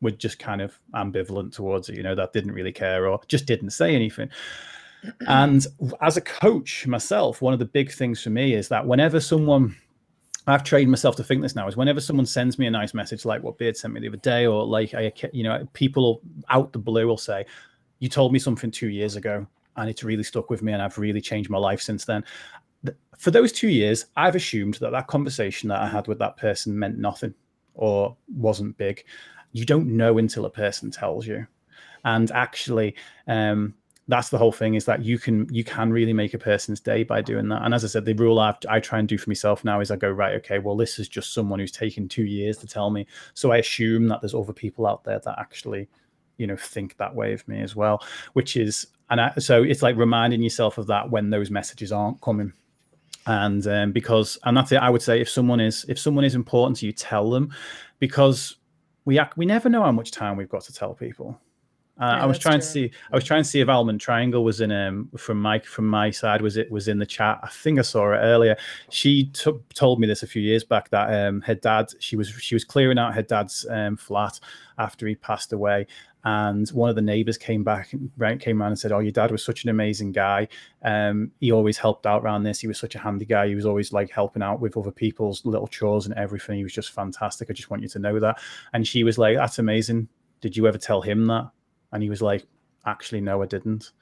were 0.00 0.10
just 0.10 0.38
kind 0.38 0.60
of 0.60 0.78
ambivalent 0.94 1.54
towards 1.54 1.88
it, 1.88 1.96
you 1.96 2.02
know, 2.02 2.14
that 2.14 2.32
didn't 2.32 2.52
really 2.52 2.72
care 2.72 3.08
or 3.08 3.20
just 3.28 3.46
didn't 3.46 3.70
say 3.70 3.94
anything 3.94 4.28
and 5.26 5.66
as 6.00 6.16
a 6.16 6.20
coach 6.20 6.86
myself, 6.86 7.42
one 7.42 7.52
of 7.52 7.58
the 7.58 7.64
big 7.64 7.92
things 7.92 8.22
for 8.22 8.30
me 8.30 8.54
is 8.54 8.68
that 8.68 8.86
whenever 8.86 9.20
someone 9.20 9.76
I've 10.48 10.62
trained 10.62 10.90
myself 10.90 11.16
to 11.16 11.24
think 11.24 11.42
this 11.42 11.56
now 11.56 11.66
is 11.66 11.76
whenever 11.76 12.00
someone 12.00 12.26
sends 12.26 12.56
me 12.58 12.66
a 12.66 12.70
nice 12.70 12.94
message 12.94 13.24
like 13.24 13.42
what 13.42 13.58
Beard 13.58 13.76
sent 13.76 13.94
me 13.94 14.00
the 14.00 14.08
other 14.08 14.16
day, 14.18 14.46
or 14.46 14.64
like 14.64 14.94
I, 14.94 15.12
you 15.32 15.42
know, 15.42 15.66
people 15.72 16.20
out 16.48 16.72
the 16.72 16.78
blue 16.78 17.06
will 17.06 17.16
say, 17.16 17.44
"You 17.98 18.08
told 18.08 18.32
me 18.32 18.38
something 18.38 18.70
two 18.70 18.88
years 18.88 19.16
ago, 19.16 19.46
and 19.76 19.90
it's 19.90 20.04
really 20.04 20.22
stuck 20.22 20.48
with 20.48 20.62
me, 20.62 20.72
and 20.72 20.80
I've 20.80 20.98
really 20.98 21.20
changed 21.20 21.50
my 21.50 21.58
life 21.58 21.80
since 21.80 22.04
then." 22.04 22.24
For 23.18 23.30
those 23.30 23.52
two 23.52 23.68
years, 23.68 24.06
I've 24.16 24.34
assumed 24.34 24.74
that 24.74 24.92
that 24.92 25.06
conversation 25.06 25.68
that 25.70 25.80
I 25.80 25.88
had 25.88 26.06
with 26.06 26.18
that 26.18 26.36
person 26.36 26.78
meant 26.78 26.98
nothing 26.98 27.34
or 27.74 28.16
wasn't 28.28 28.76
big. 28.76 29.04
You 29.52 29.64
don't 29.64 29.96
know 29.96 30.18
until 30.18 30.44
a 30.44 30.50
person 30.50 30.90
tells 30.90 31.26
you, 31.26 31.46
and 32.04 32.30
actually, 32.32 32.94
um, 33.26 33.74
that's 34.08 34.28
the 34.28 34.38
whole 34.38 34.52
thing 34.52 34.74
is 34.74 34.84
that 34.84 35.04
you 35.04 35.18
can 35.18 35.52
you 35.52 35.64
can 35.64 35.92
really 35.92 36.12
make 36.12 36.34
a 36.34 36.38
person's 36.38 36.80
day 36.80 37.02
by 37.02 37.20
doing 37.20 37.48
that. 37.48 37.62
And 37.62 37.74
as 37.74 37.84
i 37.84 37.88
said 37.88 38.04
the 38.04 38.14
rule 38.14 38.38
i 38.38 38.54
i 38.68 38.78
try 38.78 38.98
and 38.98 39.08
do 39.08 39.18
for 39.18 39.30
myself 39.30 39.64
now 39.64 39.80
is 39.80 39.90
i 39.90 39.96
go 39.96 40.10
right 40.10 40.34
okay 40.36 40.58
well 40.58 40.76
this 40.76 40.98
is 40.98 41.08
just 41.08 41.34
someone 41.34 41.58
who's 41.58 41.72
taken 41.72 42.08
two 42.08 42.24
years 42.24 42.58
to 42.58 42.66
tell 42.66 42.90
me. 42.90 43.06
So 43.34 43.52
i 43.52 43.58
assume 43.58 44.08
that 44.08 44.20
there's 44.20 44.34
other 44.34 44.52
people 44.52 44.86
out 44.86 45.04
there 45.04 45.18
that 45.18 45.38
actually 45.38 45.88
you 46.38 46.46
know 46.46 46.56
think 46.56 46.96
that 46.98 47.14
way 47.14 47.32
of 47.32 47.46
me 47.48 47.62
as 47.62 47.74
well 47.74 48.04
which 48.34 48.56
is 48.56 48.86
and 49.10 49.20
I, 49.20 49.32
so 49.38 49.62
it's 49.62 49.82
like 49.82 49.96
reminding 49.96 50.42
yourself 50.42 50.78
of 50.78 50.86
that 50.88 51.10
when 51.10 51.30
those 51.30 51.50
messages 51.50 51.92
aren't 51.92 52.20
coming 52.20 52.52
and 53.26 53.66
um, 53.66 53.92
because 53.92 54.38
and 54.44 54.56
that's 54.56 54.72
it 54.72 54.76
i 54.76 54.88
would 54.88 55.02
say 55.02 55.20
if 55.20 55.28
someone 55.28 55.60
is 55.60 55.84
if 55.88 55.98
someone 55.98 56.24
is 56.24 56.34
important 56.34 56.76
to 56.78 56.86
you 56.86 56.92
tell 56.92 57.30
them. 57.30 57.52
Because 57.98 58.56
we 59.06 59.18
act, 59.18 59.38
we 59.38 59.46
never 59.46 59.68
know 59.70 59.82
how 59.82 59.92
much 59.92 60.10
time 60.10 60.36
we've 60.36 60.48
got 60.48 60.62
to 60.64 60.72
tell 60.72 60.92
people 60.92 61.40
uh, 61.98 62.04
yeah, 62.04 62.22
I 62.24 62.26
was 62.26 62.38
trying 62.38 62.60
true. 62.60 62.66
to 62.66 62.66
see. 62.66 62.90
I 63.10 63.14
was 63.14 63.24
trying 63.24 63.42
to 63.42 63.48
see 63.48 63.60
if 63.60 63.68
Almond 63.70 64.00
Triangle 64.00 64.44
was 64.44 64.60
in 64.60 64.70
um 64.70 65.08
from 65.16 65.40
my 65.40 65.58
from 65.60 65.86
my 65.88 66.10
side. 66.10 66.42
Was 66.42 66.58
it 66.58 66.70
was 66.70 66.88
in 66.88 66.98
the 66.98 67.06
chat? 67.06 67.40
I 67.42 67.48
think 67.48 67.78
I 67.78 67.82
saw 67.82 68.12
it 68.12 68.18
earlier. 68.18 68.54
She 68.90 69.26
t- 69.26 69.52
told 69.72 69.98
me 69.98 70.06
this 70.06 70.22
a 70.22 70.26
few 70.26 70.42
years 70.42 70.62
back 70.62 70.90
that 70.90 71.26
um 71.26 71.40
her 71.42 71.54
dad 71.54 71.86
she 71.98 72.16
was 72.16 72.28
she 72.28 72.54
was 72.54 72.64
clearing 72.64 72.98
out 72.98 73.14
her 73.14 73.22
dad's 73.22 73.64
um 73.70 73.96
flat 73.96 74.38
after 74.78 75.06
he 75.06 75.14
passed 75.14 75.54
away, 75.54 75.86
and 76.24 76.68
one 76.68 76.90
of 76.90 76.96
the 76.96 77.02
neighbors 77.02 77.38
came 77.38 77.64
back 77.64 77.94
right 78.18 78.38
came 78.38 78.60
around 78.60 78.72
and 78.72 78.78
said, 78.78 78.92
"Oh, 78.92 78.98
your 78.98 79.12
dad 79.12 79.30
was 79.30 79.42
such 79.42 79.64
an 79.64 79.70
amazing 79.70 80.12
guy. 80.12 80.48
Um, 80.82 81.30
he 81.40 81.50
always 81.50 81.78
helped 81.78 82.04
out 82.04 82.22
around 82.22 82.42
this. 82.42 82.60
He 82.60 82.66
was 82.66 82.78
such 82.78 82.94
a 82.94 82.98
handy 82.98 83.24
guy. 83.24 83.48
He 83.48 83.54
was 83.54 83.64
always 83.64 83.90
like 83.94 84.10
helping 84.10 84.42
out 84.42 84.60
with 84.60 84.76
other 84.76 84.92
people's 84.92 85.46
little 85.46 85.66
chores 85.66 86.04
and 86.04 86.14
everything. 86.16 86.58
He 86.58 86.62
was 86.62 86.74
just 86.74 86.90
fantastic. 86.90 87.48
I 87.48 87.54
just 87.54 87.70
want 87.70 87.82
you 87.82 87.88
to 87.88 87.98
know 87.98 88.20
that." 88.20 88.38
And 88.74 88.86
she 88.86 89.02
was 89.02 89.16
like, 89.16 89.36
"That's 89.36 89.58
amazing. 89.58 90.08
Did 90.42 90.58
you 90.58 90.66
ever 90.66 90.76
tell 90.76 91.00
him 91.00 91.24
that?" 91.28 91.50
And 91.96 92.02
he 92.02 92.10
was 92.10 92.20
like 92.20 92.44
actually 92.84 93.20
no 93.20 93.42
i 93.42 93.46
didn't 93.46 93.92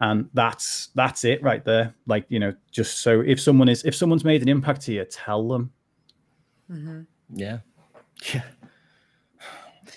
and 0.00 0.28
that's 0.34 0.88
that's 0.94 1.24
it 1.24 1.42
right 1.42 1.64
there 1.64 1.94
like 2.06 2.26
you 2.28 2.38
know 2.38 2.52
just 2.70 2.98
so 2.98 3.20
if 3.22 3.40
someone 3.40 3.68
is 3.68 3.82
if 3.84 3.94
someone's 3.94 4.24
made 4.24 4.42
an 4.42 4.48
impact 4.48 4.82
to 4.82 4.92
you 4.92 5.04
tell 5.06 5.48
them 5.48 5.72
mm-hmm. 6.70 7.00
yeah 7.32 7.58
Yeah. 8.32 8.42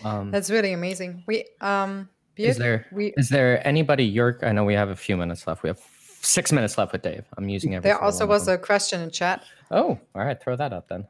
Um, 0.03 0.31
That's 0.31 0.49
really 0.49 0.73
amazing. 0.73 1.23
We 1.27 1.45
um 1.61 2.09
is 2.35 2.57
there 2.57 2.85
we, 2.91 3.13
is 3.17 3.29
there 3.29 3.65
anybody 3.67 4.05
York? 4.05 4.43
I 4.43 4.51
know 4.51 4.63
we 4.63 4.75
have 4.75 4.89
a 4.89 4.95
few 4.95 5.17
minutes 5.17 5.47
left. 5.47 5.63
We 5.63 5.69
have 5.69 5.79
six 6.21 6.51
minutes 6.51 6.77
left 6.77 6.91
with 6.91 7.01
Dave. 7.01 7.25
I'm 7.35 7.49
using 7.49 7.73
every 7.73 7.89
There 7.89 7.99
also 7.99 8.27
was 8.27 8.47
a 8.47 8.57
question 8.57 9.01
in 9.01 9.09
chat. 9.09 9.43
Oh, 9.71 9.99
all 10.13 10.25
right, 10.25 10.39
throw 10.39 10.55
that 10.55 10.71
up 10.71 10.87
then. 10.87 11.07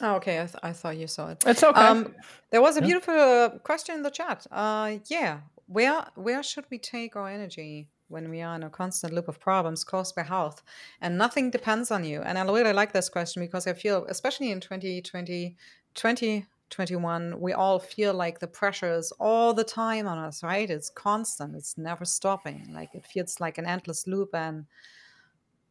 Oh, 0.00 0.16
okay. 0.16 0.40
I, 0.40 0.46
th- 0.46 0.58
I 0.62 0.72
thought 0.72 0.96
you 0.96 1.06
saw 1.06 1.30
it. 1.30 1.42
It's 1.46 1.62
okay. 1.62 1.80
Um, 1.80 2.14
there 2.50 2.60
was 2.60 2.76
a 2.76 2.82
beautiful 2.82 3.14
uh, 3.14 3.48
question 3.58 3.94
in 3.96 4.02
the 4.02 4.10
chat. 4.10 4.46
Uh, 4.50 4.98
yeah, 5.06 5.40
where 5.66 6.06
where 6.14 6.42
should 6.42 6.66
we 6.70 6.78
take 6.78 7.16
our 7.16 7.28
energy 7.28 7.88
when 8.08 8.30
we 8.30 8.40
are 8.42 8.54
in 8.54 8.62
a 8.62 8.70
constant 8.70 9.12
loop 9.12 9.26
of 9.26 9.40
problems 9.40 9.82
caused 9.82 10.14
by 10.14 10.22
health 10.22 10.62
and 11.00 11.16
nothing 11.16 11.50
depends 11.50 11.90
on 11.90 12.04
you? 12.04 12.20
And 12.20 12.38
I 12.38 12.44
really 12.44 12.72
like 12.72 12.92
this 12.92 13.08
question 13.08 13.42
because 13.42 13.66
I 13.66 13.72
feel, 13.72 14.04
especially 14.08 14.50
in 14.50 14.60
2020, 14.60 15.56
2021, 15.94 17.40
we 17.40 17.52
all 17.54 17.78
feel 17.78 18.12
like 18.12 18.38
the 18.38 18.46
pressure 18.46 18.92
is 18.92 19.12
all 19.18 19.54
the 19.54 19.64
time 19.64 20.06
on 20.06 20.18
us, 20.18 20.42
right? 20.42 20.68
It's 20.68 20.90
constant. 20.90 21.56
It's 21.56 21.78
never 21.78 22.04
stopping. 22.04 22.68
Like 22.72 22.90
it 22.94 23.06
feels 23.06 23.40
like 23.40 23.56
an 23.56 23.66
endless 23.66 24.06
loop. 24.06 24.34
And 24.34 24.66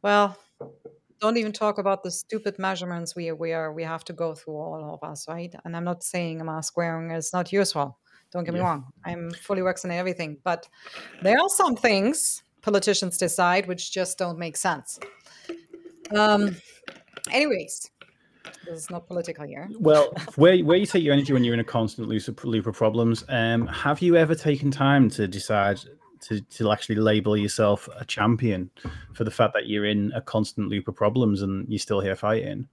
well, 0.01 0.37
don't 1.21 1.37
even 1.37 1.51
talk 1.51 1.77
about 1.77 2.03
the 2.03 2.11
stupid 2.11 2.59
measurements 2.59 3.15
we 3.15 3.31
we 3.31 3.53
are 3.53 3.71
we 3.73 3.83
have 3.83 4.03
to 4.05 4.13
go 4.13 4.33
through 4.33 4.55
all 4.55 4.93
of 4.93 5.07
us, 5.07 5.27
right? 5.27 5.53
And 5.63 5.75
I'm 5.75 5.83
not 5.83 6.03
saying 6.03 6.41
a 6.41 6.43
mask 6.43 6.77
wearing 6.77 7.11
is 7.11 7.31
not 7.33 7.51
useful. 7.51 7.97
Don't 8.31 8.43
get 8.43 8.53
me 8.53 8.59
wrong. 8.59 8.87
I'm 9.05 9.31
fully 9.31 9.61
vaccinated 9.61 9.99
everything, 9.99 10.37
but 10.43 10.67
there 11.21 11.39
are 11.39 11.49
some 11.49 11.75
things 11.75 12.43
politicians 12.61 13.17
decide 13.17 13.67
which 13.67 13.91
just 13.91 14.17
don't 14.17 14.37
make 14.37 14.57
sense. 14.57 14.99
Um 16.15 16.57
anyways, 17.31 17.91
this 18.65 18.79
is 18.83 18.89
not 18.89 19.07
political 19.07 19.45
here. 19.45 19.69
Well, 19.79 20.13
where 20.35 20.57
where 20.59 20.77
you 20.77 20.85
take 20.85 21.03
your 21.03 21.13
energy 21.13 21.33
when 21.33 21.43
you're 21.43 21.53
in 21.53 21.59
a 21.59 21.63
constant 21.63 22.07
loop 22.07 22.67
of 22.67 22.75
problems, 22.75 23.23
um, 23.29 23.67
have 23.67 24.01
you 24.01 24.15
ever 24.15 24.35
taken 24.35 24.71
time 24.71 25.09
to 25.11 25.27
decide 25.27 25.79
to, 26.25 26.41
to 26.41 26.71
actually 26.71 26.95
label 26.95 27.37
yourself 27.37 27.87
a 27.97 28.05
champion 28.05 28.69
for 29.13 29.23
the 29.23 29.31
fact 29.31 29.53
that 29.53 29.67
you're 29.67 29.85
in 29.85 30.11
a 30.15 30.21
constant 30.21 30.69
loop 30.69 30.87
of 30.87 30.95
problems 30.95 31.41
and 31.41 31.67
you're 31.69 31.79
still 31.79 31.99
here 31.99 32.15
fighting. 32.15 32.67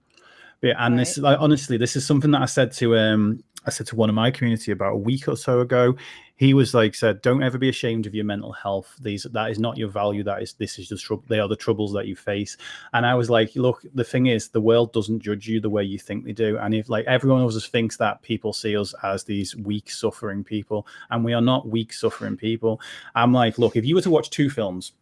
But, 0.63 0.77
and 0.79 0.95
right. 0.95 1.01
this, 1.01 1.17
like, 1.17 1.37
honestly, 1.41 1.75
this 1.75 1.97
is 1.97 2.05
something 2.05 2.31
that 2.31 2.41
I 2.41 2.45
said 2.45 2.71
to 2.73 2.95
um, 2.95 3.43
I 3.65 3.69
said 3.69 3.85
to 3.87 3.97
one 3.97 4.07
of 4.07 4.15
my 4.15 4.31
community 4.31 4.71
about 4.71 4.93
a 4.93 4.97
week 4.97 5.27
or 5.27 5.35
so 5.35 5.59
ago. 5.59 5.93
He 6.37 6.53
was 6.53 6.73
like, 6.73 6.95
said, 6.95 7.21
"Don't 7.21 7.43
ever 7.43 7.57
be 7.57 7.67
ashamed 7.67 8.05
of 8.07 8.15
your 8.15 8.23
mental 8.23 8.53
health. 8.53 8.95
These 9.01 9.27
that 9.33 9.51
is 9.51 9.59
not 9.59 9.75
your 9.75 9.89
value. 9.89 10.23
That 10.23 10.41
is 10.41 10.53
this 10.53 10.79
is 10.79 10.87
just 10.87 11.03
trouble. 11.03 11.25
They 11.27 11.39
are 11.39 11.49
the 11.49 11.57
troubles 11.57 11.91
that 11.93 12.07
you 12.07 12.15
face." 12.15 12.55
And 12.93 13.05
I 13.05 13.13
was 13.13 13.29
like, 13.29 13.53
"Look, 13.57 13.83
the 13.93 14.05
thing 14.05 14.27
is, 14.27 14.47
the 14.47 14.61
world 14.61 14.93
doesn't 14.93 15.19
judge 15.19 15.49
you 15.49 15.59
the 15.59 15.69
way 15.69 15.83
you 15.83 15.99
think 15.99 16.23
they 16.23 16.31
do. 16.31 16.57
And 16.57 16.73
if 16.73 16.87
like 16.87 17.05
everyone 17.07 17.41
else 17.41 17.67
thinks 17.67 17.97
that 17.97 18.21
people 18.21 18.53
see 18.53 18.77
us 18.77 18.95
as 19.03 19.25
these 19.25 19.57
weak, 19.57 19.91
suffering 19.91 20.45
people, 20.45 20.87
and 21.11 21.25
we 21.25 21.33
are 21.33 21.41
not 21.41 21.67
weak, 21.67 21.91
suffering 21.91 22.37
people. 22.37 22.79
I'm 23.15 23.33
like, 23.33 23.59
look, 23.59 23.75
if 23.75 23.83
you 23.83 23.95
were 23.95 24.01
to 24.01 24.09
watch 24.09 24.29
two 24.29 24.49
films." 24.49 24.93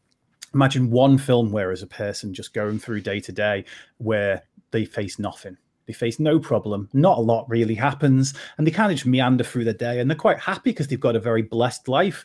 Imagine 0.53 0.91
one 0.91 1.17
film 1.17 1.49
where, 1.53 1.71
as 1.71 1.81
a 1.81 1.87
person, 1.87 2.33
just 2.33 2.53
going 2.53 2.77
through 2.77 2.99
day 2.99 3.21
to 3.21 3.31
day, 3.31 3.63
where 3.99 4.43
they 4.71 4.85
face 4.85 5.19
nothing 5.19 5.57
they 5.87 5.93
face 5.93 6.19
no 6.19 6.39
problem. 6.39 6.89
Not 6.93 7.17
a 7.17 7.21
lot 7.21 7.49
really 7.49 7.75
happens, 7.75 8.33
and 8.57 8.65
they 8.65 8.71
kind 8.71 8.91
of 8.91 8.97
just 8.97 9.07
meander 9.07 9.43
through 9.43 9.65
the 9.65 9.73
day, 9.73 9.99
and 9.99 10.09
they're 10.09 10.17
quite 10.17 10.39
happy 10.39 10.71
because 10.71 10.87
they've 10.87 10.99
got 10.99 11.15
a 11.15 11.19
very 11.19 11.41
blessed 11.41 11.87
life. 11.87 12.23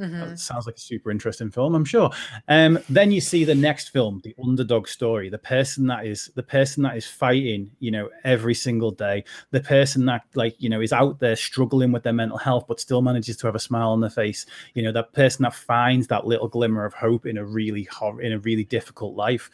Mm-hmm. 0.00 0.36
sounds 0.36 0.64
like 0.66 0.76
a 0.76 0.80
super 0.80 1.10
interesting 1.10 1.50
film, 1.50 1.74
I'm 1.74 1.84
sure. 1.84 2.10
Um, 2.46 2.78
then 2.88 3.10
you 3.10 3.20
see 3.20 3.42
the 3.42 3.54
next 3.56 3.88
film, 3.88 4.20
the 4.22 4.32
underdog 4.40 4.86
story, 4.86 5.28
the 5.28 5.38
person 5.38 5.88
that 5.88 6.06
is 6.06 6.30
the 6.36 6.42
person 6.42 6.84
that 6.84 6.96
is 6.96 7.04
fighting, 7.04 7.72
you 7.80 7.90
know, 7.90 8.08
every 8.22 8.54
single 8.54 8.92
day, 8.92 9.24
the 9.50 9.60
person 9.60 10.06
that 10.06 10.22
like 10.36 10.54
you 10.60 10.68
know 10.68 10.80
is 10.80 10.92
out 10.92 11.18
there 11.18 11.34
struggling 11.34 11.90
with 11.90 12.04
their 12.04 12.12
mental 12.12 12.38
health, 12.38 12.66
but 12.68 12.78
still 12.78 13.02
manages 13.02 13.36
to 13.38 13.48
have 13.48 13.56
a 13.56 13.60
smile 13.60 13.90
on 13.90 14.00
their 14.00 14.08
face. 14.08 14.46
You 14.74 14.84
know, 14.84 14.92
that 14.92 15.14
person 15.14 15.42
that 15.42 15.54
finds 15.54 16.06
that 16.06 16.28
little 16.28 16.46
glimmer 16.46 16.84
of 16.84 16.94
hope 16.94 17.26
in 17.26 17.36
a 17.36 17.44
really 17.44 17.82
hor- 17.84 18.22
in 18.22 18.32
a 18.32 18.38
really 18.38 18.64
difficult 18.64 19.16
life. 19.16 19.50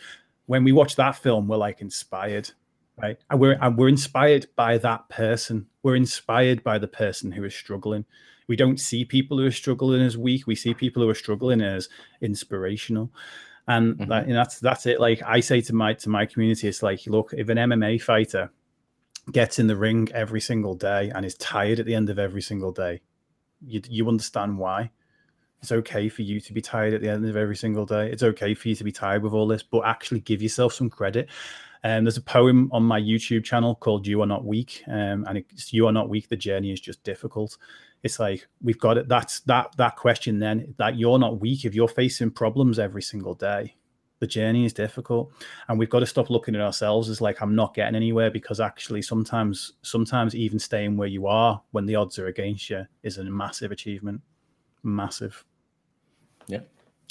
When 0.47 0.65
we 0.65 0.73
watch 0.73 0.97
that 0.97 1.17
film, 1.17 1.49
we're 1.49 1.57
like 1.57 1.81
inspired 1.81 2.51
right? 2.97 3.19
And 3.31 3.41
we're 3.41 3.59
and 3.61 3.77
we're 3.77 3.89
inspired 3.89 4.47
by 4.57 4.79
that 4.79 5.09
person. 5.09 5.67
We're 5.83 5.97
inspired 5.97 6.63
by 6.63 6.79
the 6.79 6.89
person 6.89 7.33
who 7.33 7.45
is 7.45 7.55
struggling. 7.55 8.05
We 8.47 8.57
don't 8.57 8.79
see 8.79 9.05
people 9.05 9.39
who 9.39 9.47
are 9.47 9.53
struggling 9.53 10.03
as 10.03 10.19
weak. 10.19 10.47
We 10.47 10.55
see 10.55 10.75
people 10.75 11.03
who 11.03 11.09
are 11.09 11.15
struggling 11.15 11.61
as 11.61 11.89
inspirational. 12.21 13.11
And 13.67 13.95
mm-hmm. 13.95 14.11
that, 14.11 14.29
that's 14.29 14.61
that's 14.61 14.87
it. 14.87 15.01
Like 15.01 15.23
I 15.25 15.41
say 15.41 15.61
to 15.63 15.75
my 15.75 15.95
to 15.95 16.09
my 16.09 16.27
community, 16.27 16.69
it's 16.69 16.83
like, 16.83 17.07
look, 17.07 17.33
if 17.37 17.49
an 17.49 17.59
MMA 17.59 18.03
fighter 18.03 18.51
gets 19.33 19.59
in 19.59 19.67
the 19.67 19.77
ring 19.77 20.09
every 20.13 20.41
single 20.41 20.75
day 20.75 21.11
and 21.15 21.25
is 21.25 21.35
tired 21.37 21.81
at 21.81 21.87
the 21.87 21.95
end 21.95 22.11
of 22.11 22.19
every 22.19 22.43
single 22.43 22.73
day, 22.73 23.01
you 23.67 23.81
you 23.89 24.09
understand 24.09 24.59
why. 24.59 24.91
It's 25.65 25.73
okay 25.73 26.11
for 26.11 26.21
you 26.21 26.41
to 26.43 26.53
be 26.53 26.61
tired 26.61 26.93
at 26.93 27.01
the 27.01 27.09
end 27.09 27.27
of 27.27 27.39
every 27.39 27.57
single 27.57 27.87
day. 27.87 28.11
It's 28.11 28.23
okay 28.23 28.53
for 28.53 28.69
you 28.69 28.75
to 28.75 28.85
be 28.85 28.93
tired 28.93 29.23
with 29.23 29.33
all 29.33 29.47
this, 29.47 29.63
but 29.63 29.87
actually 29.87 30.21
give 30.21 30.43
yourself 30.43 30.75
some 30.75 30.91
credit. 30.91 31.31
Um, 31.85 32.05
there's 32.05 32.19
a 32.19 32.23
poem 32.23 32.69
on 32.71 32.83
my 32.83 33.01
YouTube 33.01 33.45
channel 33.45 33.75
called 33.75 34.07
"You 34.07 34.21
Are 34.21 34.27
Not 34.27 34.45
Weak," 34.45 34.83
um, 34.89 35.25
and 35.27 35.39
it's 35.39 35.73
"You 35.73 35.87
Are 35.87 35.93
Not 35.93 36.11
Weak." 36.11 36.29
The 36.29 36.37
journey 36.37 36.71
is 36.71 36.83
just 36.83 37.03
difficult. 37.03 37.57
It's 38.03 38.21
like 38.21 38.47
we've 38.63 38.79
got 38.79 38.99
it. 38.99 39.09
That's 39.09 39.41
that 39.41 39.75
that 39.79 39.97
question. 39.97 40.39
Then 40.39 40.75
that 40.77 40.99
you're 40.99 41.19
not 41.19 41.41
weak 41.41 41.65
if 41.65 41.75
you're 41.75 41.89
facing 41.89 42.31
problems 42.31 42.79
every 42.79 43.01
single 43.01 43.35
day. 43.35 43.75
The 44.19 44.27
journey 44.27 44.67
is 44.67 44.75
difficult, 44.75 45.33
and 45.69 45.79
we've 45.79 45.89
got 45.89 46.01
to 46.01 46.07
stop 46.07 46.29
looking 46.29 46.55
at 46.55 46.61
ourselves 46.61 47.09
as 47.09 47.23
like 47.23 47.41
I'm 47.41 47.55
not 47.55 47.73
getting 47.73 47.97
anywhere 47.97 48.31
because 48.31 48.61
actually 48.61 49.01
sometimes 49.01 49.73
sometimes 49.81 50.35
even 50.35 50.59
staying 50.59 50.99
where 50.99 51.09
you 51.09 51.27
are 51.27 51.63
when 51.71 51.87
the 51.87 51.95
odds 51.97 52.19
are 52.19 52.27
against 52.27 52.69
you 52.69 52.87
is 53.03 53.17
a 53.17 53.25
massive 53.25 53.73
achievement. 53.73 54.21
Massive. 54.83 55.43
Yeah, 56.47 56.61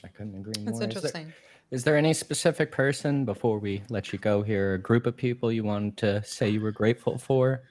I 0.04 0.08
couldn't 0.08 0.36
agree 0.36 0.54
more. 0.64 0.80
That's 0.80 0.96
interesting. 0.96 1.34
Is 1.72 1.84
there 1.84 1.98
any 1.98 2.14
specific 2.14 2.72
person 2.72 3.26
before 3.26 3.58
we 3.58 3.82
let 3.90 4.14
you 4.14 4.20
go 4.20 4.44
here, 4.44 4.76
a 4.76 4.78
group 4.78 5.08
of 5.08 5.18
people 5.18 5.52
you 5.52 5.64
wanted 5.64 5.98
to 5.98 6.24
say 6.24 6.50
you 6.50 6.62
were 6.62 6.72
grateful 6.72 7.18
for? 7.18 7.64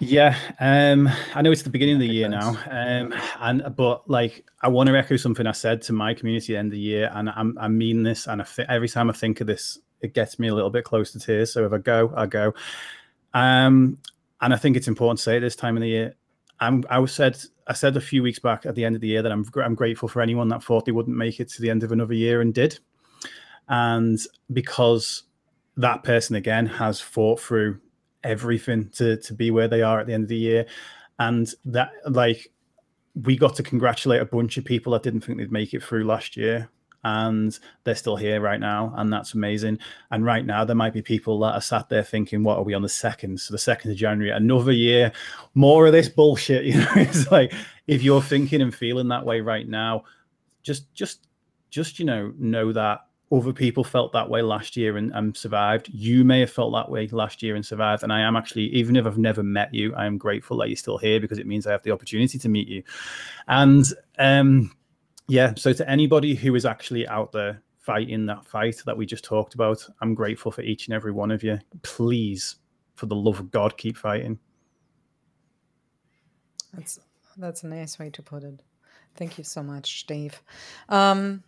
Yeah, 0.00 0.36
um, 0.60 1.08
I 1.34 1.42
know 1.42 1.52
it's 1.52 1.62
the 1.62 1.70
beginning 1.70 1.94
of 1.94 2.00
the 2.00 2.08
year 2.08 2.28
now, 2.28 2.58
um, 2.68 3.14
and 3.40 3.76
but 3.76 4.08
like 4.10 4.44
I 4.60 4.68
want 4.68 4.88
to 4.88 4.96
echo 4.96 5.16
something 5.16 5.46
I 5.46 5.52
said 5.52 5.80
to 5.82 5.92
my 5.92 6.12
community 6.12 6.54
at 6.54 6.56
the 6.56 6.58
end 6.58 6.66
of 6.68 6.72
the 6.72 6.80
year, 6.80 7.10
and 7.14 7.30
I'm, 7.30 7.56
I 7.58 7.68
mean 7.68 8.02
this, 8.02 8.26
and 8.26 8.42
I 8.42 8.44
th- 8.44 8.68
every 8.68 8.88
time 8.88 9.08
I 9.08 9.12
think 9.12 9.40
of 9.40 9.46
this, 9.46 9.78
it 10.00 10.12
gets 10.12 10.38
me 10.38 10.48
a 10.48 10.54
little 10.54 10.70
bit 10.70 10.84
close 10.84 11.12
to 11.12 11.20
tears. 11.20 11.52
So 11.52 11.64
if 11.64 11.72
I 11.72 11.78
go, 11.78 12.12
I 12.16 12.26
go. 12.26 12.52
Um, 13.32 13.98
and 14.40 14.52
I 14.52 14.56
think 14.56 14.76
it's 14.76 14.88
important 14.88 15.18
to 15.18 15.22
say 15.22 15.36
at 15.36 15.40
this 15.40 15.56
time 15.56 15.76
of 15.76 15.82
the 15.82 15.88
year. 15.88 16.14
I'm, 16.60 16.84
I 16.90 17.04
said 17.06 17.38
I 17.66 17.72
said 17.72 17.96
a 17.96 18.00
few 18.00 18.22
weeks 18.22 18.38
back 18.38 18.66
at 18.66 18.74
the 18.74 18.84
end 18.84 18.94
of 18.94 19.00
the 19.00 19.08
year 19.08 19.22
that 19.22 19.32
I'm 19.32 19.44
I'm 19.56 19.74
grateful 19.74 20.08
for 20.08 20.20
anyone 20.20 20.48
that 20.48 20.62
thought 20.62 20.84
they 20.84 20.92
wouldn't 20.92 21.16
make 21.16 21.40
it 21.40 21.48
to 21.50 21.62
the 21.62 21.70
end 21.70 21.82
of 21.82 21.92
another 21.92 22.14
year 22.14 22.40
and 22.40 22.54
did. 22.54 22.78
And 23.68 24.18
because 24.52 25.24
that 25.76 26.02
person 26.02 26.36
again 26.36 26.66
has 26.66 27.00
fought 27.00 27.40
through 27.40 27.80
everything 28.24 28.88
to 28.90 29.16
to 29.16 29.34
be 29.34 29.50
where 29.50 29.68
they 29.68 29.82
are 29.82 30.00
at 30.00 30.06
the 30.06 30.14
end 30.14 30.24
of 30.24 30.28
the 30.28 30.36
year. 30.36 30.66
And 31.18 31.52
that 31.64 31.92
like 32.08 32.52
we 33.14 33.36
got 33.36 33.56
to 33.56 33.62
congratulate 33.62 34.22
a 34.22 34.26
bunch 34.26 34.56
of 34.56 34.64
people 34.64 34.92
that 34.92 35.02
didn't 35.02 35.20
think 35.20 35.38
they'd 35.38 35.52
make 35.52 35.74
it 35.74 35.82
through 35.82 36.04
last 36.04 36.36
year 36.36 36.70
and 37.04 37.58
they're 37.84 37.94
still 37.94 38.16
here 38.16 38.40
right 38.40 38.60
now 38.60 38.92
and 38.96 39.12
that's 39.12 39.34
amazing 39.34 39.78
and 40.10 40.24
right 40.24 40.46
now 40.46 40.64
there 40.64 40.76
might 40.76 40.92
be 40.92 41.02
people 41.02 41.38
that 41.40 41.54
are 41.54 41.60
sat 41.60 41.88
there 41.88 42.02
thinking 42.02 42.42
what 42.42 42.58
are 42.58 42.62
we 42.62 42.74
on 42.74 42.82
the 42.82 42.88
second 42.88 43.40
so 43.40 43.52
the 43.52 43.58
second 43.58 43.90
of 43.90 43.96
january 43.96 44.30
another 44.30 44.72
year 44.72 45.12
more 45.54 45.86
of 45.86 45.92
this 45.92 46.08
bullshit 46.08 46.64
you 46.64 46.74
know 46.74 46.92
it's 46.96 47.30
like 47.30 47.52
if 47.86 48.02
you're 48.02 48.22
thinking 48.22 48.62
and 48.62 48.74
feeling 48.74 49.08
that 49.08 49.26
way 49.26 49.40
right 49.40 49.68
now 49.68 50.04
just 50.62 50.92
just 50.94 51.26
just 51.70 51.98
you 51.98 52.04
know 52.04 52.32
know 52.38 52.72
that 52.72 53.00
other 53.32 53.52
people 53.52 53.82
felt 53.82 54.12
that 54.12 54.28
way 54.28 54.42
last 54.42 54.76
year 54.76 54.98
and, 54.98 55.10
and 55.14 55.34
survived. 55.34 55.88
You 55.88 56.22
may 56.22 56.40
have 56.40 56.50
felt 56.50 56.72
that 56.74 56.90
way 56.90 57.08
last 57.08 57.42
year 57.42 57.56
and 57.56 57.64
survived. 57.64 58.02
And 58.02 58.12
I 58.12 58.20
am 58.20 58.36
actually, 58.36 58.64
even 58.74 58.94
if 58.94 59.06
I've 59.06 59.16
never 59.16 59.42
met 59.42 59.72
you, 59.72 59.94
I 59.94 60.04
am 60.04 60.18
grateful 60.18 60.58
that 60.58 60.68
you're 60.68 60.76
still 60.76 60.98
here 60.98 61.18
because 61.18 61.38
it 61.38 61.46
means 61.46 61.66
I 61.66 61.72
have 61.72 61.82
the 61.82 61.92
opportunity 61.92 62.38
to 62.38 62.48
meet 62.50 62.68
you. 62.68 62.82
And 63.48 63.86
um, 64.18 64.72
yeah, 65.32 65.54
so 65.56 65.72
to 65.72 65.88
anybody 65.88 66.34
who 66.34 66.54
is 66.54 66.66
actually 66.66 67.08
out 67.08 67.32
there 67.32 67.62
fighting 67.78 68.26
that 68.26 68.44
fight 68.44 68.76
that 68.84 68.94
we 68.94 69.06
just 69.06 69.24
talked 69.24 69.54
about, 69.54 69.82
I'm 70.02 70.14
grateful 70.14 70.52
for 70.52 70.60
each 70.60 70.88
and 70.88 70.94
every 70.94 71.10
one 71.10 71.30
of 71.30 71.42
you. 71.42 71.58
Please, 71.80 72.56
for 72.96 73.06
the 73.06 73.14
love 73.14 73.40
of 73.40 73.50
God, 73.50 73.78
keep 73.78 73.96
fighting. 73.96 74.38
That's 76.74 77.00
that's 77.38 77.62
a 77.62 77.66
nice 77.66 77.98
way 77.98 78.10
to 78.10 78.22
put 78.22 78.44
it. 78.44 78.60
Thank 79.16 79.38
you 79.38 79.44
so 79.44 79.62
much, 79.62 80.06
Dave. 80.06 80.42
Um, 80.90 81.42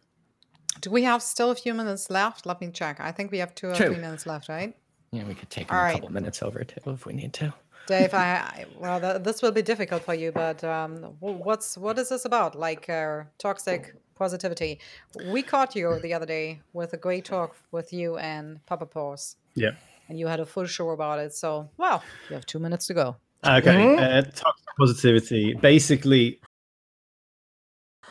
do 0.81 0.89
we 0.89 1.03
have 1.03 1.23
still 1.23 1.51
a 1.51 1.55
few 1.55 1.75
minutes 1.75 2.09
left? 2.09 2.47
Let 2.47 2.63
me 2.63 2.71
check. 2.71 3.01
I 3.01 3.13
think 3.13 3.33
we 3.33 3.39
have 3.39 3.55
two 3.55 3.69
or 3.69 3.75
three 3.75 3.97
minutes 3.97 4.25
left, 4.25 4.49
right? 4.49 4.75
Yeah, 5.13 5.25
we 5.25 5.35
could 5.35 5.51
take 5.51 5.71
a 5.71 5.77
right. 5.77 5.93
couple 5.93 6.11
minutes 6.11 6.43
over 6.43 6.65
too 6.65 6.81
if 6.91 7.05
we 7.05 7.13
need 7.13 7.35
to. 7.35 7.53
Dave, 7.87 8.15
I, 8.15 8.27
I 8.27 8.67
well, 8.79 9.01
th- 9.01 9.23
this 9.23 9.43
will 9.43 9.53
be 9.53 9.63
difficult 9.63 10.03
for 10.05 10.15
you, 10.15 10.33
but 10.33 10.63
um, 10.65 11.17
what's 11.21 11.77
what 11.77 11.99
is 11.99 12.09
this 12.09 12.25
about? 12.25 12.55
Like 12.55 12.89
uh, 12.89 13.25
toxic 13.39 13.95
positivity? 14.15 14.81
We 15.27 15.43
caught 15.43 15.75
you 15.77 15.99
the 16.01 16.15
other 16.15 16.27
day 16.27 16.61
with 16.73 16.93
a 16.95 16.97
great 16.97 17.25
talk 17.25 17.57
with 17.73 17.93
you 17.93 18.17
and 18.17 18.65
Papa 18.67 18.87
Pause. 18.87 19.37
Yeah. 19.55 19.73
And 20.09 20.19
you 20.19 20.27
had 20.27 20.41
a 20.41 20.47
full 20.47 20.67
show 20.67 20.91
about 20.91 21.19
it. 21.19 21.35
So, 21.35 21.71
well, 21.79 22.03
you 22.29 22.35
have 22.35 22.47
two 22.47 22.59
minutes 22.59 22.87
to 22.89 22.95
go. 22.95 23.17
Okay, 23.47 23.75
Mhm. 23.75 23.99
uh, 23.99 24.23
toxic 24.23 24.67
positivity. 24.79 25.55
Basically, 25.55 26.41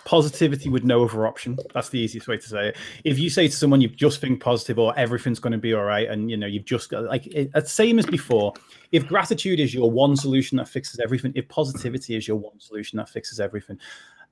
positivity 0.06 0.70
with 0.70 0.84
no 0.84 1.04
other 1.04 1.26
option. 1.26 1.58
That's 1.74 1.90
the 1.90 2.00
easiest 2.00 2.28
way 2.28 2.38
to 2.38 2.48
say 2.48 2.70
it. 2.70 2.78
If 3.04 3.20
you 3.20 3.30
say 3.30 3.48
to 3.48 3.56
someone 3.56 3.82
you 3.82 3.90
just 3.90 4.22
think 4.22 4.42
positive 4.42 4.80
or 4.80 4.98
everything's 4.98 5.40
going 5.40 5.54
to 5.54 5.58
be 5.58 5.74
all 5.74 5.84
right, 5.84 6.10
and 6.10 6.30
you 6.30 6.38
know 6.38 6.48
you've 6.48 6.66
just 6.66 6.90
got 6.90 7.04
like 7.04 7.28
it's 7.28 7.72
same 7.72 8.00
as 8.00 8.06
before. 8.06 8.54
If 8.92 9.08
gratitude 9.08 9.60
is 9.60 9.74
your 9.74 9.90
one 9.90 10.16
solution 10.16 10.58
that 10.58 10.68
fixes 10.68 11.00
everything, 11.00 11.32
if 11.36 11.48
positivity 11.50 12.16
is 12.16 12.28
your 12.28 12.38
one 12.38 12.60
solution 12.60 12.98
that 12.98 13.10
fixes 13.10 13.40
everything, 13.40 13.80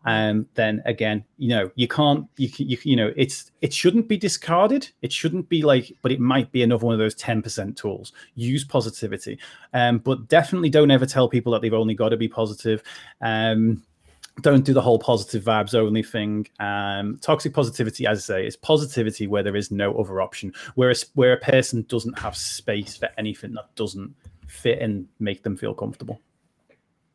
um, 0.05 0.47
then 0.55 0.81
again, 0.85 1.23
you 1.37 1.49
know 1.49 1.71
you 1.75 1.87
can't 1.87 2.25
you 2.37 2.49
you, 2.57 2.77
you 2.83 2.95
know 2.95 3.13
it's 3.15 3.51
it 3.61 3.73
shouldn't 3.73 4.07
be 4.07 4.17
discarded. 4.17 4.89
It 5.01 5.13
shouldn't 5.13 5.47
be 5.49 5.61
like, 5.61 5.95
but 6.01 6.11
it 6.11 6.19
might 6.19 6.51
be 6.51 6.63
another 6.63 6.85
one 6.85 6.93
of 6.93 6.99
those 6.99 7.15
ten 7.15 7.41
percent 7.41 7.77
tools. 7.77 8.13
Use 8.35 8.63
positivity, 8.63 9.39
um, 9.73 9.99
but 9.99 10.27
definitely 10.27 10.69
don't 10.69 10.91
ever 10.91 11.05
tell 11.05 11.29
people 11.29 11.51
that 11.53 11.61
they've 11.61 11.73
only 11.73 11.93
got 11.93 12.09
to 12.09 12.17
be 12.17 12.27
positive. 12.27 12.81
Um, 13.21 13.83
don't 14.39 14.63
do 14.63 14.73
the 14.73 14.81
whole 14.81 14.97
positive 14.99 15.43
vibes 15.43 15.75
only 15.75 16.03
thing. 16.03 16.47
Um, 16.59 17.17
toxic 17.21 17.53
positivity, 17.53 18.07
as 18.07 18.19
I 18.19 18.21
say, 18.21 18.47
is 18.47 18.55
positivity 18.55 19.27
where 19.27 19.43
there 19.43 19.55
is 19.55 19.71
no 19.71 19.93
other 19.99 20.21
option. 20.21 20.53
Whereas 20.75 21.05
where 21.15 21.33
a 21.33 21.37
person 21.37 21.85
doesn't 21.89 22.17
have 22.19 22.35
space 22.35 22.95
for 22.95 23.09
anything 23.17 23.53
that 23.53 23.73
doesn't 23.75 24.15
fit 24.47 24.79
and 24.79 25.07
make 25.19 25.43
them 25.43 25.57
feel 25.57 25.73
comfortable. 25.73 26.21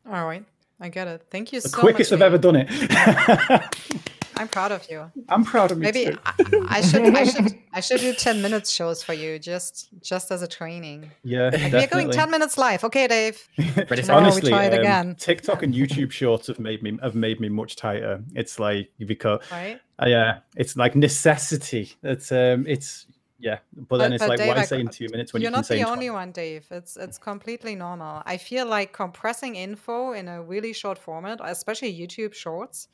All 0.05 0.25
right. 0.25 0.45
I 0.79 0.89
get 0.89 1.07
it. 1.07 1.25
Thank 1.31 1.51
you 1.51 1.59
The 1.61 1.69
so 1.69 1.79
quickest 1.79 2.11
much. 2.11 2.21
I've 2.21 2.25
ever 2.25 2.37
done 2.37 2.55
it. 2.57 4.09
I'm 4.39 4.47
proud 4.47 4.71
of 4.71 4.89
you. 4.89 5.11
I'm 5.29 5.43
proud 5.43 5.71
of 5.71 5.77
me 5.77 5.83
Maybe 5.83 6.05
too. 6.11 6.17
I, 6.25 6.33
I 6.77 6.81
should 6.81 7.15
I 7.15 7.23
should 7.25 7.57
I 7.73 7.79
should 7.79 7.99
do 7.99 8.13
10 8.13 8.41
minutes 8.41 8.69
shows 8.71 9.03
for 9.03 9.13
you 9.13 9.39
just 9.39 9.89
just 10.01 10.31
as 10.31 10.41
a 10.41 10.47
training. 10.47 11.11
Yeah, 11.23 11.43
Like, 11.45 11.51
definitely. 11.53 11.79
we're 11.79 11.87
going 12.05 12.11
10 12.11 12.31
minutes 12.31 12.57
live. 12.57 12.83
Okay, 12.83 13.07
Dave. 13.07 13.47
Ready, 13.57 13.75
set, 13.75 13.87
Tomorrow 13.87 14.21
we 14.21 14.25
Honestly, 14.27 14.49
try 14.51 14.65
it 14.65 14.73
um, 14.73 14.79
again. 14.79 15.15
TikTok 15.15 15.63
and 15.63 15.73
YouTube 15.79 16.11
Shorts 16.11 16.47
have 16.47 16.59
made 16.59 16.81
me 16.83 16.97
have 17.01 17.15
made 17.15 17.39
me 17.39 17.49
much 17.49 17.75
tighter. 17.75 18.23
It's 18.35 18.59
like 18.59 18.89
because 19.05 19.41
Right? 19.51 19.79
uh, 20.01 20.05
yeah, 20.07 20.39
it's 20.55 20.75
like 20.77 20.95
necessity. 20.95 21.93
It's 22.03 22.31
um, 22.31 22.65
it's 22.67 23.05
yeah, 23.39 23.59
but 23.89 23.97
then 23.97 24.09
But- 24.11 24.15
it's 24.15 24.23
but 24.23 24.29
like 24.29 24.37
Dave, 24.39 24.47
why 24.55 24.61
I- 24.61 24.65
say 24.65 24.79
in 24.79 24.87
two 24.87 25.07
minutes 25.11 25.31
when 25.33 25.41
You're 25.41 25.49
you 25.51 25.55
can 25.55 25.59
not 25.59 25.65
say 25.65 25.77
the 25.77 25.83
only 25.89 26.07
20? 26.07 26.09
one, 26.21 26.31
Dave. 26.31 26.65
It's 26.71 26.97
it's 26.97 27.17
completely 27.17 27.75
normal. 27.75 28.23
I 28.25 28.37
feel 28.37 28.65
like 28.65 28.93
compressing 28.93 29.55
info 29.55 30.13
in 30.13 30.27
a 30.27 30.41
really 30.41 30.73
short 30.73 30.97
format, 30.97 31.39
especially 31.43 31.91
YouTube 31.93 32.33
Shorts, 32.33 32.87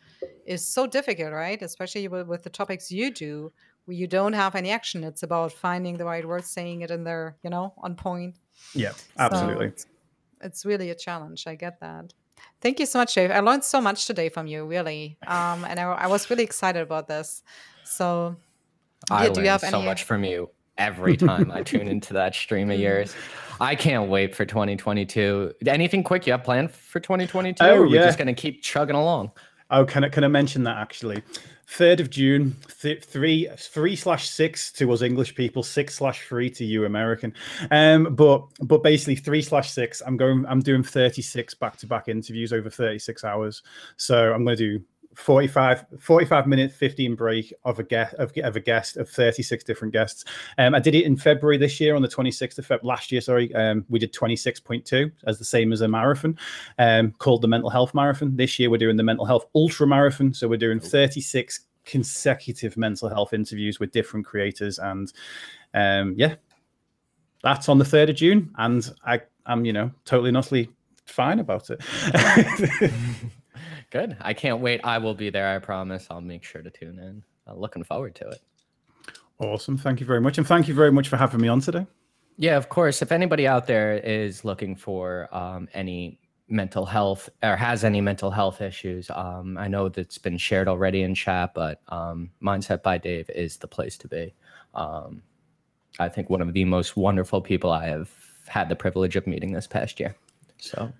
is 0.46 0.66
so 0.66 0.88
difficult, 0.88 1.32
right? 1.34 1.62
Especially 1.62 2.08
with, 2.08 2.28
with 2.28 2.44
the 2.44 2.50
topics 2.50 2.92
you 2.92 3.12
do, 3.12 3.52
where 3.86 3.96
you 3.98 4.08
don't 4.08 4.34
have 4.34 4.56
any 4.56 4.70
action. 4.72 5.04
It's 5.04 5.24
about 5.24 5.52
finding 5.52 5.98
the 5.98 6.06
right 6.06 6.26
words, 6.26 6.48
saying 6.50 6.82
it 6.82 6.92
in 6.92 7.04
there, 7.04 7.36
you 7.44 7.50
know, 7.50 7.74
on 7.78 7.96
point. 7.96 8.36
Yeah, 8.74 8.92
So 8.92 9.04
absolutely. 9.20 9.68
it's, 9.68 9.86
it's 10.42 10.66
really 10.66 10.90
a 10.90 10.96
challenge. 10.96 11.48
I 11.48 11.56
get 11.56 11.80
that. 11.82 12.14
Thank 12.62 12.80
you 12.80 12.86
so 12.86 13.00
much, 13.00 13.14
Dave. 13.16 13.32
I 13.32 13.40
learned 13.40 13.64
so 13.64 13.80
much 13.82 14.06
today 14.06 14.30
from 14.30 14.48
you, 14.48 14.66
really, 14.66 15.18
um, 15.28 15.64
and 15.66 15.80
I, 15.80 15.84
I 15.84 16.08
was 16.08 16.30
really 16.30 16.44
excited 16.44 16.82
about 16.82 17.08
this. 17.08 17.44
So, 17.84 18.36
yeah, 19.10 19.18
do 19.24 19.24
you 19.26 19.36
learn 19.36 19.46
have 19.46 19.62
so 19.62 19.78
any? 19.78 19.86
much 19.86 20.04
from 20.04 20.24
you 20.24 20.50
every 20.78 21.18
time 21.18 21.52
I 21.52 21.64
tune 21.64 21.88
into 21.88 22.14
that 22.14 22.36
stream 22.36 22.72
of 22.72 22.80
yours. 22.80 23.16
I 23.62 23.76
can't 23.76 24.10
wait 24.10 24.36
for 24.36 24.46
2022. 24.46 25.54
Anything 25.68 26.04
quick 26.04 26.26
you 26.26 26.34
have 26.34 26.44
planned 26.44 26.72
for 26.72 27.00
2022? 27.00 27.64
Oh, 27.64 27.76
or 27.76 27.84
are 27.84 27.88
we 27.88 27.96
yeah. 27.96 28.06
just 28.06 28.18
going 28.18 28.28
to 28.28 28.34
keep 28.34 28.62
chugging 28.62 28.96
along? 28.96 29.32
Oh, 29.70 29.86
can 29.86 30.04
I 30.04 30.10
can 30.10 30.24
I 30.24 30.28
mention 30.28 30.64
that 30.64 30.78
actually? 30.78 31.24
Third 31.66 32.00
of 32.00 32.10
June, 32.10 32.56
th- 32.82 33.04
three 33.04 33.48
three 33.58 33.96
slash 33.96 34.30
six 34.30 34.72
to 34.74 34.92
us 34.92 35.02
English 35.02 35.34
people, 35.34 35.64
six 35.64 35.96
slash 35.96 36.28
three 36.28 36.50
to 36.52 36.66
you 36.66 36.86
American. 36.86 37.34
Um, 37.72 38.14
but 38.16 38.46
but 38.62 38.84
basically 38.84 39.16
three 39.16 39.42
slash 39.42 39.72
six. 39.72 40.02
I'm 40.06 40.18
going. 40.18 40.46
I'm 40.46 40.60
doing 40.60 40.84
thirty 40.84 41.22
six 41.22 41.54
back 41.56 41.78
to 41.78 41.88
back 41.88 42.08
interviews 42.08 42.54
over 42.54 42.70
thirty 42.70 43.00
six 43.00 43.24
hours. 43.24 43.64
So 43.98 44.34
I'm 44.34 44.44
going 44.44 44.58
to 44.58 44.78
do 44.78 44.86
45, 45.16 45.86
45 46.00 46.48
minute 46.48 46.72
15 46.72 47.16
break 47.16 47.54
of 47.64 47.80
a 47.80 47.84
guest 47.84 48.14
of, 48.16 48.32
of 48.38 48.56
a 48.56 48.60
guest 48.60 48.98
of 48.98 49.10
36 49.10 49.64
different 49.64 49.94
guests. 49.94 50.26
Um 50.58 50.76
i 50.76 50.80
did 50.80 50.96
it 50.96 51.06
in 51.06 51.18
february 51.18 51.58
this 51.58 51.80
year 51.80 51.96
on 51.96 52.02
the 52.02 52.08
26th 52.08 52.58
of 52.58 52.68
feb 52.68 52.84
last 52.84 53.12
year 53.12 53.22
sorry. 53.22 53.54
Um 53.56 53.86
we 53.90 54.00
did 54.00 54.14
26.2 54.14 55.12
as 55.26 55.40
the 55.40 55.46
same 55.46 55.72
as 55.72 55.82
a 55.82 55.88
marathon 55.88 56.38
um 56.80 57.12
called 57.20 57.42
the 57.42 57.48
mental 57.48 57.70
health 57.70 57.94
marathon. 57.94 58.36
This 58.36 58.60
year 58.60 58.70
we're 58.70 58.78
doing 58.78 58.98
the 58.98 59.04
mental 59.04 59.26
health 59.26 59.46
ultra 59.56 59.88
marathon 59.88 60.34
so 60.34 60.48
we're 60.48 60.58
doing 60.58 60.80
36 60.80 61.62
consecutive 61.86 62.78
mental 62.78 63.10
health 63.10 63.34
interviews 63.34 63.80
with 63.80 63.92
different 63.92 64.26
creators 64.26 64.80
and 64.80 65.14
um 65.74 66.16
yeah. 66.18 66.36
That's 67.44 67.68
on 67.68 67.78
the 67.78 67.86
3rd 67.86 68.12
of 68.12 68.16
june 68.16 68.52
and 68.58 68.90
i 69.06 69.22
i'm 69.46 69.66
you 69.66 69.74
know 69.74 69.92
totally 70.06 70.30
and 70.30 70.38
utterly 70.38 70.70
fine 71.06 71.40
about 71.40 71.70
it 71.70 71.82
Good. 73.94 74.18
I 74.20 74.34
can't 74.34 74.60
wait. 74.60 74.82
I 74.84 74.98
will 74.98 75.14
be 75.14 75.30
there. 75.30 75.56
I 75.56 75.60
promise. 75.60 76.08
I'll 76.10 76.20
make 76.20 76.44
sure 76.44 76.64
to 76.64 76.72
tune 76.72 76.98
in. 76.98 77.24
I'm 77.46 77.60
looking 77.60 77.84
forward 77.84 78.16
to 78.16 78.28
it. 78.30 78.40
awesome 79.38 79.78
thank 79.78 80.00
you 80.00 80.06
very 80.06 80.20
much 80.20 80.38
and 80.40 80.48
thank 80.48 80.68
you 80.68 80.74
very 80.74 80.92
much 80.92 81.10
for 81.10 81.18
having 81.18 81.40
me 81.40 81.48
on 81.48 81.60
today 81.60 81.86
Yeah, 82.38 82.58
of 82.58 82.70
course. 82.70 83.04
If 83.04 83.12
anybody 83.12 83.46
out 83.46 83.68
there 83.68 83.94
is 83.94 84.44
looking 84.44 84.76
for 84.76 85.30
um, 85.32 85.68
any 85.76 86.20
mental 86.48 86.86
health 86.88 87.30
or 87.44 87.56
has 87.56 87.84
any 87.84 88.02
mental 88.02 88.32
health 88.32 88.62
issues, 88.62 89.12
um, 89.12 89.58
I 89.60 89.68
know 89.68 89.90
that's 89.90 90.18
been 90.18 90.40
shared 90.40 90.68
already 90.68 91.04
in 91.04 91.14
chat, 91.14 91.54
but 91.54 91.82
um, 91.90 92.32
Mindset 92.42 92.82
by 92.82 92.98
Dave 92.98 93.30
is 93.30 93.58
the 93.58 93.68
place 93.68 93.98
to 94.00 94.08
be. 94.08 94.34
Um, 94.74 95.22
I 96.00 96.10
think 96.10 96.32
one 96.32 96.42
of 96.42 96.54
the 96.54 96.66
most 96.66 96.98
wonderful 96.98 97.42
people 97.42 97.72
I 97.72 97.86
have 97.86 98.10
had 98.48 98.68
the 98.70 98.76
privilege 98.76 99.16
of 99.16 99.28
meeting 99.28 99.52
this 99.52 99.68
past 99.68 100.00
year. 100.00 100.16
So 100.58 100.92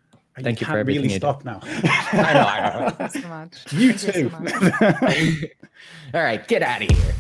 thank 0.42 0.60
you, 0.62 0.66
for 0.66 0.72
can't 0.72 0.80
everything 0.80 1.04
really 1.04 1.14
you 1.14 1.20
do. 1.20 1.20
stop 1.20 1.44
now 1.46 1.60
I 2.14 2.34
know. 2.34 2.42
I 2.42 2.80
know. 2.80 2.90
Thank 2.90 3.16
you 3.16 3.22
so 3.22 3.28
much. 3.28 3.74
you 3.74 3.94
Thank 3.94 4.16
you 4.18 4.24
too 4.24 4.30
so 4.30 4.40
much. 4.40 5.44
All 6.14 6.22
right, 6.22 6.48
get 6.48 6.62
out 6.64 6.82
of 6.84 6.90
here. 6.96 7.14